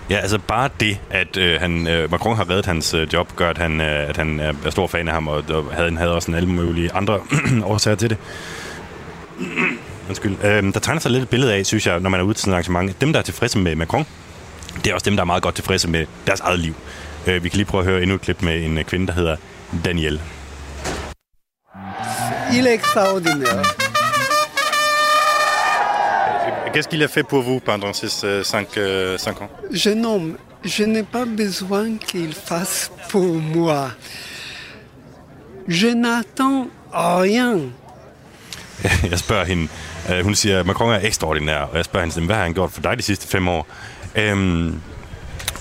Ja, 0.09 0.17
altså 0.17 0.39
bare 0.39 0.69
det, 0.79 0.97
at 1.11 1.37
øh, 1.37 1.61
han, 1.61 1.87
øh, 1.87 2.11
Macron 2.11 2.35
har 2.35 2.49
reddet 2.49 2.65
hans 2.65 2.93
øh, 2.93 3.07
job, 3.13 3.35
gør, 3.35 3.49
at 3.49 3.57
han, 3.57 3.81
øh, 3.81 4.09
at 4.09 4.17
han 4.17 4.39
er 4.39 4.69
stor 4.69 4.87
fan 4.87 5.07
af 5.07 5.13
ham, 5.13 5.27
og, 5.27 5.43
og 5.49 5.65
havde, 5.73 5.97
havde 5.97 6.15
også 6.15 6.31
en 6.31 6.35
alle 6.35 6.49
mulige 6.49 6.91
andre 6.93 7.19
årsager 7.63 7.95
til. 7.95 8.17
Undskyld. 10.07 10.35
Øh, 10.43 10.73
der 10.73 10.79
tegner 10.79 11.01
sig 11.01 11.11
lidt 11.11 11.23
et 11.23 11.29
billede 11.29 11.53
af, 11.53 11.65
synes 11.65 11.87
jeg, 11.87 11.99
når 11.99 12.09
man 12.09 12.19
er 12.19 12.23
ude 12.23 12.33
til 12.33 12.41
sådan 12.41 12.51
et 12.51 12.55
arrangement. 12.55 13.01
Dem, 13.01 13.13
der 13.13 13.19
er 13.19 13.23
tilfredse 13.23 13.57
med 13.59 13.75
Macron, 13.75 14.05
det 14.83 14.87
er 14.87 14.93
også 14.93 15.05
dem, 15.05 15.15
der 15.15 15.21
er 15.23 15.25
meget 15.25 15.43
godt 15.43 15.55
tilfredse 15.55 15.87
med 15.89 16.05
deres 16.27 16.39
eget 16.39 16.59
liv. 16.59 16.75
Øh, 17.27 17.43
vi 17.43 17.49
kan 17.49 17.57
lige 17.57 17.65
prøve 17.65 17.81
at 17.81 17.89
høre 17.89 18.01
endnu 18.01 18.15
et 18.15 18.21
klip 18.21 18.41
med 18.41 18.65
en 18.65 18.77
øh, 18.77 18.83
kvinde, 18.83 19.07
der 19.07 19.13
hedder 19.13 19.35
Danielle. 19.85 20.21
Il 22.53 22.67
est 22.67 22.73
extraordinaire. 22.73 23.63
Qu'est-ce 26.73 26.89
qu'il 26.89 27.03
a 27.03 27.07
fait 27.07 27.23
pour 27.23 27.41
vous 27.41 27.59
pendant 27.59 27.93
ces 27.93 28.25
5 28.43 28.77
euh, 28.77 29.17
cinq 29.17 29.41
ans 29.41 29.49
Je 29.71 29.89
n'ai, 29.89 30.35
je 30.63 30.83
n'ai 30.83 31.03
pas 31.03 31.25
besoin 31.25 31.97
qu'il 31.97 32.33
fasse 32.33 32.91
pour 33.09 33.41
moi. 33.55 33.91
Je 35.67 35.87
n'attends 35.87 36.67
rien. 36.93 37.71
Jeg 39.11 39.19
spørger 39.19 39.45
hende, 39.45 39.67
øh, 40.11 40.23
hun 40.23 40.35
siger, 40.35 40.63
Macron 40.63 40.93
er 40.93 40.99
ekstraordinær, 41.03 41.57
og 41.57 41.77
jeg 41.77 41.85
spørger 41.85 42.05
hende, 42.05 42.25
hvad 42.25 42.35
har 42.35 42.43
han 42.43 42.53
gjort 42.53 42.71
for 42.71 42.81
dig 42.81 42.97
de 42.97 43.03
sidste 43.03 43.27
fem 43.27 43.47
år? 43.47 43.67
Øhm, 44.15 44.81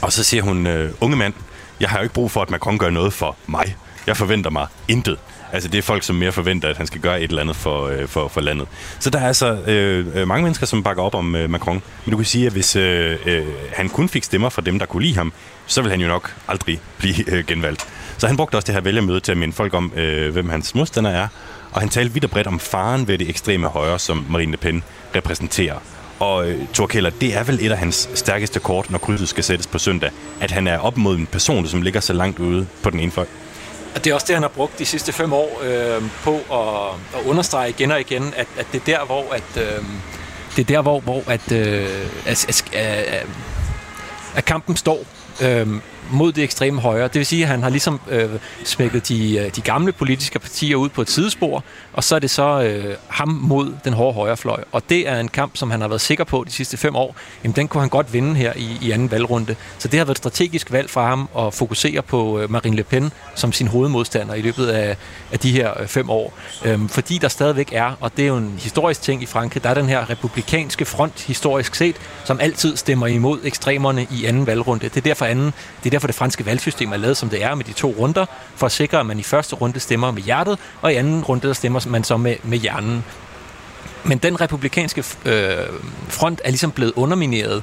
og 0.02 0.12
så 0.12 0.24
siger 0.24 0.42
hun, 0.42 0.66
øh, 0.66 0.92
unge 1.00 1.16
mand, 1.16 1.34
jeg 1.80 1.88
har 1.88 1.98
jo 1.98 2.02
ikke 2.02 2.14
brug 2.14 2.30
for, 2.30 2.42
at 2.42 2.50
Macron 2.50 2.78
gør 2.78 2.90
noget 2.90 3.12
for 3.12 3.36
mig. 3.46 3.76
Jeg 4.06 4.16
forventer 4.16 4.50
mig 4.50 4.66
intet. 4.88 5.18
Altså, 5.52 5.68
det 5.68 5.78
er 5.78 5.82
folk, 5.82 6.02
som 6.02 6.16
mere 6.16 6.32
forventer, 6.32 6.68
at 6.68 6.76
han 6.76 6.86
skal 6.86 7.00
gøre 7.00 7.22
et 7.22 7.28
eller 7.28 7.42
andet 7.42 7.56
for, 7.56 7.86
øh, 7.86 8.08
for, 8.08 8.28
for 8.28 8.40
landet. 8.40 8.68
Så 8.98 9.10
der 9.10 9.18
er 9.18 9.26
altså 9.26 9.58
øh, 9.66 10.06
øh, 10.14 10.28
mange 10.28 10.42
mennesker, 10.42 10.66
som 10.66 10.82
bakker 10.82 11.02
op 11.02 11.14
om 11.14 11.36
øh, 11.36 11.50
Macron. 11.50 11.82
Men 12.04 12.10
du 12.10 12.16
kan 12.16 12.26
sige, 12.26 12.46
at 12.46 12.52
hvis 12.52 12.76
øh, 12.76 13.18
øh, 13.26 13.46
han 13.72 13.88
kun 13.88 14.08
fik 14.08 14.24
stemmer 14.24 14.48
fra 14.48 14.62
dem, 14.62 14.78
der 14.78 14.86
kunne 14.86 15.02
lide 15.02 15.16
ham, 15.16 15.32
så 15.66 15.82
vil 15.82 15.90
han 15.90 16.00
jo 16.00 16.08
nok 16.08 16.34
aldrig 16.48 16.80
blive 16.98 17.30
øh, 17.30 17.44
genvalgt. 17.44 17.86
Så 18.18 18.26
han 18.26 18.36
brugte 18.36 18.56
også 18.56 18.66
det 18.66 18.74
her 18.74 18.82
vælgermøde 18.82 19.20
til 19.20 19.32
at 19.32 19.38
minde 19.38 19.54
folk 19.54 19.74
om, 19.74 19.92
øh, 19.96 20.32
hvem 20.32 20.48
hans 20.48 20.74
modstander 20.74 21.10
er. 21.10 21.28
Og 21.76 21.82
han 21.82 21.88
talte 21.88 22.12
vidt 22.12 22.24
og 22.24 22.30
bredt 22.30 22.46
om 22.46 22.60
faren 22.60 23.08
ved 23.08 23.18
det 23.18 23.28
ekstreme 23.28 23.68
højre, 23.68 23.98
som 23.98 24.26
Marine 24.30 24.50
Le 24.50 24.56
Pen 24.56 24.82
repræsenterer. 25.14 25.78
Og 26.18 26.50
øh, 26.50 26.66
Thor 26.74 26.86
Keller, 26.86 27.10
det 27.10 27.36
er 27.36 27.44
vel 27.44 27.58
et 27.62 27.72
af 27.72 27.78
hans 27.78 28.08
stærkeste 28.14 28.60
kort, 28.60 28.90
når 28.90 28.98
krydset 28.98 29.28
skal 29.28 29.44
sættes 29.44 29.66
på 29.66 29.78
søndag, 29.78 30.10
at 30.40 30.50
han 30.50 30.66
er 30.66 30.78
op 30.78 30.96
mod 30.96 31.16
en 31.16 31.26
person, 31.26 31.66
som 31.66 31.82
ligger 31.82 32.00
så 32.00 32.12
langt 32.12 32.38
ude 32.38 32.66
på 32.82 32.90
den 32.90 33.00
ene 33.00 33.10
fløj. 33.10 33.26
Og 33.94 34.04
det 34.04 34.10
er 34.10 34.14
også 34.14 34.26
det, 34.26 34.36
han 34.36 34.42
har 34.42 34.48
brugt 34.48 34.78
de 34.78 34.84
sidste 34.84 35.12
fem 35.12 35.32
år 35.32 35.62
øh, 35.64 36.02
på 36.24 36.34
at, 36.34 37.20
at 37.20 37.26
understrege 37.26 37.70
igen 37.70 37.90
og 37.90 38.00
igen, 38.00 38.34
at, 38.36 38.46
at 38.58 38.66
det 38.72 38.80
er 38.80 38.84
der, 38.84 39.04
hvor 39.04 39.32
at, 39.32 39.62
øh, 39.62 39.84
det 40.56 40.62
er 40.62 40.74
der, 40.74 40.82
hvor, 40.82 41.00
hvor 41.00 41.22
at, 41.26 41.52
øh, 41.52 41.88
at, 42.26 42.72
at, 42.72 43.26
at 44.34 44.44
kampen 44.44 44.76
står. 44.76 45.04
Øh, 45.42 45.68
mod 46.10 46.32
det 46.32 46.44
ekstreme 46.44 46.80
højre. 46.80 47.04
Det 47.04 47.14
vil 47.14 47.26
sige, 47.26 47.42
at 47.42 47.48
han 47.48 47.62
har 47.62 47.70
ligesom 47.70 48.00
øh, 48.10 48.30
smækket 48.64 49.08
de, 49.08 49.38
øh, 49.38 49.50
de 49.56 49.60
gamle 49.60 49.92
politiske 49.92 50.38
partier 50.38 50.76
ud 50.76 50.88
på 50.88 51.02
et 51.02 51.10
sidespor, 51.10 51.64
og 51.92 52.04
så 52.04 52.14
er 52.14 52.18
det 52.18 52.30
så 52.30 52.62
øh, 52.62 52.94
ham 53.08 53.28
mod 53.28 53.74
den 53.84 53.92
hårde 53.92 54.14
højrefløj. 54.14 54.64
Og 54.72 54.82
det 54.88 55.08
er 55.08 55.20
en 55.20 55.28
kamp, 55.28 55.56
som 55.56 55.70
han 55.70 55.80
har 55.80 55.88
været 55.88 56.00
sikker 56.00 56.24
på 56.24 56.44
de 56.46 56.52
sidste 56.52 56.76
fem 56.76 56.96
år. 56.96 57.16
Jamen, 57.44 57.56
den 57.56 57.68
kunne 57.68 57.80
han 57.80 57.90
godt 57.90 58.12
vinde 58.12 58.34
her 58.34 58.52
i, 58.56 58.78
i 58.82 58.90
anden 58.90 59.10
valgrunde. 59.10 59.56
Så 59.78 59.88
det 59.88 59.98
har 59.98 60.04
været 60.04 60.14
et 60.14 60.18
strategisk 60.18 60.72
valg 60.72 60.90
for 60.90 61.02
ham 61.02 61.28
at 61.38 61.54
fokusere 61.54 62.02
på 62.02 62.38
øh, 62.40 62.50
Marine 62.50 62.76
Le 62.76 62.82
Pen 62.82 63.12
som 63.34 63.52
sin 63.52 63.66
hovedmodstander 63.66 64.34
i 64.34 64.40
løbet 64.40 64.66
af, 64.66 64.96
af 65.32 65.38
de 65.38 65.52
her 65.52 65.80
øh, 65.80 65.86
fem 65.86 66.10
år. 66.10 66.32
Øhm, 66.64 66.88
fordi 66.88 67.18
der 67.18 67.28
stadigvæk 67.28 67.68
er, 67.72 67.96
og 68.00 68.16
det 68.16 68.22
er 68.22 68.26
jo 68.26 68.36
en 68.36 68.54
historisk 68.58 69.02
ting 69.02 69.22
i 69.22 69.26
Frankrig, 69.26 69.62
der 69.62 69.70
er 69.70 69.74
den 69.74 69.88
her 69.88 70.10
republikanske 70.10 70.84
front 70.84 71.24
historisk 71.26 71.74
set, 71.74 71.96
som 72.24 72.40
altid 72.40 72.76
stemmer 72.76 73.06
imod 73.06 73.40
ekstremerne 73.44 74.06
i 74.10 74.24
anden 74.24 74.46
valgrunde. 74.46 74.84
Det 74.88 74.96
er 74.96 75.00
derfor 75.00 75.24
anden, 75.24 75.52
det 75.84 75.86
er 75.86 75.90
derfor 75.96 76.06
det 76.06 76.16
franske 76.16 76.46
valgsystem 76.46 76.92
er 76.92 76.96
lavet, 76.96 77.16
som 77.16 77.28
det 77.28 77.44
er 77.44 77.54
med 77.54 77.64
de 77.64 77.72
to 77.72 77.94
runder, 77.98 78.26
for 78.56 78.66
at 78.66 78.72
sikre, 78.72 79.00
at 79.00 79.06
man 79.06 79.18
i 79.18 79.22
første 79.22 79.56
runde 79.56 79.80
stemmer 79.80 80.10
med 80.10 80.22
hjertet, 80.22 80.58
og 80.82 80.92
i 80.92 80.96
anden 80.96 81.24
runde 81.24 81.48
der 81.48 81.52
stemmer 81.52 81.80
man 81.88 82.04
så 82.04 82.16
med, 82.16 82.36
med 82.42 82.58
hjernen. 82.58 83.04
Men 84.04 84.18
den 84.18 84.40
republikanske 84.40 85.04
øh, 85.24 85.56
front 86.08 86.40
er 86.44 86.48
ligesom 86.50 86.70
blevet 86.70 86.92
undermineret 86.96 87.62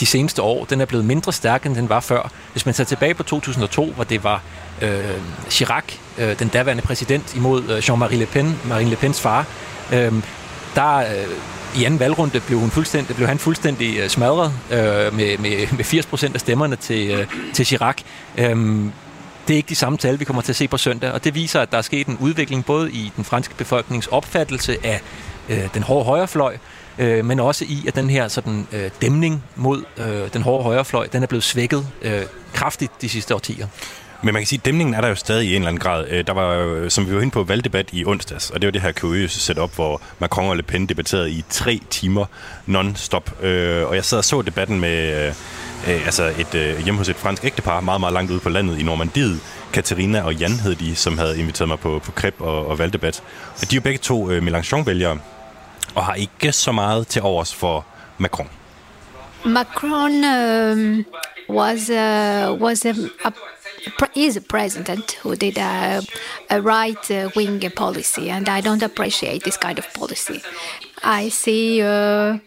de 0.00 0.06
seneste 0.06 0.42
år. 0.42 0.64
Den 0.64 0.80
er 0.80 0.84
blevet 0.84 1.04
mindre 1.04 1.32
stærk, 1.32 1.66
end 1.66 1.74
den 1.74 1.88
var 1.88 2.00
før. 2.00 2.30
Hvis 2.52 2.66
man 2.66 2.74
tager 2.74 2.86
tilbage 2.86 3.14
på 3.14 3.22
2002, 3.22 3.92
hvor 3.92 4.04
det 4.04 4.24
var 4.24 4.42
øh, 4.82 5.04
Chirac, 5.50 5.84
øh, 6.18 6.38
den 6.38 6.48
daværende 6.48 6.82
præsident, 6.82 7.36
imod 7.36 7.62
øh, 7.70 7.78
Jean-Marie 7.78 8.16
Le 8.16 8.26
Pen, 8.26 8.60
Marine 8.68 8.90
Le 8.90 8.96
Pens 8.96 9.20
far, 9.20 9.46
øh, 9.92 10.12
der 10.74 10.96
øh, 10.96 11.80
i 11.80 11.84
anden 11.84 12.00
valgrunde 12.00 12.40
blev, 12.40 12.58
hun 12.58 12.70
fuldstændig, 12.70 13.16
blev 13.16 13.28
han 13.28 13.38
fuldstændig 13.38 13.98
øh, 13.98 14.08
smadret 14.08 14.52
øh, 14.70 14.78
med, 15.14 15.38
med, 15.38 15.76
med 15.76 15.84
80 15.84 16.06
procent 16.06 16.34
af 16.34 16.40
stemmerne 16.40 16.76
til, 16.76 17.10
øh, 17.10 17.26
til 17.52 17.66
Chirac. 17.66 17.96
Øhm, 18.38 18.92
det 19.48 19.54
er 19.54 19.56
ikke 19.56 19.68
de 19.68 19.74
samme 19.74 19.98
tal, 19.98 20.20
vi 20.20 20.24
kommer 20.24 20.42
til 20.42 20.52
at 20.52 20.56
se 20.56 20.68
på 20.68 20.76
søndag, 20.76 21.12
og 21.12 21.24
det 21.24 21.34
viser, 21.34 21.60
at 21.60 21.72
der 21.72 21.78
er 21.78 21.82
sket 21.82 22.06
en 22.06 22.18
udvikling 22.20 22.64
både 22.64 22.92
i 22.92 23.12
den 23.16 23.24
franske 23.24 23.54
befolknings 23.54 24.06
opfattelse 24.06 24.76
af 24.84 25.00
øh, 25.48 25.68
den 25.74 25.82
hårde 25.82 26.04
højrefløj, 26.04 26.56
øh, 26.98 27.24
men 27.24 27.40
også 27.40 27.64
i, 27.64 27.84
at 27.88 27.96
den 27.96 28.10
her 28.10 28.28
sådan, 28.28 28.66
øh, 28.72 28.90
dæmning 29.02 29.44
mod 29.56 29.84
øh, 29.96 30.32
den 30.32 30.42
hårde 30.42 30.64
højrefløj, 30.64 31.06
den 31.06 31.22
er 31.22 31.26
blevet 31.26 31.44
svækket 31.44 31.86
øh, 32.02 32.22
kraftigt 32.52 33.02
de 33.02 33.08
sidste 33.08 33.34
årtier. 33.34 33.66
Men 34.24 34.34
man 34.34 34.42
kan 34.42 34.46
sige, 34.46 34.58
at 34.58 34.64
dæmningen 34.64 34.94
er 34.94 35.00
der 35.00 35.08
jo 35.08 35.14
stadig 35.14 35.48
i 35.48 35.50
en 35.50 35.54
eller 35.54 35.68
anden 35.68 35.80
grad. 35.80 36.06
Øh, 36.10 36.26
der 36.26 36.32
var 36.32 36.48
øh, 36.50 36.90
som 36.90 37.08
vi 37.08 37.14
var 37.14 37.20
inde 37.20 37.30
på, 37.30 37.42
valgdebat 37.42 37.88
i 37.92 38.04
onsdags, 38.04 38.50
og 38.50 38.62
det 38.62 38.66
var 38.66 38.70
det 38.70 38.82
her 38.82 38.92
kuriøse 38.92 39.40
setup, 39.40 39.74
hvor 39.74 40.02
Macron 40.18 40.48
og 40.50 40.56
Le 40.56 40.62
Pen 40.62 40.86
debatterede 40.86 41.30
i 41.30 41.44
tre 41.50 41.80
timer 41.90 42.24
non-stop. 42.66 43.44
Øh, 43.44 43.88
og 43.88 43.94
jeg 43.94 44.04
sad 44.04 44.18
og 44.18 44.24
så 44.24 44.42
debatten 44.42 44.80
med 44.80 45.32
altså 45.86 46.32
et, 46.38 46.82
hjemme 46.84 46.98
hos 46.98 47.08
et 47.08 47.16
fransk 47.16 47.44
ægtepar, 47.44 47.80
meget, 47.80 48.00
meget 48.00 48.12
langt 48.12 48.30
ude 48.30 48.40
på 48.40 48.48
landet 48.48 48.78
i 48.78 48.82
Normandiet. 48.82 49.40
Katarina 49.72 50.22
og 50.22 50.34
Jan 50.34 50.52
hed 50.52 50.74
de, 50.74 50.96
som 50.96 51.18
havde 51.18 51.38
inviteret 51.38 51.68
mig 51.68 51.78
på, 51.78 52.00
på 52.04 52.12
kreb 52.12 52.40
og, 52.40 52.66
og 52.66 52.78
valgdebat. 52.78 53.22
Og 53.62 53.70
de 53.70 53.74
er 53.74 53.76
jo 53.76 53.80
begge 53.82 53.98
to 53.98 54.30
Mélenchon-vælgere, 54.38 55.18
og 55.94 56.04
har 56.04 56.14
ikke 56.14 56.52
så 56.52 56.72
meget 56.72 57.06
til 57.06 57.22
overs 57.22 57.54
for 57.54 57.86
Macron. 58.18 58.48
Macron 59.44 60.24
um, 60.24 61.04
was 61.48 61.90
uh, 61.90 62.62
was 62.62 62.84
a, 62.84 62.94
a 63.24 63.30
is 64.14 64.36
a 64.36 64.40
president 64.40 65.12
who 65.22 65.36
did 65.36 65.58
a, 65.58 66.02
a 66.50 66.60
right 66.60 67.10
wing 67.34 67.60
policy, 67.70 68.30
and 68.30 68.48
I 68.48 68.60
don't 68.60 68.82
appreciate 68.82 69.44
this 69.44 69.56
kind 69.56 69.78
of 69.78 69.92
policy. 69.94 70.40
I 71.02 71.28
see 71.28 71.82
uh, 71.82 72.38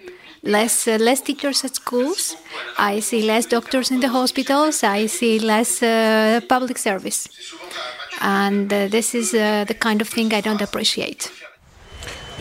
less 0.43 0.88
uh, 0.88 0.97
less 1.00 1.21
teachers 1.21 1.63
at 1.63 1.76
schools. 1.76 2.36
I 2.78 3.00
see 3.02 3.21
less 3.21 3.45
doctors 3.45 3.91
in 3.91 4.00
the 4.00 4.10
hospitals. 4.10 4.84
I 4.84 5.08
see 5.08 5.39
less 5.39 5.84
uh, 5.84 6.41
public 6.47 6.78
service, 6.78 7.28
and 8.21 8.71
uh, 8.71 8.88
this 8.88 9.13
is 9.13 9.34
uh, 9.34 9.65
the 9.65 9.73
kind 9.73 10.02
of 10.02 10.08
thing 10.08 10.34
I 10.34 10.41
don't 10.41 10.62
appreciate. 10.62 11.32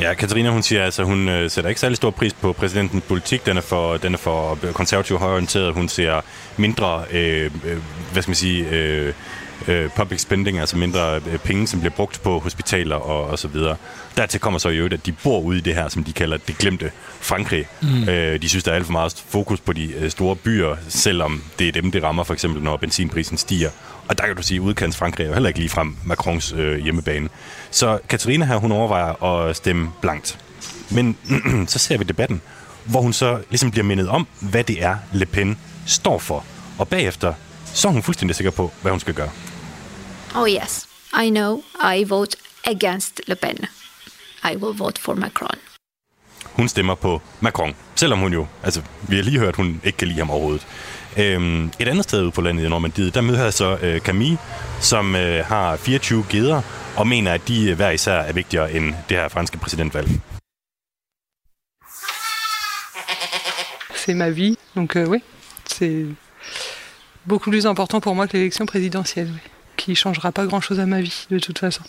Ja, 0.00 0.14
Katarina, 0.14 0.50
hun 0.50 0.62
siger 0.62 0.84
altså, 0.84 1.04
hun 1.04 1.28
øh, 1.28 1.50
sætter 1.50 1.68
ikke 1.68 1.80
særlig 1.80 1.96
stor 1.96 2.10
pris 2.10 2.34
på 2.34 2.52
præsidentens 2.52 3.04
politik. 3.08 3.46
Den 3.46 3.56
er 3.56 3.60
for, 3.60 3.96
den 3.96 4.14
er 4.14 4.18
for 4.18 4.58
konservativ 4.74 5.18
højorienteret. 5.18 5.74
Hun 5.74 5.88
ser 5.88 6.20
mindre, 6.56 7.04
øh, 7.10 7.50
øh, 7.64 7.78
hvad 8.12 8.22
skal 8.22 8.30
man 8.30 8.36
sige, 8.36 8.68
øh, 8.68 9.12
øh, 9.68 9.90
public 9.90 10.20
spending, 10.20 10.58
altså 10.58 10.76
mindre 10.76 11.16
øh, 11.16 11.38
penge, 11.38 11.66
som 11.66 11.80
bliver 11.80 11.94
brugt 11.94 12.20
på 12.22 12.38
hospitaler 12.38 12.96
og, 12.96 13.24
og 13.24 13.38
så 13.38 13.48
videre. 13.48 13.76
Dertil 14.16 14.40
kommer 14.40 14.58
så 14.58 14.68
i 14.68 14.76
øvrigt, 14.76 14.94
at 14.94 15.06
de 15.06 15.12
bor 15.12 15.40
ude 15.40 15.58
i 15.58 15.60
det 15.60 15.74
her, 15.74 15.88
som 15.88 16.04
de 16.04 16.12
kalder 16.12 16.36
det 16.36 16.58
glemte 16.58 16.90
Frankrig. 17.20 17.66
Mm. 17.82 18.08
Øh, 18.08 18.42
de 18.42 18.48
synes, 18.48 18.64
der 18.64 18.70
er 18.72 18.76
alt 18.76 18.86
for 18.86 18.92
meget 18.92 19.24
fokus 19.28 19.60
på 19.60 19.72
de 19.72 19.92
øh, 19.92 20.10
store 20.10 20.36
byer, 20.36 20.76
selvom 20.88 21.42
det 21.58 21.68
er 21.68 21.72
dem, 21.72 21.90
det 21.90 22.02
rammer, 22.02 22.24
for 22.24 22.34
eksempel 22.34 22.62
når 22.62 22.76
benzinprisen 22.76 23.36
stiger. 23.36 23.70
Og 24.08 24.18
der 24.18 24.26
kan 24.26 24.36
du 24.36 24.42
sige, 24.42 24.56
at 24.56 24.62
udkants 24.62 24.96
Frankrig 24.96 25.24
er 25.24 25.28
jo 25.28 25.34
heller 25.34 25.48
ikke 25.48 25.60
lige 25.60 25.70
frem 25.70 25.96
Macrons 26.04 26.54
øh, 26.56 26.78
hjemmebane. 26.78 27.28
Så 27.76 27.98
Katarina 28.08 28.44
her, 28.44 28.56
hun 28.56 28.72
overvejer 28.72 29.22
at 29.22 29.56
stemme 29.56 29.92
blankt. 30.00 30.38
Men 30.90 31.18
så 31.72 31.78
ser 31.78 31.98
vi 31.98 32.04
debatten, 32.04 32.42
hvor 32.84 33.00
hun 33.00 33.12
så 33.12 33.42
ligesom 33.50 33.70
bliver 33.70 33.84
mindet 33.84 34.08
om, 34.08 34.26
hvad 34.40 34.64
det 34.64 34.82
er, 34.82 34.96
Le 35.12 35.26
Pen 35.26 35.58
står 35.86 36.18
for. 36.18 36.44
Og 36.78 36.88
bagefter, 36.88 37.34
så 37.64 37.88
er 37.88 37.92
hun 37.92 38.02
fuldstændig 38.02 38.36
sikker 38.36 38.50
på, 38.50 38.72
hvad 38.82 38.92
hun 38.92 39.00
skal 39.00 39.14
gøre. 39.14 39.30
Oh 40.34 40.48
yes, 40.50 40.88
I 41.24 41.30
know. 41.30 41.62
I 41.96 42.04
vote 42.04 42.36
against 42.64 43.20
Le 43.26 43.34
Pen. 43.34 43.56
I 44.52 44.56
will 44.56 44.78
vote 44.78 45.00
for 45.00 45.14
Macron. 45.14 45.58
Hun 46.44 46.68
stemmer 46.68 46.94
på 46.94 47.22
Macron, 47.40 47.74
selvom 47.94 48.18
hun 48.18 48.32
jo, 48.32 48.46
altså 48.62 48.82
vi 49.08 49.16
har 49.16 49.22
lige 49.22 49.38
hørt, 49.38 49.56
hun 49.56 49.80
ikke 49.84 49.98
kan 49.98 50.08
lide 50.08 50.18
ham 50.18 50.30
overhovedet. 50.30 50.66
Øhm, 51.18 51.70
et 51.78 51.88
andet 51.88 52.04
sted 52.04 52.22
ude 52.22 52.30
på 52.30 52.40
landet 52.40 52.64
i 52.64 52.68
Normandiet, 52.68 53.14
der 53.14 53.20
møder 53.20 53.42
jeg 53.42 53.52
så 53.52 53.78
øh, 53.82 54.00
Camille, 54.00 54.38
som 54.80 55.16
øh, 55.16 55.44
har 55.44 55.76
24 55.76 56.24
geder, 56.28 56.62
og 56.96 57.06
mener, 57.06 57.32
at 57.32 57.48
de 57.48 57.70
øh, 57.70 57.76
hver 57.76 57.90
især 57.90 58.14
er 58.14 58.32
vigtigere 58.32 58.72
end 58.72 58.94
det 59.08 59.16
her 59.16 59.28
franske 59.28 59.58
præsidentvalg. 59.58 60.08
C'est 63.94 64.14
ma 64.14 64.30
vie, 64.30 64.56
donc 64.76 64.96
euh, 64.96 65.08
oui, 65.08 65.20
c'est 65.68 66.06
beaucoup 67.26 67.50
plus 67.50 67.66
important 67.66 68.00
pour 68.00 68.14
moi 68.14 68.26
que 68.28 68.36
l'élection 68.36 68.66
présidentielle, 68.66 69.30
oui, 69.34 69.40
qui 69.76 69.96
changera 69.96 70.30
pas 70.30 70.46
grand-chose 70.46 70.78
à 70.78 70.86
ma 70.86 71.00
vie 71.00 71.26
de 71.30 71.38
toute 71.40 71.58
façon. 71.58 71.82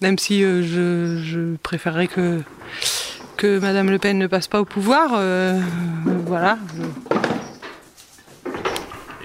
Même 0.00 0.18
si 0.18 0.44
euh, 0.44 0.62
je, 0.62 1.22
je 1.30 1.56
préférerais 1.62 2.06
que 2.06 2.42
que 3.36 3.58
Madame 3.58 3.90
Le 3.90 3.98
Pen 3.98 4.18
ne 4.18 4.28
passe 4.28 4.46
pas 4.46 4.60
au 4.60 4.64
pouvoir, 4.64 5.10
euh, 5.14 5.60
voilà. 6.26 6.58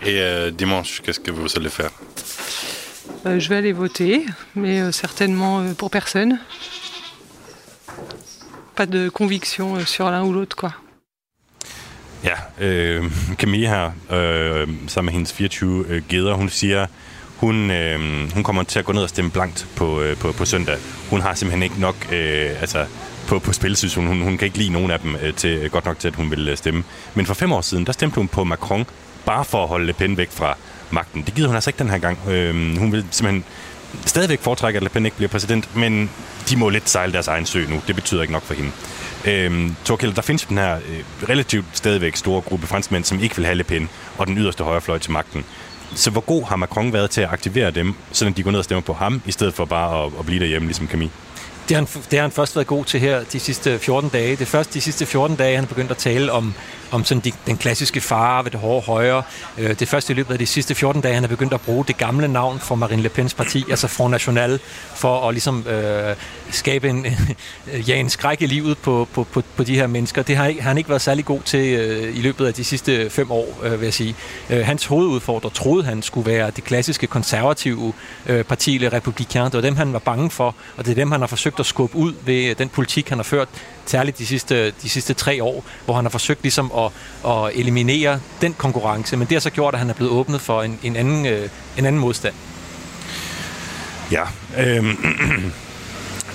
Et 0.03 0.19
euh, 0.21 0.51
dimanche, 0.51 1.01
qu'est-ce 1.01 1.19
que 1.19 1.31
vous 1.31 1.47
allez 1.57 1.69
faire 1.69 1.91
Euh, 3.25 3.39
je 3.39 3.49
vais 3.49 3.55
aller 3.57 3.73
voter, 3.73 4.25
mais 4.55 4.79
euh, 4.81 4.91
certainement 4.91 5.59
euh, 5.59 5.73
pour 5.73 5.89
personne. 5.89 6.39
Pas 8.75 8.85
de 8.85 9.09
conviction 9.09 9.75
euh, 9.75 9.85
sur 9.85 10.09
l'un 10.09 10.23
ou 10.23 10.33
l'autre, 10.33 10.55
quoi. 10.55 10.73
Ja, 12.23 12.35
øh, 12.59 13.03
Camille 13.37 13.67
her, 13.67 13.91
øh, 14.11 14.67
sammen 14.87 15.05
med 15.05 15.13
hendes 15.13 15.33
24 15.33 15.85
øh, 15.89 16.01
geder, 16.09 16.33
hun 16.33 16.49
siger, 16.49 16.87
hun, 17.37 17.71
øh, 17.71 17.99
hun 18.33 18.43
kommer 18.43 18.63
til 18.63 18.79
at 18.79 18.85
gå 18.85 18.91
ned 18.91 19.03
og 19.03 19.09
stemme 19.09 19.31
blankt 19.31 19.67
på, 19.75 20.01
øh, 20.01 20.17
på, 20.17 20.31
på 20.31 20.45
søndag. 20.45 20.77
Hun 21.09 21.21
har 21.21 21.33
simpelthen 21.33 21.63
ikke 21.63 21.79
nok 21.79 21.95
øh, 22.11 22.61
altså, 22.61 22.85
på, 23.27 23.39
på 23.39 23.53
spil, 23.53 23.75
synes 23.75 23.95
hun. 23.95 24.07
hun. 24.07 24.21
Hun 24.21 24.37
kan 24.37 24.45
ikke 24.45 24.57
lide 24.57 24.69
nogen 24.69 24.91
af 24.91 24.99
dem 24.99 25.15
øh, 25.15 25.33
til, 25.33 25.69
godt 25.69 25.85
nok 25.85 25.99
til, 25.99 26.07
at 26.07 26.15
hun 26.15 26.31
vil 26.31 26.49
øh, 26.49 26.57
stemme. 26.57 26.83
Men 27.15 27.25
for 27.25 27.33
fem 27.33 27.51
år 27.51 27.61
siden, 27.61 27.85
der 27.85 27.91
stemte 27.91 28.15
hun 28.15 28.27
på 28.27 28.43
Macron, 28.43 28.85
bare 29.27 29.45
for 29.45 29.63
at 29.63 29.69
holde 29.69 29.85
Le 29.85 29.93
Pen 29.93 30.17
væk 30.17 30.31
fra 30.31 30.57
magten. 30.91 31.21
Det 31.21 31.33
gider 31.33 31.47
hun 31.47 31.55
altså 31.55 31.69
ikke 31.69 31.79
den 31.79 31.89
her 31.89 31.97
gang. 31.97 32.19
Øh, 32.29 32.77
hun 32.77 32.91
vil 32.91 33.05
simpelthen 33.11 33.43
stadigvæk 34.05 34.41
foretrække, 34.41 34.77
at 34.77 34.83
Le 34.83 34.89
Pen 34.89 35.05
ikke 35.05 35.17
bliver 35.17 35.29
præsident, 35.29 35.75
men 35.75 36.09
de 36.49 36.57
må 36.57 36.69
lidt 36.69 36.89
sejle 36.89 37.13
deres 37.13 37.27
egen 37.27 37.45
sø 37.45 37.65
nu. 37.69 37.81
Det 37.87 37.95
betyder 37.95 38.21
ikke 38.21 38.33
nok 38.33 38.43
for 38.43 38.53
hende. 38.53 38.71
Øhm, 39.25 39.75
Torkel, 39.85 40.15
der 40.15 40.21
findes 40.21 40.45
den 40.45 40.57
her 40.57 40.75
øh, 40.75 41.29
relativt 41.29 41.65
stadigvæk 41.73 42.15
store 42.15 42.41
gruppe 42.41 42.67
franskmænd, 42.67 43.03
som 43.03 43.19
ikke 43.19 43.35
vil 43.35 43.45
have 43.45 43.55
Le 43.55 43.63
Pen 43.63 43.89
og 44.17 44.27
den 44.27 44.37
yderste 44.37 44.63
højrefløj 44.63 44.97
til 44.97 45.11
magten. 45.11 45.45
Så 45.95 46.09
hvor 46.11 46.21
god 46.21 46.43
har 46.43 46.55
Macron 46.55 46.93
været 46.93 47.09
til 47.09 47.21
at 47.21 47.29
aktivere 47.31 47.71
dem, 47.71 47.93
så 48.11 48.29
de 48.37 48.43
går 48.43 48.51
ned 48.51 48.59
og 48.59 48.65
stemmer 48.65 48.81
på 48.81 48.93
ham, 48.93 49.21
i 49.25 49.31
stedet 49.31 49.53
for 49.53 49.65
bare 49.65 50.05
at, 50.05 50.11
at 50.19 50.25
blive 50.25 50.39
derhjemme, 50.39 50.67
ligesom 50.67 50.87
Camille? 50.87 51.11
Det 51.69 51.77
har, 51.77 51.81
han, 51.83 52.03
det 52.11 52.19
har 52.19 52.21
han 52.21 52.31
først 52.31 52.55
været 52.55 52.67
god 52.67 52.85
til 52.85 52.99
her 52.99 53.23
de 53.23 53.39
sidste 53.39 53.79
14 53.79 54.09
dage. 54.09 54.31
Det 54.31 54.41
er 54.41 54.45
først 54.45 54.73
de 54.73 54.81
sidste 54.81 55.05
14 55.05 55.37
dage, 55.37 55.55
han 55.55 55.67
begyndte 55.67 55.91
at 55.91 55.97
tale 55.97 56.31
om, 56.31 56.53
om 56.91 57.03
sådan 57.03 57.21
de, 57.21 57.31
den 57.47 57.57
klassiske 57.57 58.01
fare 58.01 58.43
ved 58.43 58.51
det 58.51 58.59
hårde 58.59 58.85
højre. 58.85 59.23
Øh, 59.57 59.79
det 59.79 59.87
første 59.87 60.13
i 60.13 60.15
løbet 60.15 60.33
af 60.33 60.39
de 60.39 60.45
sidste 60.45 60.75
14 60.75 61.01
dage, 61.01 61.13
han 61.13 61.23
er 61.23 61.27
begyndt 61.27 61.53
at 61.53 61.61
bruge 61.61 61.85
det 61.85 61.97
gamle 61.97 62.27
navn 62.27 62.59
for 62.59 62.75
Marine 62.75 63.01
Le 63.01 63.09
Pens 63.09 63.33
parti, 63.33 63.65
altså 63.69 63.87
Front 63.87 64.11
National, 64.11 64.59
for 64.95 65.27
at 65.27 65.33
ligesom 65.33 65.67
øh, 65.67 66.15
skabe 66.51 66.89
en, 66.89 67.05
ja, 67.87 67.95
en 67.95 68.09
skræk 68.09 68.41
i 68.41 68.45
livet 68.45 68.77
på, 68.77 69.07
på, 69.13 69.23
på, 69.23 69.43
på 69.55 69.63
de 69.63 69.75
her 69.75 69.87
mennesker. 69.87 70.21
Det 70.21 70.35
har, 70.35 70.43
har 70.43 70.61
han 70.61 70.77
ikke 70.77 70.89
været 70.89 71.01
særlig 71.01 71.25
god 71.25 71.41
til 71.45 71.73
øh, 71.79 72.17
i 72.17 72.21
løbet 72.21 72.45
af 72.45 72.53
de 72.53 72.63
sidste 72.63 73.09
fem 73.09 73.31
år, 73.31 73.59
øh, 73.63 73.71
vil 73.71 73.85
jeg 73.85 73.93
sige. 73.93 74.15
Øh, 74.49 74.65
hans 74.65 74.85
hovedudfordrer 74.85 75.49
troede 75.49 75.83
han 75.83 76.01
skulle 76.01 76.31
være 76.31 76.51
det 76.51 76.63
klassiske 76.63 77.07
konservative 77.07 77.93
øh, 78.25 78.43
parti, 78.43 78.77
Le 78.77 78.89
Républicain. 78.89 79.45
Det 79.45 79.53
var 79.53 79.61
dem, 79.61 79.75
han 79.75 79.93
var 79.93 79.99
bange 79.99 80.29
for, 80.29 80.55
og 80.77 80.85
det 80.85 80.91
er 80.91 80.95
dem, 80.95 81.11
han 81.11 81.19
har 81.19 81.27
forsøgt 81.27 81.59
at 81.59 81.65
skubbe 81.65 81.95
ud 81.95 82.13
ved 82.25 82.49
øh, 82.49 82.57
den 82.57 82.69
politik, 82.69 83.09
han 83.09 83.17
har 83.17 83.23
ført 83.23 83.49
særligt 83.85 84.17
de 84.17 84.25
sidste, 84.25 84.71
de 84.71 84.89
sidste 84.89 85.13
tre 85.13 85.43
år, 85.43 85.63
hvor 85.85 85.93
han 85.93 86.05
har 86.05 86.09
forsøgt 86.09 86.41
ligesom 86.41 86.71
at, 86.77 86.91
at 87.31 87.51
eliminere 87.55 88.19
den 88.41 88.53
konkurrence, 88.53 89.17
men 89.17 89.27
det 89.27 89.35
har 89.35 89.39
så 89.39 89.49
gjort, 89.49 89.73
at 89.73 89.79
han 89.79 89.89
er 89.89 89.93
blevet 89.93 90.11
åbnet 90.11 90.41
for 90.41 90.63
en, 90.63 90.79
en, 90.83 90.95
anden, 90.95 91.25
øh, 91.25 91.49
en 91.77 91.85
anden 91.85 92.01
modstand. 92.01 92.33
Ja, 94.11 94.23
øh, 94.63 94.95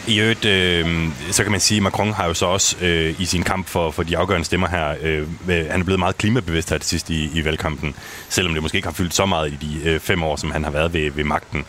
i 0.07 0.20
øvrigt, 0.20 0.44
øh, 0.44 1.09
så 1.30 1.42
kan 1.42 1.53
man 1.53 1.61
sige, 1.61 1.76
at 1.76 1.82
Macron 1.82 2.12
har 2.12 2.26
jo 2.26 2.34
så 2.34 2.46
også 2.46 2.76
øh, 2.80 3.20
i 3.20 3.24
sin 3.24 3.42
kamp 3.42 3.68
for, 3.68 3.90
for 3.90 4.03
de 4.03 4.18
afgørende 4.18 4.44
stemmer 4.44 4.68
her, 4.68 4.94
øh, 5.03 5.26
han 5.70 5.80
er 5.80 5.84
blevet 5.84 5.98
meget 5.98 6.18
klimabevidst 6.18 6.70
her 6.70 6.78
til 6.78 6.88
sidst 6.88 7.11
i, 7.11 7.30
i 7.34 7.44
valgkampen, 7.44 7.94
selvom 8.28 8.55
det 8.55 8.62
måske 8.62 8.76
ikke 8.76 8.88
har 8.88 8.94
fyldt 8.94 9.14
så 9.14 9.26
meget 9.26 9.53
i 9.53 9.57
de 9.66 9.90
øh, 9.90 10.00
fem 10.00 10.22
år, 10.22 10.36
som 10.36 10.50
han 10.50 10.64
har 10.64 10.70
været 10.70 10.94
ved, 10.94 11.11
ved 11.11 11.24
magten. 11.24 11.64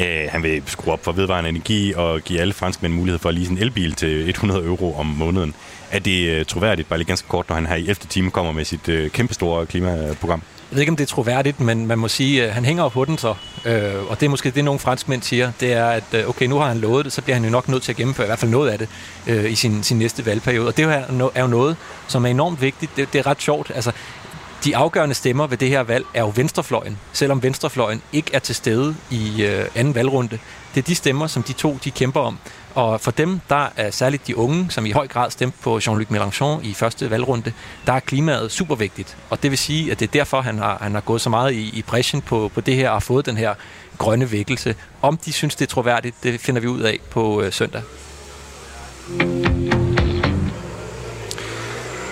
Øh, 0.00 0.28
han 0.28 0.42
vil 0.42 0.62
skrue 0.66 0.92
op 0.92 1.04
for 1.04 1.12
vedvarende 1.12 1.50
energi 1.50 1.92
og 1.96 2.20
give 2.20 2.40
alle 2.40 2.54
franskmænd 2.54 2.92
mulighed 2.94 3.18
for 3.18 3.28
at 3.28 3.34
lease 3.34 3.50
en 3.50 3.58
elbil 3.58 3.92
til 3.94 4.28
100 4.28 4.64
euro 4.64 4.98
om 4.98 5.06
måneden. 5.06 5.54
Er 5.90 5.98
det 5.98 6.28
øh, 6.28 6.44
troværdigt, 6.44 6.88
bare 6.88 6.98
lige 6.98 7.06
ganske 7.06 7.28
kort, 7.28 7.48
når 7.48 7.54
han 7.54 7.66
her 7.66 7.76
i 7.76 7.80
11. 7.80 7.94
time 7.94 8.30
kommer 8.30 8.52
med 8.52 8.64
sit 8.64 8.88
øh, 8.88 9.10
kæmpestore 9.10 9.66
klimaprogram? 9.66 10.42
Jeg 10.70 10.76
ved 10.76 10.80
ikke, 10.80 10.90
om 10.90 10.96
det 10.96 11.04
er 11.04 11.08
troværdigt, 11.08 11.60
men 11.60 11.86
man 11.86 11.98
må 11.98 12.08
sige, 12.08 12.46
at 12.46 12.52
han 12.52 12.64
hænger 12.64 12.82
op 12.82 12.92
på 12.92 13.04
den 13.04 13.18
så. 13.18 13.34
Øh, 13.64 14.10
og 14.10 14.20
det 14.20 14.26
er 14.26 14.30
måske 14.30 14.50
det, 14.50 14.64
nogle 14.64 14.80
franskmænd 14.80 15.22
siger, 15.22 15.52
det 15.60 15.72
er, 15.72 15.86
at 15.86 16.04
øh, 16.12 16.28
okay, 16.28 16.46
nu 16.46 16.58
har 16.58 16.68
han 16.68 16.78
lovet 16.78 17.04
det, 17.04 17.12
så 17.12 17.22
bliver 17.22 17.34
han 17.34 17.44
jo 17.44 17.50
nok 17.50 17.68
nødt 17.68 17.82
til 17.82 17.92
at 17.92 17.96
gennemføre 17.96 18.26
i 18.26 18.28
hvert 18.28 18.38
fald 18.38 18.50
noget 18.50 18.70
af 18.70 18.78
det 18.78 18.88
øh, 19.26 19.52
i 19.52 19.54
sin, 19.54 19.82
sin 19.82 19.98
næste 19.98 20.26
valgperiode. 20.26 20.68
Og 20.68 20.76
det 20.76 21.08
er 21.34 21.40
jo 21.40 21.46
noget, 21.46 21.76
som 22.08 22.24
er 22.24 22.28
enormt 22.28 22.62
vigtigt. 22.62 22.96
Det, 22.96 23.12
det 23.12 23.18
er 23.18 23.26
ret 23.26 23.42
sjovt. 23.42 23.72
Altså, 23.74 23.92
de 24.64 24.76
afgørende 24.76 25.14
stemmer 25.14 25.46
ved 25.46 25.56
det 25.56 25.68
her 25.68 25.80
valg 25.80 26.04
er 26.14 26.20
jo 26.20 26.32
venstrefløjen, 26.36 26.98
selvom 27.12 27.42
venstrefløjen 27.42 28.02
ikke 28.12 28.30
er 28.32 28.38
til 28.38 28.54
stede 28.54 28.96
i 29.10 29.42
øh, 29.42 29.66
anden 29.74 29.94
valgrunde. 29.94 30.38
Det 30.74 30.80
er 30.80 30.84
de 30.84 30.94
stemmer, 30.94 31.26
som 31.26 31.42
de 31.42 31.52
to 31.52 31.78
de 31.84 31.90
kæmper 31.90 32.20
om. 32.20 32.38
Og 32.78 33.00
for 33.00 33.10
dem, 33.10 33.40
der 33.48 33.68
er 33.76 33.90
særligt 33.90 34.26
de 34.26 34.36
unge, 34.36 34.66
som 34.70 34.86
i 34.86 34.90
høj 34.90 35.06
grad 35.06 35.30
stemte 35.30 35.58
på 35.62 35.78
Jean-Luc 35.78 36.06
Mélenchon 36.10 36.66
i 36.66 36.74
første 36.74 37.10
valgrunde, 37.10 37.52
der 37.86 37.92
er 37.92 38.00
klimaet 38.00 38.52
super 38.52 38.74
vigtigt. 38.74 39.16
Og 39.30 39.42
det 39.42 39.50
vil 39.50 39.58
sige, 39.58 39.92
at 39.92 40.00
det 40.00 40.08
er 40.08 40.12
derfor, 40.12 40.40
han 40.40 40.58
har, 40.58 40.78
han 40.80 40.94
har 40.94 41.00
gået 41.00 41.20
så 41.20 41.30
meget 41.30 41.52
i, 41.52 41.78
i 41.78 41.82
pressen 41.82 42.22
på, 42.22 42.50
på 42.54 42.60
det 42.60 42.74
her 42.74 42.88
og 42.88 42.94
har 42.94 43.00
fået 43.00 43.26
den 43.26 43.36
her 43.36 43.54
grønne 43.98 44.32
vækkelse. 44.32 44.74
Om 45.02 45.16
de 45.16 45.32
synes, 45.32 45.54
det 45.54 45.64
er 45.64 45.68
troværdigt, 45.68 46.16
det 46.22 46.40
finder 46.40 46.60
vi 46.60 46.66
ud 46.66 46.80
af 46.80 46.98
på 47.10 47.42
øh, 47.42 47.52
søndag. 47.52 47.82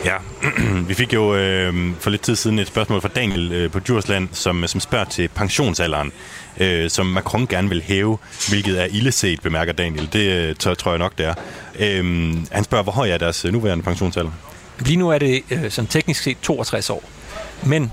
Ja, 0.05 0.17
vi 0.89 0.95
fik 0.95 1.12
jo 1.12 1.35
øh, 1.35 1.75
for 2.01 2.11
lidt 2.11 2.23
tid 2.23 2.37
siden 2.37 2.59
et 2.59 2.67
spørgsmål 2.67 3.01
fra 3.01 3.09
Daniel 3.09 3.53
øh, 3.53 3.71
på 3.71 3.79
Djursland, 3.79 4.29
som, 4.33 4.67
som 4.67 4.81
spørger 4.81 5.05
til 5.05 5.29
pensionsalderen, 5.29 6.12
øh, 6.61 6.90
som 6.90 7.07
Macron 7.07 7.46
gerne 7.46 7.68
vil 7.68 7.82
hæve, 7.82 8.18
hvilket 8.48 8.82
er 8.82 8.86
illeset, 8.90 9.40
bemærker 9.42 9.72
Daniel. 9.72 10.09
Det 10.12 10.32
øh, 10.32 10.57
tør, 10.57 10.74
tror 10.74 10.90
jeg 10.90 10.98
nok, 10.98 11.18
det 11.18 11.26
er. 11.26 11.34
Øh, 11.78 12.34
han 12.52 12.64
spørger, 12.64 12.82
hvor 12.82 12.92
høj 12.92 13.11
er 13.11 13.18
deres 13.18 13.44
øh, 13.44 13.52
nuværende 13.52 13.84
pensionsalder? 13.84 14.30
Lige 14.80 14.96
nu 14.96 15.09
er 15.09 15.18
det 15.18 15.42
øh, 15.50 15.70
som 15.70 15.86
teknisk 15.86 16.22
set 16.22 16.36
62 16.42 16.90
år. 16.90 17.04
Men 17.66 17.92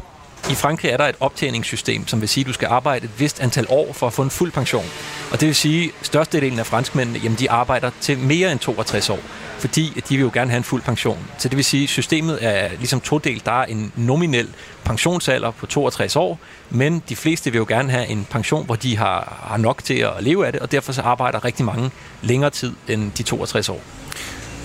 i 0.49 0.55
Frankrig 0.55 0.91
er 0.91 0.97
der 0.97 1.05
et 1.05 1.15
optjeningssystem, 1.19 2.07
som 2.07 2.21
vil 2.21 2.29
sige, 2.29 2.41
at 2.41 2.47
du 2.47 2.53
skal 2.53 2.67
arbejde 2.67 3.05
et 3.05 3.19
vist 3.19 3.39
antal 3.39 3.65
år 3.69 3.93
for 3.93 4.07
at 4.07 4.13
få 4.13 4.21
en 4.21 4.29
fuld 4.29 4.51
pension. 4.51 4.85
Og 5.31 5.39
det 5.39 5.47
vil 5.47 5.55
sige, 5.55 5.91
at 5.99 6.05
størstedelen 6.05 6.59
af 6.59 6.65
franskmændene, 6.65 7.19
jamen, 7.23 7.39
de 7.39 7.51
arbejder 7.51 7.91
til 8.01 8.17
mere 8.17 8.51
end 8.51 8.59
62 8.59 9.09
år 9.09 9.19
fordi 9.63 10.01
de 10.09 10.15
vil 10.15 10.23
jo 10.23 10.31
gerne 10.33 10.49
have 10.49 10.57
en 10.57 10.63
fuld 10.63 10.81
pension. 10.81 11.17
Så 11.37 11.49
det 11.49 11.57
vil 11.57 11.65
sige, 11.65 11.83
at 11.83 11.89
systemet 11.89 12.37
er 12.41 12.69
ligesom 12.77 13.01
todelt. 13.01 13.45
Der 13.45 13.51
er 13.51 13.65
en 13.65 13.91
nominel 13.95 14.49
pensionsalder 14.83 15.51
på 15.51 15.65
62 15.65 16.15
år, 16.15 16.39
men 16.69 17.03
de 17.09 17.15
fleste 17.15 17.51
vil 17.51 17.57
jo 17.57 17.65
gerne 17.67 17.91
have 17.91 18.07
en 18.07 18.27
pension, 18.29 18.65
hvor 18.65 18.75
de 18.75 18.97
har, 18.97 19.43
har 19.47 19.57
nok 19.57 19.83
til 19.83 19.93
at 19.93 20.11
leve 20.19 20.45
af 20.45 20.51
det, 20.51 20.61
og 20.61 20.71
derfor 20.71 20.91
så 20.91 21.01
arbejder 21.01 21.45
rigtig 21.45 21.65
mange 21.65 21.91
længere 22.21 22.49
tid 22.49 22.73
end 22.87 23.11
de 23.11 23.23
62 23.23 23.69
år. 23.69 23.81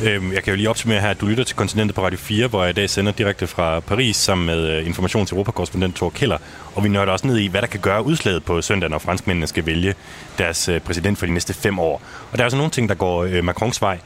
Øhm, 0.05 0.33
jeg 0.33 0.43
kan 0.43 0.51
jo 0.51 0.57
lige 0.57 0.71
opsummere 0.71 1.01
her, 1.01 1.09
at 1.09 1.21
du 1.21 1.27
lytter 1.27 1.45
til 1.45 1.57
Kontinentet 1.57 1.95
på 1.95 2.05
Radio 2.05 2.19
4, 2.19 2.47
hvor 2.47 2.63
jeg 2.63 2.71
i 2.71 2.73
dag 2.73 2.91
sender 2.91 3.13
direkte 3.13 3.47
fra 3.47 3.81
Paris 3.81 4.17
sammen 4.17 4.47
med 4.47 4.69
øh, 4.71 4.87
information 4.87 5.27
til 5.27 5.35
Europakorrespondent 5.35 5.97
Thor 5.97 6.11
Keller. 6.11 6.39
Og 6.75 6.85
vi 6.85 6.89
nørder 6.89 7.13
også 7.13 7.27
ned 7.27 7.39
i, 7.39 7.47
hvad 7.47 7.61
der 7.61 7.67
kan 7.67 7.81
gøre 7.81 8.05
udslaget 8.05 8.45
på 8.45 8.63
søndag, 8.63 8.91
når 8.91 8.99
franskmændene 8.99 9.47
skal 9.47 9.67
vælge 9.67 9.95
deres 10.39 10.69
øh, 10.69 10.81
præsident 10.81 11.19
for 11.19 11.27
de 11.27 11.33
næste 11.33 11.55
fem 11.55 11.79
år. 11.79 12.03
Og 12.33 12.39
der 12.39 12.39
er 12.39 12.45
altså 12.45 12.57
nogle 12.57 12.71
ting, 12.71 12.89
der 12.89 12.95
går 12.95 13.25
øh, 13.25 13.45
Macrons 13.45 13.83
vej. 13.83 13.99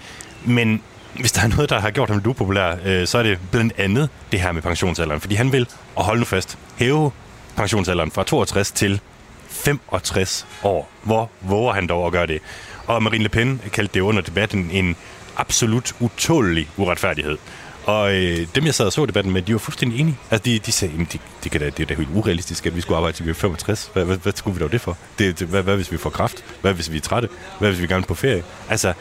Men 0.44 0.82
hvis 1.20 1.32
der 1.32 1.42
er 1.42 1.48
noget, 1.48 1.70
der 1.70 1.80
har 1.80 1.90
gjort 1.90 2.08
ham 2.08 2.18
lidt 2.18 2.26
upopulær, 2.26 2.76
øh, 2.84 3.06
så 3.06 3.18
er 3.18 3.22
det 3.22 3.38
blandt 3.50 3.72
andet 3.78 4.08
det 4.32 4.40
her 4.40 4.52
med 4.52 4.62
pensionsalderen. 4.62 5.20
Fordi 5.20 5.34
han 5.34 5.52
vil, 5.52 5.66
og 5.96 6.04
hold 6.04 6.18
nu 6.18 6.24
fast, 6.24 6.58
hæve 6.76 7.10
pensionsalderen 7.56 8.10
fra 8.10 8.24
62 8.24 8.72
til 8.72 9.00
65 9.48 10.46
år. 10.62 10.90
Hvor 11.02 11.30
våger 11.40 11.72
han 11.72 11.86
dog 11.86 12.06
at 12.06 12.12
gøre 12.12 12.26
det? 12.26 12.40
Og 12.86 13.02
Marine 13.02 13.22
Le 13.22 13.28
Pen 13.28 13.60
kaldte 13.72 13.94
det 13.94 14.00
under 14.00 14.22
debatten 14.22 14.70
en 14.70 14.96
absolut 15.42 15.94
utålig 16.00 16.68
uretfærdighed. 16.76 17.38
Og 17.84 18.14
øh, 18.14 18.46
dem, 18.54 18.66
jeg 18.66 18.74
sad 18.74 18.86
og 18.86 18.92
så 18.92 19.06
debatten 19.06 19.32
med, 19.32 19.42
de 19.42 19.52
var 19.52 19.58
fuldstændig 19.58 20.00
enige. 20.00 20.18
Altså, 20.30 20.44
de, 20.44 20.58
de 20.58 20.72
sagde, 20.72 20.94
at 21.00 21.12
de, 21.12 21.18
de 21.44 21.48
kan 21.48 21.60
da, 21.60 21.66
det 21.66 21.80
er 21.80 21.86
da 21.86 21.94
helt 21.94 22.08
urealistisk, 22.14 22.66
at 22.66 22.76
vi 22.76 22.80
skulle 22.80 22.96
arbejde 22.96 23.16
til 23.16 23.26
vi 23.26 23.30
er 23.30 23.34
65. 23.34 23.90
Hvad, 23.92 24.04
hvad, 24.04 24.16
hvad 24.16 24.32
skulle 24.36 24.54
vi 24.54 24.62
dog 24.62 24.72
det 24.72 24.80
for? 24.80 24.96
Det, 25.18 25.38
det, 25.38 25.48
hvad, 25.48 25.62
hvad 25.62 25.76
hvis 25.76 25.92
vi 25.92 25.96
får 25.96 26.10
kraft? 26.10 26.44
Hvad 26.60 26.74
hvis 26.74 26.92
vi 26.92 26.96
er 26.96 27.00
trætte? 27.00 27.28
Hvad 27.58 27.68
hvis 27.70 27.82
vi 27.82 27.86
gerne 27.86 28.02
på 28.02 28.14
ferie? 28.14 28.42
Altså, 28.68 28.92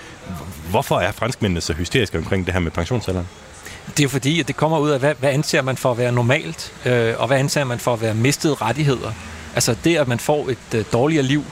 hvorfor 0.69 0.99
er 0.99 1.11
franskmændene 1.11 1.61
så 1.61 1.73
hysteriske 1.73 2.17
omkring 2.17 2.45
det 2.45 2.53
her 2.53 2.61
med 2.61 2.71
pensionsalderen? 2.71 3.27
Det 3.87 3.99
er 3.99 4.03
jo 4.03 4.09
fordi, 4.09 4.39
at 4.39 4.47
det 4.47 4.55
kommer 4.55 4.79
ud 4.79 4.89
af, 4.89 4.99
hvad, 4.99 5.15
hvad 5.19 5.29
anser 5.29 5.61
man 5.61 5.77
for 5.77 5.91
at 5.91 5.97
være 5.97 6.11
normalt, 6.11 6.73
øh, 6.85 7.13
og 7.17 7.27
hvad 7.27 7.37
anser 7.37 7.63
man 7.63 7.79
for 7.79 7.93
at 7.93 8.01
være 8.01 8.13
mistede 8.13 8.53
rettigheder. 8.53 9.11
Altså 9.55 9.75
det, 9.83 9.97
at 9.97 10.07
man 10.07 10.19
får 10.19 10.49
et 10.49 10.75
øh, 10.75 10.85
dårligere 10.93 11.23
liv, 11.23 11.43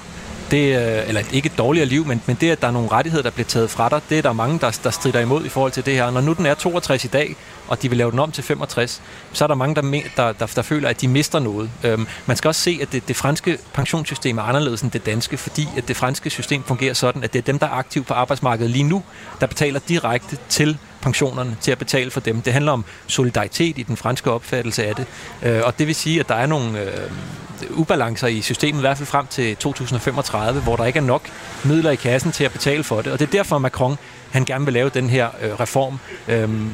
det, 0.51 0.75
øh, 0.75 1.07
eller 1.07 1.21
ikke 1.31 1.47
et 1.47 1.57
dårligere 1.57 1.85
liv, 1.85 2.05
men, 2.05 2.21
men 2.25 2.37
det, 2.41 2.51
at 2.51 2.61
der 2.61 2.67
er 2.67 2.71
nogle 2.71 2.91
rettigheder, 2.91 3.23
der 3.23 3.29
bliver 3.29 3.47
taget 3.47 3.69
fra 3.69 3.89
dig, 3.89 4.01
det 4.09 4.17
er 4.17 4.21
der 4.21 4.33
mange, 4.33 4.59
der, 4.59 4.79
der 4.83 4.89
strider 4.89 5.19
imod 5.19 5.45
i 5.45 5.49
forhold 5.49 5.71
til 5.71 5.85
det 5.85 5.93
her. 5.93 6.11
Når 6.11 6.21
nu 6.21 6.33
den 6.33 6.45
er 6.45 6.53
62 6.53 7.05
i 7.05 7.07
dag, 7.07 7.35
og 7.69 7.81
de 7.81 7.89
vil 7.89 7.97
lave 7.97 8.11
den 8.11 8.19
om 8.19 8.31
til 8.31 8.43
65, 8.43 9.01
så 9.33 9.45
er 9.45 9.47
der 9.47 9.55
mange, 9.55 9.75
der, 9.75 9.81
der, 10.15 10.31
der, 10.31 10.45
der 10.45 10.61
føler, 10.61 10.89
at 10.89 11.01
de 11.01 11.07
mister 11.07 11.39
noget. 11.39 11.69
Øhm, 11.83 12.07
man 12.25 12.37
skal 12.37 12.47
også 12.47 12.61
se, 12.61 12.79
at 12.81 12.91
det, 12.91 13.07
det 13.07 13.15
franske 13.15 13.57
pensionssystem 13.73 14.37
er 14.37 14.41
anderledes 14.41 14.81
end 14.81 14.91
det 14.91 15.05
danske, 15.05 15.37
fordi 15.37 15.67
at 15.77 15.87
det 15.87 15.97
franske 15.97 16.29
system 16.29 16.63
fungerer 16.63 16.93
sådan, 16.93 17.23
at 17.23 17.33
det 17.33 17.39
er 17.39 17.43
dem, 17.43 17.59
der 17.59 17.65
er 17.65 17.71
aktive 17.71 18.03
på 18.03 18.13
arbejdsmarkedet 18.13 18.71
lige 18.71 18.83
nu, 18.83 19.03
der 19.41 19.47
betaler 19.47 19.79
direkte 19.87 20.37
til 20.49 20.77
pensionerne 21.01 21.57
til 21.61 21.71
at 21.71 21.77
betale 21.77 22.11
for 22.11 22.19
dem. 22.19 22.41
Det 22.41 22.53
handler 22.53 22.71
om 22.71 22.85
solidaritet 23.07 23.77
i 23.77 23.83
den 23.83 23.97
franske 23.97 24.31
opfattelse 24.31 24.85
af 24.85 24.95
det. 24.95 25.05
Øh, 25.43 25.61
og 25.63 25.79
det 25.79 25.87
vil 25.87 25.95
sige, 25.95 26.19
at 26.19 26.29
der 26.29 26.35
er 26.35 26.45
nogle 26.45 26.81
øh, 26.81 27.09
ubalancer 27.69 28.27
i 28.27 28.41
systemet, 28.41 28.79
i 28.79 28.81
hvert 28.81 28.97
fald 28.97 29.07
frem 29.07 29.27
til 29.27 29.55
2035, 29.55 30.61
hvor 30.61 30.75
der 30.75 30.85
ikke 30.85 30.99
er 30.99 31.03
nok 31.03 31.29
midler 31.63 31.91
i 31.91 31.95
kassen 31.95 32.31
til 32.31 32.43
at 32.43 32.51
betale 32.51 32.83
for 32.83 33.01
det. 33.01 33.13
Og 33.13 33.19
det 33.19 33.27
er 33.27 33.31
derfor, 33.31 33.57
Macron 33.57 33.97
han 34.31 34.45
gerne 34.45 34.65
vil 34.65 34.73
lave 34.73 34.89
den 34.89 35.09
her 35.09 35.29
øh, 35.41 35.59
reform. 35.59 35.99
Øhm, 36.27 36.71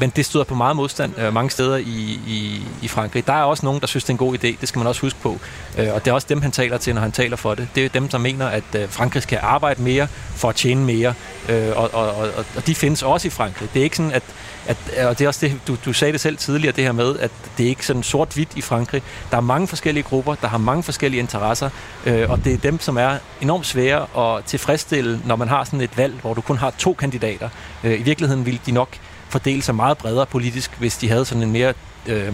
men 0.00 0.12
det 0.16 0.24
støder 0.24 0.44
på 0.44 0.54
meget 0.54 0.76
modstand 0.76 1.18
øh, 1.18 1.34
mange 1.34 1.50
steder 1.50 1.76
i, 1.76 2.20
i, 2.26 2.62
i 2.82 2.88
Frankrig. 2.88 3.26
Der 3.26 3.32
er 3.32 3.42
også 3.42 3.66
nogen, 3.66 3.80
der 3.80 3.86
synes, 3.86 4.04
det 4.04 4.10
er 4.10 4.14
en 4.14 4.18
god 4.18 4.34
idé. 4.34 4.60
Det 4.60 4.68
skal 4.68 4.78
man 4.78 4.86
også 4.86 5.00
huske 5.00 5.18
på. 5.22 5.38
Øh, 5.78 5.94
og 5.94 6.04
det 6.04 6.10
er 6.10 6.14
også 6.14 6.26
dem, 6.30 6.42
han 6.42 6.50
taler 6.50 6.78
til, 6.78 6.94
når 6.94 7.02
han 7.02 7.12
taler 7.12 7.36
for 7.36 7.54
det. 7.54 7.68
Det 7.74 7.84
er 7.84 7.88
dem, 7.88 8.08
der 8.08 8.18
mener, 8.18 8.46
at 8.46 8.64
øh, 8.76 8.88
Frankrig 8.88 9.22
skal 9.22 9.38
arbejde 9.42 9.82
mere 9.82 10.08
for 10.36 10.48
at 10.48 10.54
tjene 10.54 10.84
mere. 10.84 11.14
Øh, 11.48 11.68
og, 11.76 11.94
og, 11.94 12.14
og, 12.14 12.44
og 12.56 12.66
de 12.66 12.74
findes 12.74 13.02
også 13.02 13.28
i 13.28 13.30
Frankrig. 13.30 13.68
Det 13.74 13.80
er 13.80 13.84
ikke 13.84 13.96
sådan, 13.96 14.12
at, 14.12 14.22
at 14.66 14.76
og 15.06 15.18
det 15.18 15.24
er 15.24 15.28
også 15.28 15.46
det, 15.46 15.60
du, 15.68 15.76
du 15.84 15.92
sagde 15.92 16.12
det 16.12 16.20
selv 16.20 16.36
tidligere, 16.36 16.72
det 16.76 16.84
her 16.84 16.92
med, 16.92 17.18
at 17.18 17.30
det 17.58 17.64
er 17.64 17.68
ikke 17.68 17.86
sådan 17.86 18.02
sort-hvidt 18.02 18.48
i 18.56 18.60
Frankrig. 18.60 19.02
Der 19.30 19.36
er 19.36 19.40
mange 19.40 19.66
forskellige 19.68 20.04
grupper, 20.04 20.34
der 20.34 20.48
har 20.48 20.58
mange 20.58 20.82
forskellige 20.82 21.20
interesser, 21.20 21.70
øh, 22.06 22.30
og 22.30 22.44
det 22.44 22.52
er 22.52 22.58
dem, 22.58 22.80
som 22.80 22.96
er 22.96 23.18
enormt 23.40 23.66
svære 23.66 24.36
at 24.36 24.44
tilfredsstille, 24.44 25.20
når 25.24 25.36
man 25.36 25.48
har 25.48 25.64
sådan 25.64 25.80
et 25.80 25.96
valg, 25.96 26.14
hvor 26.20 26.34
du 26.34 26.40
kun 26.40 26.56
har 26.56 26.70
to 26.78 26.94
kandidater. 26.94 27.48
Øh, 27.84 28.00
I 28.00 28.02
virkeligheden 28.02 28.46
ville 28.46 28.60
de 28.66 28.72
nok 28.72 28.88
fordele 29.28 29.62
sig 29.62 29.74
meget 29.74 29.98
bredere 29.98 30.26
politisk, 30.26 30.70
hvis 30.78 30.96
de 30.96 31.08
havde 31.08 31.24
sådan 31.24 31.42
en 31.42 31.52
mere 31.52 31.74
øh, 32.06 32.26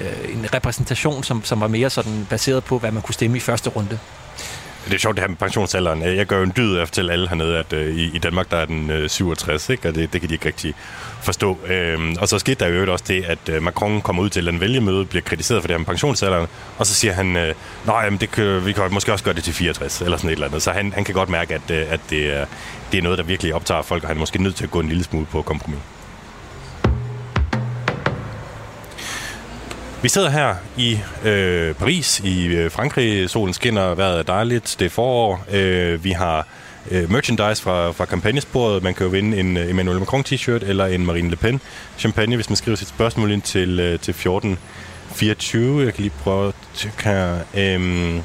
øh, 0.00 0.34
en 0.34 0.54
repræsentation, 0.54 1.24
som, 1.24 1.44
som 1.44 1.60
var 1.60 1.68
mere 1.68 1.90
sådan 1.90 2.26
baseret 2.30 2.64
på, 2.64 2.78
hvad 2.78 2.90
man 2.90 3.02
kunne 3.02 3.14
stemme 3.14 3.36
i 3.36 3.40
første 3.40 3.70
runde. 3.70 3.98
Det 4.84 4.94
er 4.94 4.98
sjovt 4.98 5.16
det 5.16 5.22
her 5.22 5.28
med 5.28 5.36
pensionsalderen. 5.36 6.02
Jeg 6.02 6.26
gør 6.26 6.36
jo 6.36 6.42
en 6.42 6.52
dyd 6.56 6.78
efter 6.78 7.10
alle 7.10 7.28
hernede, 7.28 7.58
at 7.58 7.72
øh, 7.72 7.96
i, 7.96 8.18
Danmark 8.18 8.50
der 8.50 8.56
er 8.56 8.64
den 8.64 8.90
øh, 8.90 9.10
67, 9.10 9.68
ikke? 9.68 9.88
og 9.88 9.94
det, 9.94 10.12
det 10.12 10.20
kan 10.20 10.30
de 10.30 10.34
ikke 10.34 10.46
rigtig 10.46 10.74
forstå. 11.22 11.58
Øhm, 11.66 12.16
og 12.20 12.28
så 12.28 12.38
skete 12.38 12.64
der 12.64 12.70
jo 12.70 12.92
også 12.92 13.04
det, 13.08 13.24
at 13.24 13.48
øh, 13.48 13.62
Macron 13.62 14.00
kommer 14.00 14.22
ud 14.22 14.28
til 14.28 14.48
en 14.48 14.60
vælgemøde, 14.60 15.04
bliver 15.04 15.22
kritiseret 15.22 15.62
for 15.62 15.66
det 15.66 15.74
her 15.74 15.78
med 15.78 15.86
pensionsalderen, 15.86 16.46
og 16.78 16.86
så 16.86 16.94
siger 16.94 17.12
han, 17.12 17.36
øh, 17.36 17.54
nej, 17.86 18.08
det 18.08 18.30
kan, 18.30 18.66
vi 18.66 18.72
kan 18.72 18.84
måske 18.92 19.12
også 19.12 19.24
gøre 19.24 19.34
det 19.34 19.44
til 19.44 19.54
64, 19.54 20.00
eller 20.00 20.16
sådan 20.16 20.30
et 20.30 20.32
eller 20.32 20.46
andet. 20.46 20.62
Så 20.62 20.70
han, 20.70 20.92
han 20.92 21.04
kan 21.04 21.14
godt 21.14 21.28
mærke, 21.28 21.54
at, 21.54 21.70
øh, 21.70 21.92
at 21.92 22.00
det, 22.10 22.36
er, 22.36 22.46
det 22.92 22.98
er 22.98 23.02
noget, 23.02 23.18
der 23.18 23.24
virkelig 23.24 23.54
optager 23.54 23.82
folk, 23.82 24.02
og 24.02 24.08
han 24.08 24.16
er 24.16 24.20
måske 24.20 24.42
nødt 24.42 24.56
til 24.56 24.64
at 24.64 24.70
gå 24.70 24.80
en 24.80 24.88
lille 24.88 25.04
smule 25.04 25.26
på 25.26 25.42
kompromis. 25.42 25.78
Vi 30.02 30.08
sidder 30.08 30.30
her 30.30 30.54
i 30.76 30.98
øh, 31.24 31.74
Paris, 31.74 32.20
i 32.20 32.46
øh, 32.46 32.70
Frankrig. 32.70 33.30
Solen 33.30 33.54
skinner, 33.54 33.94
vejret 33.94 34.18
er 34.18 34.22
dejligt, 34.22 34.76
det 34.78 34.86
er 34.86 34.90
forår. 34.90 35.44
Øh, 35.52 36.04
vi 36.04 36.10
har 36.10 36.46
øh, 36.90 37.10
merchandise 37.10 37.62
fra, 37.62 37.90
fra 37.90 38.04
kampagnesporet. 38.04 38.82
Man 38.82 38.94
kan 38.94 39.04
jo 39.06 39.10
vinde 39.10 39.38
en 39.38 39.56
øh, 39.56 39.70
Emmanuel 39.70 39.98
Macron 39.98 40.20
t-shirt 40.20 40.64
eller 40.68 40.86
en 40.86 41.06
Marine 41.06 41.30
Le 41.30 41.36
Pen 41.36 41.60
champagne, 41.98 42.36
hvis 42.36 42.50
man 42.50 42.56
skriver 42.56 42.76
sit 42.76 42.88
spørgsmål 42.88 43.30
ind 43.30 43.42
til, 43.42 43.80
øh, 43.80 43.98
til 44.00 44.10
1424. 44.10 45.84
Jeg 45.84 45.94
kan 45.94 46.02
lige 46.02 46.14
prøve 46.22 46.48
at 46.48 46.54
tjekke 46.74 47.04
her. 47.04 47.38
Øh, 47.54 48.20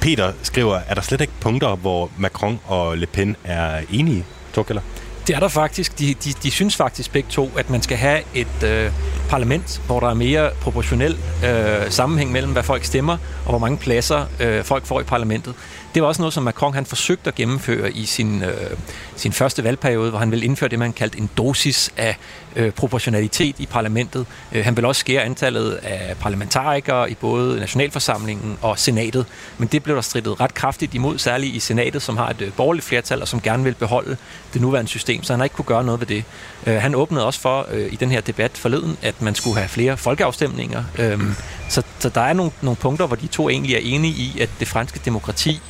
Peter 0.00 0.32
skriver, 0.42 0.80
er 0.88 0.94
der 0.94 1.02
slet 1.02 1.20
ikke 1.20 1.32
punkter, 1.40 1.76
hvor 1.76 2.10
Macron 2.18 2.60
og 2.66 2.98
Le 2.98 3.06
Pen 3.06 3.36
er 3.44 3.80
enige, 3.90 4.24
Torkeller? 4.52 4.82
Det 5.26 5.34
er 5.36 5.40
der 5.40 5.48
faktisk. 5.48 5.98
De, 5.98 6.14
de, 6.14 6.32
de 6.42 6.50
synes 6.50 6.76
faktisk 6.76 7.12
begge 7.12 7.28
to, 7.30 7.50
at 7.58 7.70
man 7.70 7.82
skal 7.82 7.96
have 7.96 8.20
et 8.34 8.62
øh, 8.64 8.90
parlament, 9.28 9.82
hvor 9.86 10.00
der 10.00 10.10
er 10.10 10.14
mere 10.14 10.50
proportionel 10.60 11.18
øh, 11.44 11.90
sammenhæng 11.90 12.32
mellem, 12.32 12.52
hvad 12.52 12.62
folk 12.62 12.84
stemmer, 12.84 13.16
og 13.44 13.50
hvor 13.50 13.58
mange 13.58 13.78
pladser 13.78 14.26
øh, 14.40 14.64
folk 14.64 14.86
får 14.86 15.00
i 15.00 15.04
parlamentet. 15.04 15.54
Det 15.96 16.02
var 16.02 16.08
også 16.08 16.22
noget, 16.22 16.34
som 16.34 16.42
Macron 16.42 16.74
han 16.74 16.86
forsøgte 16.86 17.28
at 17.28 17.34
gennemføre 17.34 17.92
i 17.92 18.04
sin, 18.04 18.42
øh, 18.42 18.70
sin 19.16 19.32
første 19.32 19.64
valgperiode, 19.64 20.10
hvor 20.10 20.18
han 20.18 20.30
ville 20.30 20.44
indføre 20.44 20.68
det, 20.70 20.78
man 20.78 20.92
kaldte 20.92 21.18
en 21.18 21.30
dosis 21.36 21.92
af 21.96 22.16
øh, 22.56 22.72
proportionalitet 22.72 23.56
i 23.58 23.66
parlamentet. 23.66 24.26
Øh, 24.52 24.64
han 24.64 24.76
ville 24.76 24.88
også 24.88 25.00
skære 25.00 25.22
antallet 25.22 25.72
af 25.72 26.16
parlamentarikere 26.20 27.10
i 27.10 27.14
både 27.14 27.60
nationalforsamlingen 27.60 28.58
og 28.62 28.78
senatet, 28.78 29.26
men 29.58 29.68
det 29.68 29.82
blev 29.82 29.96
der 29.96 30.02
strittet 30.02 30.40
ret 30.40 30.54
kraftigt 30.54 30.94
imod, 30.94 31.18
særligt 31.18 31.54
i 31.54 31.58
senatet, 31.58 32.02
som 32.02 32.16
har 32.16 32.28
et 32.30 32.40
øh, 32.40 32.52
borgerligt 32.52 32.86
flertal, 32.86 33.22
og 33.22 33.28
som 33.28 33.40
gerne 33.40 33.64
vil 33.64 33.74
beholde 33.74 34.16
det 34.52 34.60
nuværende 34.60 34.88
system, 34.88 35.22
så 35.22 35.32
han 35.32 35.40
har 35.40 35.44
ikke 35.44 35.56
kunne 35.56 35.64
gøre 35.64 35.84
noget 35.84 36.00
ved 36.00 36.06
det. 36.06 36.24
Øh, 36.66 36.74
han 36.74 36.94
åbnede 36.94 37.26
også 37.26 37.40
for 37.40 37.66
øh, 37.70 37.92
i 37.92 37.96
den 37.96 38.10
her 38.10 38.20
debat 38.20 38.50
forleden, 38.58 38.96
at 39.02 39.22
man 39.22 39.34
skulle 39.34 39.56
have 39.56 39.68
flere 39.68 39.96
folkeafstemninger. 39.96 40.84
Øh, 40.98 41.20
så, 41.68 41.82
så 41.98 42.08
der 42.08 42.20
er 42.20 42.32
nogle, 42.32 42.52
nogle 42.62 42.76
punkter, 42.76 43.06
hvor 43.06 43.16
de 43.16 43.26
to 43.26 43.48
egentlig 43.48 43.74
er 43.74 43.80
enige 43.82 44.12
i, 44.12 44.40
at 44.40 44.50
det 44.60 44.68
franske 44.68 45.00
demokrati 45.04 45.60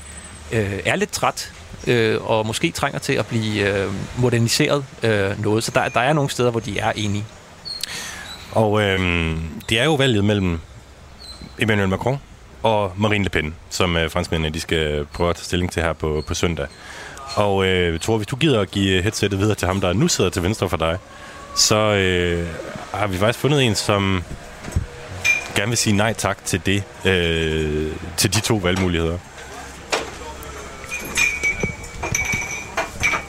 øh, 0.53 0.79
er 0.85 0.97
lidt 0.97 1.11
træt, 1.11 1.53
øh, 1.87 2.31
og 2.31 2.47
måske 2.47 2.71
trænger 2.71 2.99
til 2.99 3.13
at 3.13 3.27
blive 3.27 3.69
øh, 3.69 3.93
moderniseret 4.19 4.85
øh, 5.03 5.43
noget. 5.43 5.65
Så 5.65 5.71
der, 5.75 5.89
der 5.89 6.01
er 6.01 6.13
nogle 6.13 6.31
steder, 6.31 6.51
hvor 6.51 6.61
de 6.61 6.79
er 6.79 6.93
enige. 6.97 7.25
Og 8.53 8.83
øh, 8.83 8.99
det 9.69 9.81
er 9.81 9.85
jo 9.85 9.95
valget 9.95 10.25
mellem 10.25 10.61
Emmanuel 11.59 11.89
Macron 11.89 12.19
og 12.63 12.93
Marine 12.97 13.25
Le 13.25 13.31
Pen, 13.31 13.55
som 13.71 13.97
øh, 13.97 14.11
franskmændene 14.11 14.55
de 14.55 14.61
skal 14.61 15.07
prøve 15.13 15.31
at 15.31 15.37
tage 15.37 15.45
stilling 15.45 15.73
til 15.73 15.83
her 15.83 15.93
på, 15.93 16.25
på 16.27 16.35
søndag. 16.35 16.67
Og 17.35 17.67
øh, 17.67 18.01
Thor, 18.01 18.17
hvis 18.17 18.27
du 18.27 18.37
gider 18.37 18.61
at 18.61 18.71
give 18.71 19.03
headsettet 19.03 19.41
videre 19.41 19.55
til 19.55 19.69
ham, 19.69 19.81
der 19.81 19.93
nu 19.93 20.09
sidder 20.09 20.31
til 20.31 20.43
venstre 20.43 20.69
for 20.69 20.77
dig, 20.77 20.99
så 21.57 21.77
øh, 21.77 22.47
har 22.95 23.07
vi 23.07 23.17
faktisk 23.17 23.39
fundet 23.39 23.63
en, 23.63 23.75
som 23.75 24.25
gerne 25.55 25.69
vil 25.69 25.79
sige 25.79 25.97
nej 25.97 26.13
tak 26.13 26.45
til 26.45 26.61
det, 26.67 26.83
øh, 27.05 27.93
til 28.17 28.35
de 28.35 28.41
to 28.41 28.57
valgmuligheder. 28.57 29.19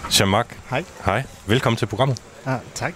Jean-Marc. 0.09 0.45
Hej. 0.69 0.83
Hej. 1.05 1.23
Velkommen 1.45 1.77
til 1.77 1.85
programmet. 1.85 2.17
Ah, 2.45 2.59
tak. 2.75 2.93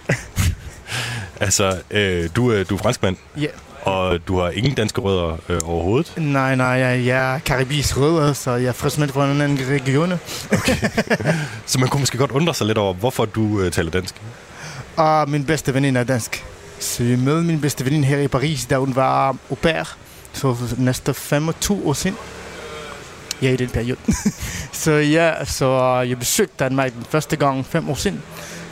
altså, 1.40 1.78
øh, 1.90 2.30
du, 2.36 2.52
øh, 2.52 2.66
du 2.68 2.74
er 2.74 2.78
franskmand. 2.78 3.16
Ja. 3.36 3.46
Og 3.82 4.28
du 4.28 4.38
har 4.38 4.50
ingen 4.50 4.74
danske 4.74 5.00
rødder 5.00 5.36
øh, 5.48 5.60
overhovedet? 5.64 6.14
Nej, 6.16 6.54
nej, 6.54 6.66
jeg, 6.66 7.06
jeg 7.06 7.34
er 7.34 7.38
karibisk 7.38 7.98
rødder, 7.98 8.32
så 8.32 8.50
jeg 8.50 8.68
er 8.68 8.72
franskmand 8.72 9.10
fra 9.10 9.30
en 9.30 9.40
anden 9.40 9.58
region. 9.68 10.12
Okay. 10.52 10.76
så 11.66 11.78
man 11.80 11.88
kunne 11.88 12.00
måske 12.00 12.18
godt 12.18 12.30
undre 12.30 12.54
sig 12.54 12.66
lidt 12.66 12.78
over, 12.78 12.94
hvorfor 12.94 13.24
du 13.24 13.60
øh, 13.60 13.72
taler 13.72 13.90
dansk? 13.90 14.14
Og 14.96 15.30
min 15.30 15.44
bedste 15.44 15.74
veninde 15.74 16.00
er 16.00 16.04
dansk. 16.04 16.44
Så 16.78 17.04
jeg 17.04 17.18
mødte 17.18 17.42
min 17.42 17.60
bedste 17.60 17.84
veninde 17.84 18.08
her 18.08 18.18
i 18.18 18.28
Paris, 18.28 18.66
da 18.66 18.76
hun 18.76 18.96
var 18.96 19.36
au 19.50 19.54
pair 19.62 19.96
for 20.32 20.58
næsten 20.78 21.14
25 21.14 21.86
år 21.86 21.92
siden. 21.92 22.16
Ja, 23.42 23.50
i 23.52 23.56
den 23.56 23.68
periode. 23.68 23.98
så 24.82 24.92
ja, 24.92 25.44
så 25.44 26.00
jeg 26.08 26.18
besøgte 26.18 26.54
Danmark 26.58 26.92
den 26.92 27.04
første 27.10 27.36
gang 27.36 27.66
fem 27.66 27.90
år 27.90 27.94
siden. 27.94 28.22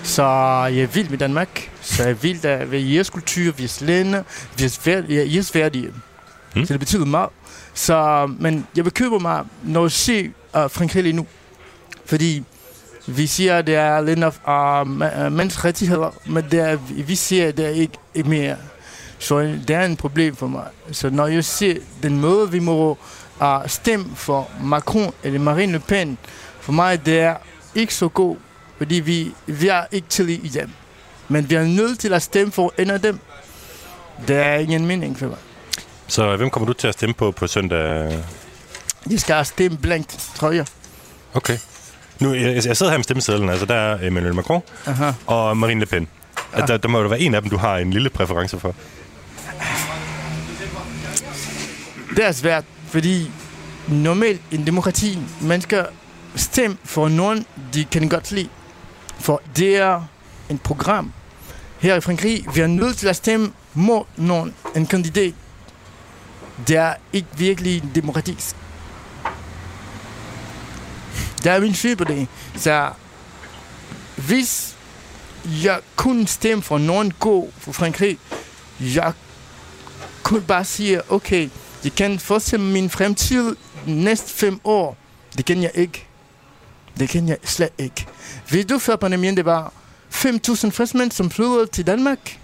Så 0.02 0.22
jeg 0.64 0.82
er 0.82 0.86
vild 0.86 1.08
med 1.08 1.18
Danmark. 1.18 1.70
Så 1.80 2.02
jeg 2.02 2.10
er 2.10 2.14
vild 2.14 2.44
af 2.44 2.66
jeres 2.72 3.10
kultur, 3.10 3.54
jeres 3.58 3.80
lande, 3.80 4.24
jeres 5.08 5.54
værdige. 5.54 5.92
Mm. 6.56 6.66
Så 6.66 6.72
det 6.72 6.80
betyder 6.80 7.04
meget. 7.04 7.30
Så, 7.74 8.26
men 8.38 8.66
jeg 8.76 8.84
bekymrer 8.84 9.18
mig, 9.18 9.44
når 9.62 9.82
jeg 9.82 9.90
ser 9.90 10.22
uh, 10.24 10.70
Frankrig 10.70 11.02
lige 11.02 11.12
nu. 11.12 11.26
Fordi 12.04 12.44
vi 13.06 13.26
siger, 13.26 13.56
at 13.56 13.66
det 13.66 13.74
er 13.74 14.00
lidt 14.00 14.24
af 14.46 14.82
uh, 14.82 15.32
menneskerettigheder, 15.32 16.10
men 16.26 16.44
det 16.50 16.60
er, 16.60 16.76
vi 16.90 17.14
siger, 17.14 17.48
at 17.48 17.56
det 17.56 17.66
er 17.66 17.70
ikke, 17.70 17.94
ikke 18.14 18.28
mere. 18.28 18.56
Så 19.18 19.40
det 19.40 19.70
er 19.70 19.84
en 19.84 19.96
problem 19.96 20.36
for 20.36 20.46
mig. 20.46 20.64
Så 20.92 21.10
når 21.10 21.26
jeg 21.26 21.44
ser 21.44 21.74
den 22.02 22.20
måde, 22.20 22.50
vi 22.50 22.58
må 22.58 22.98
uh, 23.40 23.66
stemme 23.66 24.16
for 24.16 24.50
Macron 24.62 25.12
eller 25.22 25.38
Marine 25.38 25.72
Le 25.72 25.78
Pen, 25.78 26.18
for 26.60 26.72
mig 26.72 27.06
det 27.06 27.20
er 27.20 27.36
ikke 27.74 27.94
så 27.94 28.08
god, 28.08 28.36
fordi 28.78 28.94
vi, 28.94 29.34
vi 29.46 29.68
er 29.68 29.84
ikke 29.92 30.08
til 30.08 30.30
i 30.30 30.48
dem. 30.48 30.70
Men 31.28 31.50
vi 31.50 31.54
er 31.54 31.64
nødt 31.64 31.98
til 31.98 32.12
at 32.12 32.22
stemme 32.22 32.52
for 32.52 32.74
en 32.78 32.90
af 32.90 33.00
dem. 33.00 33.18
Det 34.28 34.36
er 34.36 34.54
ingen 34.54 34.86
mening 34.86 35.18
for 35.18 35.26
mig. 35.26 35.36
Så 36.06 36.36
hvem 36.36 36.50
kommer 36.50 36.66
du 36.66 36.72
til 36.72 36.88
at 36.88 36.94
stemme 36.94 37.14
på 37.14 37.30
på 37.30 37.46
søndag? 37.46 38.18
De 39.08 39.18
skal 39.18 39.46
stemme 39.46 39.78
blankt, 39.78 40.30
tror 40.34 40.50
jeg. 40.50 40.66
Okay. 41.34 41.58
Nu, 42.20 42.34
jeg, 42.34 42.66
jeg 42.66 42.76
sidder 42.76 42.92
her 42.92 42.98
med 42.98 43.04
stemmesedlen. 43.04 43.48
Altså, 43.48 43.66
der 43.66 43.74
er 43.74 44.06
Emmanuel 44.06 44.34
Macron 44.34 44.62
Aha. 44.86 45.12
og 45.26 45.56
Marine 45.56 45.80
Le 45.80 45.86
Pen. 45.86 46.08
Ja. 46.56 46.66
Der, 46.66 46.76
der 46.76 46.88
må 46.88 47.00
jo 47.00 47.08
være 47.08 47.20
en 47.20 47.34
af 47.34 47.42
dem, 47.42 47.50
du 47.50 47.56
har 47.56 47.76
en 47.78 47.90
lille 47.90 48.10
præference 48.10 48.60
for. 48.60 48.74
Det 52.16 52.24
er 52.24 52.32
svært, 52.32 52.64
fordi 52.90 53.30
normalt 53.88 54.40
i 54.50 54.54
en 54.54 54.66
demokrati, 54.66 55.18
man 55.40 55.60
skal 55.60 55.86
stemme 56.36 56.76
for 56.84 57.08
nogen, 57.08 57.46
de 57.74 57.84
kan 57.84 58.08
godt 58.08 58.32
lide. 58.32 58.48
For 59.18 59.42
det 59.56 59.76
er 59.76 60.02
en 60.48 60.58
program. 60.58 61.12
Her 61.78 61.94
i 61.94 62.00
Frankrig, 62.00 62.46
vi 62.54 62.60
er 62.60 62.66
nødt 62.66 62.96
til 62.96 63.08
at 63.08 63.16
stemme 63.16 63.52
mod 63.74 64.04
nogen, 64.16 64.54
en 64.76 64.86
kandidat. 64.86 65.34
Det 66.68 66.76
er 66.76 66.94
ikke 67.12 67.28
virkelig 67.36 67.82
demokratisk. 67.94 68.56
Der 71.44 71.52
er 71.52 71.60
min 71.60 71.74
syn 71.74 71.96
på 71.96 72.04
det. 72.04 72.28
Så 72.56 72.90
hvis 74.16 74.76
jeg 75.44 75.80
kunne 75.96 76.28
stemme 76.28 76.62
for 76.62 76.78
nogen 76.78 77.12
god 77.20 77.48
for 77.58 77.72
Frankrig, 77.72 78.18
jeg 78.80 79.12
kunne 80.22 80.40
bare 80.40 80.64
sige, 80.64 81.12
okay, 81.12 81.48
jeg 81.84 81.94
kan 81.94 82.20
mig 82.30 82.60
min 82.60 82.90
fremtid 82.90 83.56
næste 83.86 84.32
fem 84.32 84.60
år. 84.64 84.96
Det 85.36 85.44
kan 85.44 85.62
jeg 85.62 85.70
ikke. 85.74 86.06
Det 86.98 87.08
kan 87.08 87.28
jeg 87.28 87.36
slet 87.44 87.70
ikke. 87.78 88.06
Ved 88.50 88.64
du, 88.64 88.78
før 88.78 88.96
pandemien, 88.96 89.36
det 89.36 89.44
var 89.44 89.72
5.000 90.14 90.70
franskmænd, 90.70 91.12
som 91.12 91.30
flyttede 91.30 91.66
til 91.66 91.86
Danmark? 91.86 92.38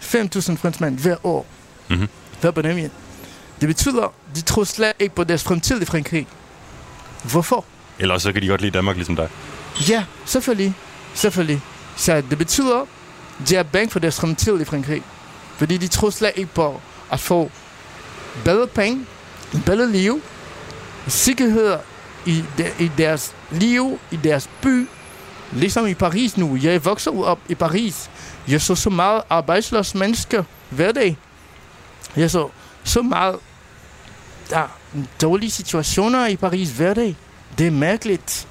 5.000 0.00 0.56
franskmænd 0.56 0.98
hver 0.98 1.26
år. 1.26 1.46
Mm-hmm. 1.88 2.08
Før 2.40 2.50
pandemien. 2.50 2.90
Det 3.60 3.68
betyder, 3.68 4.14
de 4.34 4.40
tror 4.40 4.64
slet 4.64 4.92
ikke 4.98 5.14
på 5.14 5.24
deres 5.24 5.42
fremtid 5.42 5.82
i 5.82 5.84
Frankrig. 5.84 6.26
Hvorfor? 7.30 7.64
Eller 7.98 8.18
så 8.18 8.32
kan 8.32 8.42
de 8.42 8.46
godt 8.46 8.60
lide 8.60 8.70
Danmark 8.72 8.96
ligesom 8.96 9.16
dig. 9.16 9.28
Ja, 9.88 10.04
selvfølgelig. 10.24 10.74
Selvfølgelig. 11.14 11.60
Så 11.96 12.22
det 12.30 12.38
betyder, 12.38 12.86
de 13.48 13.56
er 13.56 13.62
bange 13.62 13.90
for 13.90 13.98
deres 13.98 14.20
fremtid 14.20 14.60
i 14.60 14.64
Frankrig. 14.64 15.02
Fordi 15.56 15.76
de 15.76 15.88
tror 15.88 16.10
slet 16.10 16.32
ikke 16.36 16.54
på 16.54 16.80
at 17.12 17.20
få 17.20 17.50
bedre 18.44 18.66
penge, 18.66 19.06
bedre 19.66 19.90
liv, 19.90 20.22
sikkerhed 21.08 21.78
i, 22.26 22.44
de, 22.58 22.70
i 22.78 22.90
deres 22.98 23.34
liv, 23.50 23.98
i 24.10 24.16
deres 24.16 24.50
by. 24.62 24.86
Ligesom 25.52 25.86
i 25.86 25.94
Paris 25.94 26.36
nu. 26.36 26.58
Jeg 26.62 26.84
vokser 26.84 27.24
op 27.24 27.38
i 27.48 27.54
Paris. 27.54 28.10
Jeg 28.48 28.60
så 28.60 28.74
så 28.74 28.90
meget 28.90 29.22
arbejdsløse 29.30 29.98
mennesker 29.98 30.44
hver 30.70 30.92
dag. 30.92 31.16
Jeg 32.16 32.30
så 32.30 32.48
så 32.84 33.02
meget 33.02 33.36
der 34.50 34.78
dårlige 35.22 35.50
situationer 35.50 36.26
i 36.26 36.36
Paris 36.36 36.70
hver 36.70 36.94
dag. 36.94 37.16
Det 37.58 37.66
er 37.66 37.70
mærkeligt. 37.70 38.48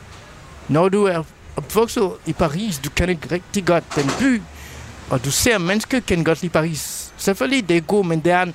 Når 0.67 0.89
du 0.89 1.05
er 1.05 1.23
opvokset 1.55 2.11
i 2.25 2.33
Paris, 2.33 2.77
du 2.77 2.89
kan 2.89 3.09
ikke 3.09 3.31
rigtig 3.31 3.65
godt 3.65 3.83
den 3.95 4.11
by, 4.19 4.41
og 5.09 5.25
du 5.25 5.31
ser, 5.31 5.55
at 5.55 5.61
mennesker 5.61 5.99
kan 5.99 6.23
godt 6.23 6.41
lide 6.41 6.53
Paris. 6.53 7.13
Selvfølgelig, 7.17 7.69
det 7.69 7.77
er 7.77 7.81
godt, 7.81 8.07
men 8.07 8.19
det 8.19 8.31
er 8.31 8.41
en 8.41 8.53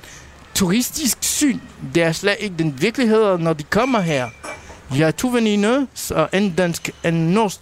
turistisk 0.55 1.17
syn. 1.21 1.59
Det 1.95 2.03
er 2.03 2.11
slet 2.11 2.35
ikke 2.39 2.55
den 2.57 2.81
virkelighed, 2.81 3.37
når 3.37 3.53
de 3.53 3.63
kommer 3.63 3.99
her. 3.99 4.29
Jeg 4.95 5.05
har 5.07 5.11
to 5.11 5.27
veninder, 5.27 5.85
så 5.93 6.27
en 6.33 6.55
dansk, 6.55 6.89
en 7.03 7.13
norsk, 7.13 7.59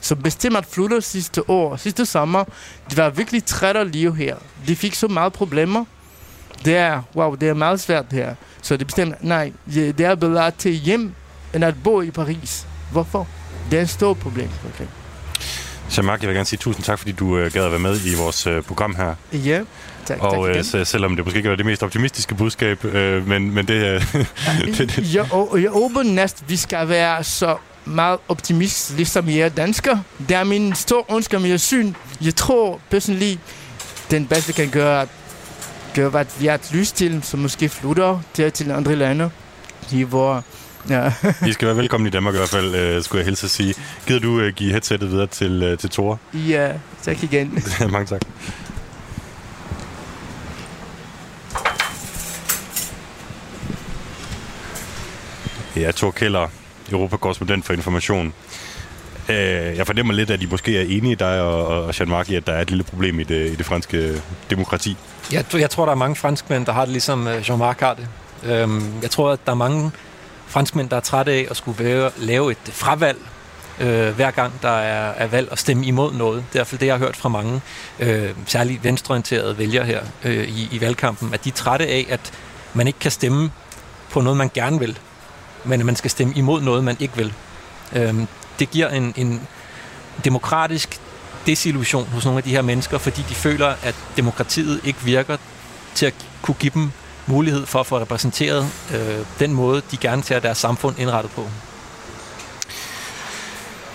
så 0.00 0.14
bestemte 0.14 0.58
at 0.58 0.66
flytte 0.66 1.02
sidste 1.02 1.50
år, 1.50 1.76
sidste 1.76 2.06
sommer. 2.06 2.44
De 2.90 2.96
var 2.96 3.10
virkelig 3.10 3.44
trætte 3.44 3.80
at 3.80 3.86
leve 3.86 4.16
her. 4.16 4.36
De 4.66 4.76
fik 4.76 4.94
så 4.94 5.08
meget 5.08 5.32
problemer. 5.32 5.84
Det 6.64 6.76
er, 6.76 7.02
wow, 7.16 7.34
det 7.34 7.48
er 7.48 7.54
meget 7.54 7.80
svært 7.80 8.06
her. 8.10 8.34
Så 8.62 8.76
det 8.76 8.86
bestemte, 8.86 9.16
nej, 9.20 9.52
det 9.74 10.00
er 10.00 10.14
bedre 10.14 10.46
at 10.46 10.54
tage 10.54 10.74
hjem, 10.74 11.12
end 11.54 11.64
at 11.64 11.74
bo 11.84 12.02
i 12.02 12.10
Paris. 12.10 12.66
Hvorfor? 12.92 13.28
Det 13.70 13.78
er 13.78 13.82
et 13.82 13.90
stort 13.90 14.18
problem. 14.18 14.48
Okay. 14.74 14.86
Jean-Marc, 15.90 16.20
jeg 16.20 16.28
vil 16.28 16.34
gerne 16.34 16.44
sige 16.44 16.58
tusind 16.58 16.84
tak, 16.84 16.98
fordi 16.98 17.12
du 17.12 17.38
øh, 17.38 17.52
gad 17.52 17.64
at 17.64 17.70
være 17.70 17.80
med 17.80 18.00
i 18.04 18.14
vores 18.14 18.46
øh, 18.46 18.62
program 18.62 18.94
her. 18.94 19.14
Ja, 19.32 19.58
tak, 20.06 20.18
tak 20.18 20.22
Og 20.22 20.46
igen. 20.46 20.58
øh, 20.58 20.64
så, 20.64 20.84
selvom 20.84 21.16
det 21.16 21.24
måske 21.24 21.36
ikke 21.36 21.50
var 21.50 21.56
det 21.56 21.66
mest 21.66 21.82
optimistiske 21.82 22.34
budskab, 22.34 22.84
øh, 22.84 23.28
men, 23.28 23.50
men 23.50 23.68
det, 23.68 23.74
øh, 23.74 24.14
det, 24.78 24.78
det, 24.78 25.14
Jeg, 25.14 25.26
jeg 25.62 25.70
håber 25.70 26.02
næst, 26.02 26.44
vi 26.48 26.56
skal 26.56 26.88
være 26.88 27.24
så 27.24 27.56
meget 27.84 28.18
optimist, 28.28 28.96
ligesom 28.96 29.28
jeg 29.28 29.38
er 29.38 29.48
dansker. 29.48 29.98
Det 30.28 30.36
er 30.36 30.44
min 30.44 30.74
store 30.74 31.16
ønske 31.16 31.38
med 31.38 31.58
syn. 31.58 31.94
Jeg 32.22 32.34
tror 32.34 32.80
personligt, 32.90 33.40
den 34.10 34.26
bedste 34.26 34.52
kan 34.52 34.68
gøre, 34.70 35.06
gøre 35.94 36.08
hvad 36.08 36.24
vi 36.40 36.46
har 36.46 36.60
lyst 36.72 36.96
til, 36.96 37.20
så 37.22 37.36
måske 37.36 37.68
flytter 37.68 38.20
til, 38.34 38.52
til 38.52 38.70
andre 38.70 38.96
lande. 38.96 39.30
I 39.92 40.02
hvor, 40.02 40.44
ja. 40.90 41.12
I 41.48 41.52
skal 41.52 41.66
være 41.68 41.76
velkommen 41.76 42.06
i 42.06 42.10
Danmark 42.10 42.34
i 42.34 42.38
hvert 42.38 42.48
fald, 42.48 42.74
øh, 42.74 43.02
skulle 43.02 43.20
jeg 43.20 43.26
hilse 43.26 43.44
at 43.44 43.50
sige. 43.50 43.74
Gider 44.06 44.20
du 44.20 44.40
øh, 44.40 44.54
give 44.54 44.70
headsettet 44.72 45.10
videre 45.10 45.26
til, 45.26 45.62
øh, 45.62 45.78
til 45.78 45.90
Tore? 45.90 46.18
ja, 46.34 46.72
tak 47.02 47.22
igen. 47.22 47.58
Mange 47.90 48.06
tak. 48.06 48.20
Ja, 55.76 55.90
Thor 55.90 56.10
Keller, 56.10 56.48
Europakorrespondent 56.92 57.64
for 57.64 57.72
Information. 57.72 58.32
Øh, 59.28 59.36
jeg 59.76 59.86
fornemmer 59.86 60.14
lidt, 60.14 60.30
at 60.30 60.42
I 60.42 60.46
måske 60.46 60.78
er 60.78 60.82
enige, 60.82 61.16
dig 61.16 61.40
og, 61.40 61.66
og 61.66 61.90
Jean-Marc, 61.90 62.32
i, 62.32 62.34
at 62.34 62.46
der 62.46 62.52
er 62.52 62.62
et 62.62 62.70
lille 62.70 62.84
problem 62.84 63.20
i 63.20 63.24
det, 63.24 63.50
i 63.52 63.54
det 63.54 63.66
franske 63.66 64.22
demokrati. 64.50 64.96
Jeg, 65.32 65.44
jeg 65.54 65.70
tror, 65.70 65.84
der 65.84 65.92
er 65.92 65.96
mange 65.96 66.16
franskmænd, 66.16 66.66
der 66.66 66.72
har 66.72 66.80
det 66.80 66.92
ligesom 66.92 67.26
øh, 67.28 67.40
Jean-Marc 67.40 67.80
har 67.80 67.94
det. 67.94 68.08
Øhm, 68.44 68.82
jeg 69.02 69.10
tror, 69.10 69.30
at 69.30 69.38
der 69.46 69.52
er 69.52 69.56
mange 69.56 69.90
franskmænd, 70.46 70.90
der 70.90 70.96
er 70.96 71.00
trætte 71.00 71.32
af 71.32 71.46
at 71.50 71.56
skulle 71.56 71.84
være, 71.84 72.10
lave 72.16 72.50
et 72.50 72.72
fravalg, 72.72 73.18
øh, 73.80 74.14
hver 74.14 74.30
gang 74.30 74.52
der 74.62 74.68
er, 74.68 75.12
er 75.12 75.26
valg 75.26 75.50
og 75.50 75.58
stemme 75.58 75.86
imod 75.86 76.12
noget. 76.12 76.36
Det 76.36 76.44
er 76.44 76.54
i 76.54 76.58
hvert 76.58 76.66
fald 76.66 76.78
det, 76.78 76.86
jeg 76.86 76.94
har 76.94 76.98
hørt 77.04 77.16
fra 77.16 77.28
mange, 77.28 77.60
øh, 78.00 78.30
særligt 78.46 78.84
venstreorienterede 78.84 79.58
vælgere 79.58 79.84
her 79.84 80.00
øh, 80.24 80.48
i, 80.48 80.68
i 80.72 80.80
valgkampen, 80.80 81.34
at 81.34 81.44
de 81.44 81.48
er 81.48 81.52
trætte 81.52 81.86
af, 81.86 82.06
at 82.08 82.32
man 82.74 82.86
ikke 82.86 82.98
kan 82.98 83.10
stemme 83.10 83.50
på 84.10 84.20
noget, 84.20 84.36
man 84.36 84.50
gerne 84.54 84.78
vil, 84.78 84.98
men 85.64 85.80
at 85.80 85.86
man 85.86 85.96
skal 85.96 86.10
stemme 86.10 86.34
imod 86.36 86.60
noget, 86.62 86.84
man 86.84 86.96
ikke 87.00 87.16
vil. 87.16 87.32
Øh, 87.92 88.14
det 88.58 88.70
giver 88.70 88.88
en, 88.88 89.14
en 89.16 89.42
demokratisk 90.24 91.00
desillusion 91.46 92.06
hos 92.06 92.24
nogle 92.24 92.38
af 92.38 92.42
de 92.42 92.50
her 92.50 92.62
mennesker, 92.62 92.98
fordi 92.98 93.24
de 93.28 93.34
føler, 93.34 93.74
at 93.82 93.94
demokratiet 94.16 94.80
ikke 94.84 94.98
virker 95.04 95.36
til 95.94 96.06
at 96.06 96.14
kunne 96.42 96.54
give 96.54 96.72
dem 96.74 96.90
mulighed 97.26 97.66
for 97.66 97.80
at 97.80 97.86
få 97.86 98.00
repræsenteret 98.00 98.72
øh, 98.94 99.26
den 99.38 99.52
måde, 99.52 99.82
de 99.90 99.96
gerne 99.96 100.22
ser 100.22 100.40
deres 100.40 100.58
samfund 100.58 100.98
indrettet 100.98 101.32
på. 101.32 101.48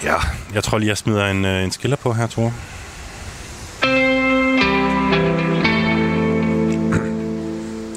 Ja, 0.03 0.15
jeg 0.53 0.63
tror 0.63 0.77
lige, 0.77 0.89
jeg 0.89 0.97
smider 0.97 1.27
en, 1.27 1.45
øh, 1.45 1.63
en 1.63 1.71
skiller 1.71 1.97
på 1.97 2.13
her, 2.13 2.27
Tore. 2.27 2.45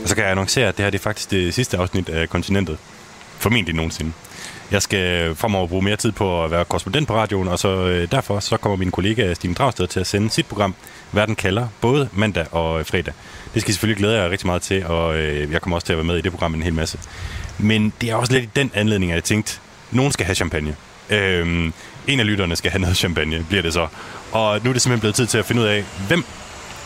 Og 0.02 0.08
så 0.08 0.14
kan 0.14 0.24
jeg 0.24 0.30
annoncere, 0.30 0.68
at 0.68 0.76
det 0.76 0.84
her 0.84 0.90
det 0.90 0.98
er 0.98 1.02
faktisk 1.02 1.30
det 1.30 1.54
sidste 1.54 1.78
afsnit 1.78 2.08
af 2.08 2.28
Kontinentet. 2.28 2.78
Formentlig 3.38 3.74
nogensinde. 3.74 4.12
Jeg 4.70 4.82
skal 4.82 5.34
fremover 5.34 5.66
bruge 5.66 5.82
mere 5.82 5.96
tid 5.96 6.12
på 6.12 6.44
at 6.44 6.50
være 6.50 6.64
korrespondent 6.64 7.08
på 7.08 7.14
radioen, 7.14 7.48
og 7.48 7.58
så 7.58 7.68
øh, 7.68 8.10
derfor 8.10 8.40
så 8.40 8.56
kommer 8.56 8.76
min 8.76 8.90
kollega 8.90 9.34
Stine 9.34 9.54
Dragsted 9.54 9.86
til 9.86 10.00
at 10.00 10.06
sende 10.06 10.30
sit 10.30 10.46
program 10.46 10.74
Verden 11.12 11.36
kalder, 11.36 11.68
både 11.80 12.08
mandag 12.12 12.46
og 12.54 12.80
øh, 12.80 12.86
fredag. 12.86 13.14
Det 13.54 13.62
skal 13.62 13.70
I 13.70 13.72
selvfølgelig 13.72 13.98
glæde 13.98 14.22
jer 14.22 14.30
rigtig 14.30 14.46
meget 14.46 14.62
til, 14.62 14.86
og 14.86 15.16
øh, 15.16 15.52
jeg 15.52 15.62
kommer 15.62 15.76
også 15.76 15.86
til 15.86 15.92
at 15.92 15.96
være 15.96 16.04
med 16.04 16.18
i 16.18 16.20
det 16.20 16.32
program 16.32 16.54
en 16.54 16.62
hel 16.62 16.74
masse. 16.74 16.98
Men 17.58 17.92
det 18.00 18.10
er 18.10 18.14
også 18.14 18.32
lidt 18.32 18.44
i 18.44 18.48
den 18.56 18.70
anledning, 18.74 19.12
at 19.12 19.16
jeg 19.16 19.24
tænkte, 19.24 19.58
nogen 19.90 20.12
skal 20.12 20.26
have 20.26 20.34
champagne. 20.34 20.76
Øhm, 21.10 21.72
en 22.06 22.20
af 22.20 22.26
lytterne 22.26 22.56
skal 22.56 22.70
have 22.70 22.80
noget 22.80 22.96
champagne, 22.96 23.46
bliver 23.48 23.62
det 23.62 23.72
så. 23.72 23.86
Og 24.32 24.60
nu 24.64 24.70
er 24.70 24.72
det 24.72 24.82
simpelthen 24.82 25.00
blevet 25.00 25.14
tid 25.14 25.26
til 25.26 25.38
at 25.38 25.44
finde 25.44 25.62
ud 25.62 25.66
af, 25.66 25.84
hvem 26.08 26.24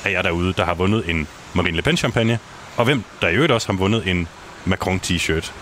af 0.04 0.10
jer 0.10 0.22
derude, 0.22 0.52
der 0.52 0.64
har 0.64 0.74
vundet 0.74 1.10
en 1.10 1.26
Marine 1.54 1.76
Le 1.76 1.82
Pen 1.82 1.96
champagne, 1.96 2.38
og 2.76 2.84
hvem 2.84 3.04
der 3.22 3.28
i 3.28 3.34
øvrigt 3.34 3.52
også 3.52 3.72
har 3.72 3.78
vundet 3.78 4.08
en 4.08 4.28
Macron 4.64 5.00
t-shirt. 5.06 5.52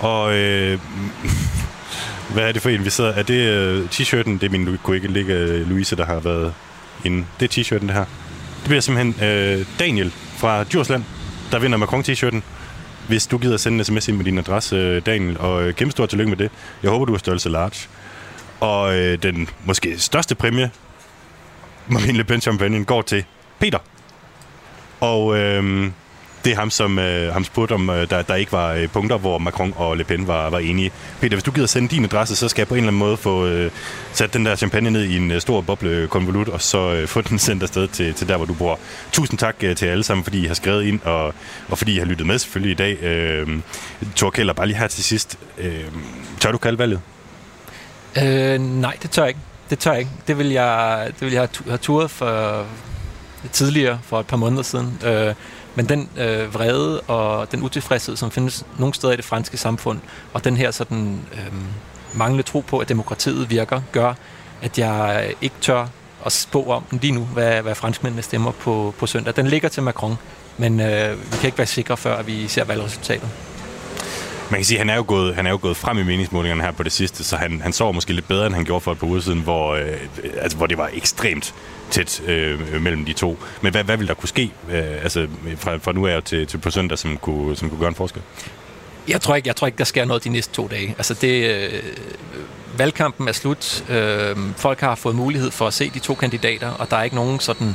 Og 0.00 0.34
øh, 0.34 0.78
hvad 2.32 2.48
er 2.48 2.52
det 2.52 2.62
for 2.62 2.70
en, 2.70 2.84
vi 2.84 2.90
sidder? 2.90 3.12
Er 3.12 3.22
det 3.22 3.34
øh, 3.34 3.84
t-shirten? 3.84 4.30
Det 4.30 4.42
er 4.42 4.48
min 4.48 4.78
kollega 4.82 5.06
ligge 5.06 5.34
øh, 5.34 5.68
Louise, 5.68 5.96
der 5.96 6.04
har 6.04 6.20
været 6.20 6.54
inde. 7.04 7.26
Det 7.40 7.58
er 7.58 7.62
t-shirten, 7.62 7.86
det 7.86 7.94
her. 7.94 8.04
Det 8.60 8.64
bliver 8.64 8.80
simpelthen 8.80 9.28
øh, 9.28 9.66
Daniel 9.78 10.12
fra 10.36 10.64
Djursland, 10.64 11.04
der 11.52 11.58
vinder 11.58 11.78
Macron 11.78 12.02
t-shirten. 12.02 12.40
Hvis 13.08 13.26
du 13.26 13.38
gider 13.38 13.56
sende 13.56 13.78
en 13.78 13.84
sms 13.84 14.08
ind 14.08 14.16
med 14.16 14.24
din 14.24 14.38
adresse, 14.38 14.76
øh, 14.76 15.02
Daniel, 15.06 15.38
og 15.38 15.62
øh, 15.62 15.74
kæmpe 15.74 15.92
stort 15.92 16.08
tillykke 16.08 16.30
med 16.30 16.36
det. 16.36 16.50
Jeg 16.82 16.90
håber, 16.90 17.04
du 17.04 17.14
er 17.14 17.18
størrelse 17.18 17.48
large. 17.48 17.88
Og 18.60 18.94
øh, 18.98 19.22
den 19.22 19.48
måske 19.64 19.98
største 19.98 20.34
præmie, 20.34 20.70
Marine 21.88 22.18
Le 22.18 22.24
Pen 22.24 22.40
champagne, 22.40 22.84
går 22.84 23.02
til 23.02 23.24
Peter. 23.58 23.78
Og 25.00 25.38
øh, 25.38 25.90
det 26.44 26.52
er 26.52 26.56
ham, 26.56 26.70
som 26.70 26.98
øh, 26.98 27.32
ham 27.32 27.44
spurgte 27.44 27.72
om, 27.72 27.90
øh, 27.90 28.10
der, 28.10 28.22
der 28.22 28.34
ikke 28.34 28.52
var 28.52 28.72
øh, 28.72 28.88
punkter, 28.88 29.16
hvor 29.18 29.38
Macron 29.38 29.72
og 29.76 29.96
Le 29.96 30.04
Pen 30.04 30.26
var, 30.26 30.50
var 30.50 30.58
enige. 30.58 30.92
Peter, 31.20 31.36
hvis 31.36 31.44
du 31.44 31.50
gider 31.50 31.66
sende 31.66 31.88
din 31.88 32.04
adresse, 32.04 32.36
så 32.36 32.48
skal 32.48 32.60
jeg 32.60 32.68
på 32.68 32.74
en 32.74 32.78
eller 32.78 32.88
anden 32.88 32.98
måde 32.98 33.16
få 33.16 33.46
øh, 33.46 33.70
sat 34.12 34.34
den 34.34 34.46
der 34.46 34.56
champagne 34.56 34.90
ned 34.90 35.04
i 35.04 35.16
en 35.16 35.30
øh, 35.30 35.40
stor 35.40 35.60
boblekonvolut, 35.60 36.48
øh, 36.48 36.54
og 36.54 36.62
så 36.62 36.92
øh, 36.92 37.08
få 37.08 37.20
den 37.20 37.38
sendt 37.46 37.62
afsted 37.62 37.88
til, 37.88 38.14
til 38.14 38.28
der, 38.28 38.36
hvor 38.36 38.46
du 38.46 38.54
bor. 38.54 38.78
Tusind 39.12 39.38
tak 39.38 39.56
øh, 39.62 39.76
til 39.76 39.86
alle 39.86 40.04
sammen, 40.04 40.24
fordi 40.24 40.44
I 40.44 40.46
har 40.46 40.54
skrevet 40.54 40.84
ind, 40.84 41.00
og, 41.04 41.34
og 41.68 41.78
fordi 41.78 41.94
I 41.94 41.98
har 41.98 42.06
lyttet 42.06 42.26
med 42.26 42.38
selvfølgelig 42.38 42.72
i 42.72 42.74
dag. 42.74 43.02
Øh, 43.02 43.48
Thor 44.16 44.30
Keller, 44.30 44.52
bare 44.52 44.66
lige 44.66 44.78
her 44.78 44.86
til 44.86 45.04
sidst. 45.04 45.38
Øh, 45.58 45.84
tør 46.40 46.52
du 46.52 46.58
kalde 46.58 46.78
valget? 46.78 47.00
Øh, 48.22 48.60
nej, 48.60 48.96
det 49.02 49.10
tør 49.10 49.22
jeg 49.22 49.28
ikke. 49.28 49.40
Det 49.70 49.78
tør 49.78 49.90
jeg 49.90 50.00
ikke. 50.00 50.12
Det 50.26 50.38
vil 50.38 50.48
jeg, 50.48 51.06
det 51.20 51.20
vil 51.20 51.32
jeg 51.32 51.48
have 51.66 51.78
turet 51.78 52.10
for 52.10 52.66
tidligere, 53.52 53.98
for 54.02 54.20
et 54.20 54.26
par 54.26 54.36
måneder 54.36 54.62
siden. 54.62 54.98
Øh, 55.04 55.34
men 55.74 55.88
den 55.88 56.08
øh, 56.16 56.54
vrede 56.54 57.00
og 57.00 57.52
den 57.52 57.62
utilfredshed, 57.62 58.16
som 58.16 58.30
findes 58.30 58.64
nogle 58.78 58.94
steder 58.94 59.12
i 59.12 59.16
det 59.16 59.24
franske 59.24 59.56
samfund, 59.56 60.00
og 60.32 60.44
den 60.44 60.56
her 60.56 60.70
sådan 60.70 61.20
øh, 61.32 61.52
manglende 62.14 62.42
tro 62.42 62.60
på, 62.60 62.78
at 62.78 62.88
demokratiet 62.88 63.50
virker, 63.50 63.80
gør, 63.92 64.14
at 64.62 64.78
jeg 64.78 65.34
ikke 65.40 65.56
tør 65.60 65.86
at 66.26 66.32
spå 66.32 66.64
om 66.64 66.82
den 66.90 66.98
lige 67.02 67.12
nu, 67.12 67.20
hvad, 67.20 67.62
hvad 67.62 67.74
franskmændene 67.74 68.22
stemmer 68.22 68.50
på, 68.50 68.94
på 68.98 69.06
søndag. 69.06 69.36
Den 69.36 69.46
ligger 69.46 69.68
til 69.68 69.82
Macron, 69.82 70.18
men 70.58 70.80
øh, 70.80 71.32
vi 71.32 71.36
kan 71.36 71.46
ikke 71.48 71.58
være 71.58 71.66
sikre, 71.66 71.96
før 71.96 72.22
vi 72.22 72.48
ser 72.48 72.64
valgresultatet. 72.64 73.28
Man 74.52 74.58
kan 74.58 74.64
sige, 74.64 74.78
at 74.78 74.80
han 74.80 74.90
er 74.90 74.96
jo 74.96 75.04
gået, 75.06 75.34
han 75.34 75.46
er 75.46 75.50
jo 75.50 75.58
gået 75.62 75.76
frem 75.76 75.98
i 75.98 76.02
meningsmålingerne 76.02 76.62
her 76.62 76.72
på 76.72 76.82
det 76.82 76.92
sidste, 76.92 77.24
så 77.24 77.36
han, 77.36 77.60
han 77.60 77.72
sover 77.72 77.92
måske 77.92 78.12
lidt 78.12 78.28
bedre, 78.28 78.46
end 78.46 78.54
han 78.54 78.64
gjorde 78.64 78.80
for 78.80 78.92
et 78.92 78.98
par 78.98 79.06
uger 79.06 79.20
siden, 79.20 79.40
hvor, 79.40 79.74
øh, 79.74 79.86
øh, 80.22 80.30
altså, 80.40 80.56
hvor 80.56 80.66
det 80.66 80.78
var 80.78 80.90
ekstremt 80.92 81.54
tæt 81.90 82.22
øh, 82.26 82.82
mellem 82.82 83.04
de 83.04 83.12
to. 83.12 83.38
Men 83.62 83.72
hvad, 83.72 83.84
hvad 83.84 83.96
vil 83.96 84.08
der 84.08 84.14
kunne 84.14 84.28
ske 84.28 84.52
øh, 84.70 85.02
altså, 85.02 85.26
fra, 85.56 85.76
fra 85.76 85.92
nu 85.92 86.06
af 86.06 86.22
til, 86.22 86.46
til 86.46 86.58
på 86.58 86.70
søndag, 86.70 86.98
som 86.98 87.16
kunne, 87.16 87.56
som 87.56 87.68
kunne 87.70 87.80
gøre 87.80 87.88
en 87.88 87.94
forskel? 87.94 88.22
Jeg 89.08 89.20
tror 89.20 89.34
ikke, 89.34 89.48
jeg 89.48 89.56
tror 89.56 89.66
ikke 89.66 89.78
der 89.78 89.84
sker 89.84 90.04
noget 90.04 90.24
de 90.24 90.28
næste 90.28 90.54
to 90.54 90.68
dage. 90.68 90.94
Altså 90.98 91.14
det, 91.14 91.50
øh, 91.50 91.82
valgkampen 92.78 93.28
er 93.28 93.32
slut. 93.32 93.84
Øh, 93.90 94.36
folk 94.56 94.80
har 94.80 94.94
fået 94.94 95.14
mulighed 95.14 95.50
for 95.50 95.66
at 95.66 95.74
se 95.74 95.90
de 95.90 95.98
to 95.98 96.14
kandidater, 96.14 96.70
og 96.70 96.90
der 96.90 96.96
er 96.96 97.02
ikke 97.02 97.16
nogen 97.16 97.40
sådan 97.40 97.68
øh, 97.68 97.74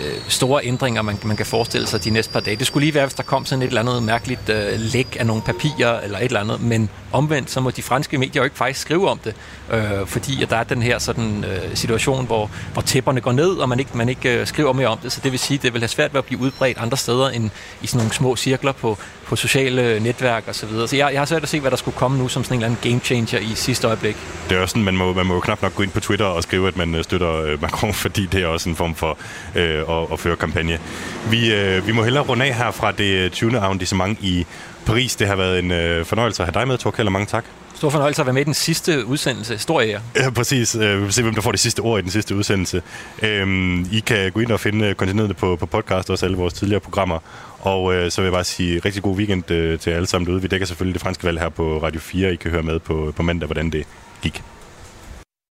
Øh, 0.00 0.14
store 0.28 0.64
ændringer, 0.64 1.02
man, 1.02 1.18
man 1.24 1.36
kan 1.36 1.46
forestille 1.46 1.86
sig 1.86 2.04
de 2.04 2.10
næste 2.10 2.32
par 2.32 2.40
dage. 2.40 2.56
Det 2.56 2.66
skulle 2.66 2.84
lige 2.84 2.94
være, 2.94 3.06
hvis 3.06 3.14
der 3.14 3.22
kom 3.22 3.44
sådan 3.44 3.62
et 3.62 3.66
eller 3.66 3.80
andet 3.80 4.02
mærkeligt 4.02 4.48
øh, 4.48 4.72
læk 4.78 5.16
af 5.20 5.26
nogle 5.26 5.42
papirer 5.42 6.00
eller 6.00 6.18
et 6.18 6.24
eller 6.24 6.40
andet, 6.40 6.60
men 6.60 6.88
omvendt, 7.12 7.50
så 7.50 7.60
må 7.60 7.70
de 7.70 7.82
franske 7.82 8.18
medier 8.18 8.42
jo 8.42 8.44
ikke 8.44 8.56
faktisk 8.56 8.80
skrive 8.80 9.08
om 9.08 9.18
det, 9.18 9.34
øh, 9.72 10.06
fordi 10.06 10.42
at 10.42 10.50
der 10.50 10.56
er 10.56 10.64
den 10.64 10.82
her 10.82 10.98
sådan 10.98 11.44
øh, 11.44 11.76
situation, 11.76 12.26
hvor, 12.26 12.50
hvor 12.72 12.82
tæpperne 12.82 13.20
går 13.20 13.32
ned, 13.32 13.48
og 13.48 13.68
man 13.68 13.78
ikke, 13.78 13.90
man 13.94 14.08
ikke 14.08 14.40
øh, 14.40 14.46
skriver 14.46 14.72
mere 14.72 14.88
om 14.88 14.98
det, 14.98 15.12
så 15.12 15.20
det 15.24 15.32
vil 15.32 15.38
sige, 15.38 15.58
at 15.58 15.62
det 15.62 15.72
vil 15.72 15.80
have 15.80 15.88
svært 15.88 16.14
ved 16.14 16.18
at 16.18 16.24
blive 16.24 16.40
udbredt 16.40 16.78
andre 16.78 16.96
steder 16.96 17.28
end 17.28 17.50
i 17.82 17.86
sådan 17.86 17.98
nogle 17.98 18.14
små 18.14 18.36
cirkler 18.36 18.72
på, 18.72 18.98
på 19.26 19.36
sociale 19.36 20.00
netværk 20.00 20.44
osv. 20.48 20.54
Så, 20.54 20.66
videre. 20.66 20.88
så 20.88 20.96
jeg, 20.96 21.10
jeg 21.12 21.20
har 21.20 21.26
svært 21.26 21.42
at 21.42 21.48
se, 21.48 21.60
hvad 21.60 21.70
der 21.70 21.76
skulle 21.76 21.96
komme 21.96 22.18
nu 22.18 22.28
som 22.28 22.44
sådan 22.44 22.54
en 22.58 22.62
eller 22.62 22.76
anden 22.76 22.90
game 22.90 23.00
changer 23.04 23.38
i 23.38 23.54
sidste 23.54 23.86
øjeblik. 23.86 24.16
Det 24.48 24.56
er 24.56 24.62
også 24.62 24.72
sådan, 24.72 24.84
man 24.84 24.96
må, 24.96 25.12
man 25.12 25.26
må 25.26 25.40
knap 25.40 25.62
nok 25.62 25.74
gå 25.74 25.82
ind 25.82 25.90
på 25.90 26.00
Twitter 26.00 26.26
og 26.26 26.42
skrive, 26.42 26.68
at 26.68 26.76
man 26.76 26.94
øh, 26.94 27.04
støtter 27.04 27.32
øh, 27.32 27.62
Macron, 27.62 27.94
fordi 28.04 28.26
det 28.26 28.42
er 28.42 28.46
også 28.46 28.68
en 28.68 28.76
form 28.76 28.94
for 28.94 29.18
øh, 29.54 29.78
at, 29.78 30.12
at 30.12 30.20
føre 30.20 30.36
kampagne. 30.36 30.78
Vi, 31.30 31.54
øh, 31.54 31.86
vi 31.86 31.92
må 31.92 32.02
hellere 32.02 32.24
runde 32.24 32.44
af 32.44 32.54
her 32.54 32.70
fra 32.70 32.92
det 32.92 33.32
20. 33.32 33.58
arrondissement 33.58 34.18
i 34.20 34.46
Paris. 34.86 35.16
Det 35.16 35.26
har 35.26 35.36
været 35.36 35.58
en 35.58 35.70
øh, 35.70 36.04
fornøjelse 36.04 36.42
at 36.42 36.46
have 36.48 36.60
dig 36.60 36.68
med, 36.68 36.78
Thor 36.78 36.90
Keller. 36.90 37.10
Mange 37.10 37.26
tak. 37.26 37.44
Stor 37.76 37.90
fornøjelse 37.90 38.22
at 38.22 38.26
være 38.26 38.32
med 38.32 38.42
i 38.42 38.44
den 38.44 38.54
sidste 38.54 39.06
udsendelse. 39.06 39.58
Stor 39.58 39.80
ære. 39.80 40.00
Ja, 40.16 40.30
præcis. 40.30 40.74
Øh, 40.74 40.98
vi 40.98 41.02
vil 41.02 41.12
se, 41.12 41.22
hvem 41.22 41.34
der 41.34 41.40
får 41.40 41.50
det 41.50 41.60
sidste 41.60 41.80
ord 41.80 41.98
i 41.98 42.02
den 42.02 42.10
sidste 42.10 42.36
udsendelse. 42.36 42.82
Øhm, 43.22 43.88
I 43.92 44.00
kan 44.00 44.32
gå 44.32 44.40
ind 44.40 44.50
og 44.50 44.60
finde 44.60 44.94
kontinentet 44.94 45.36
på, 45.36 45.56
på 45.56 45.66
podcast, 45.66 46.10
også 46.10 46.26
alle 46.26 46.36
vores 46.36 46.54
tidligere 46.54 46.80
programmer. 46.80 47.18
Og 47.60 47.94
øh, 47.94 48.10
så 48.10 48.20
vil 48.20 48.26
jeg 48.26 48.32
bare 48.32 48.44
sige 48.44 48.80
rigtig 48.84 49.02
god 49.02 49.16
weekend 49.16 49.50
øh, 49.50 49.78
til 49.78 49.90
alle 49.90 50.06
sammen 50.06 50.26
derude. 50.26 50.42
Vi 50.42 50.48
dækker 50.48 50.66
selvfølgelig 50.66 50.94
det 50.94 51.02
franske 51.02 51.24
valg 51.24 51.40
her 51.40 51.48
på 51.48 51.82
Radio 51.82 52.00
4. 52.00 52.32
I 52.32 52.36
kan 52.36 52.50
høre 52.50 52.62
med 52.62 52.78
på, 52.78 53.12
på 53.16 53.22
mandag, 53.22 53.46
hvordan 53.46 53.70
det 53.70 53.86
gik. 54.22 54.42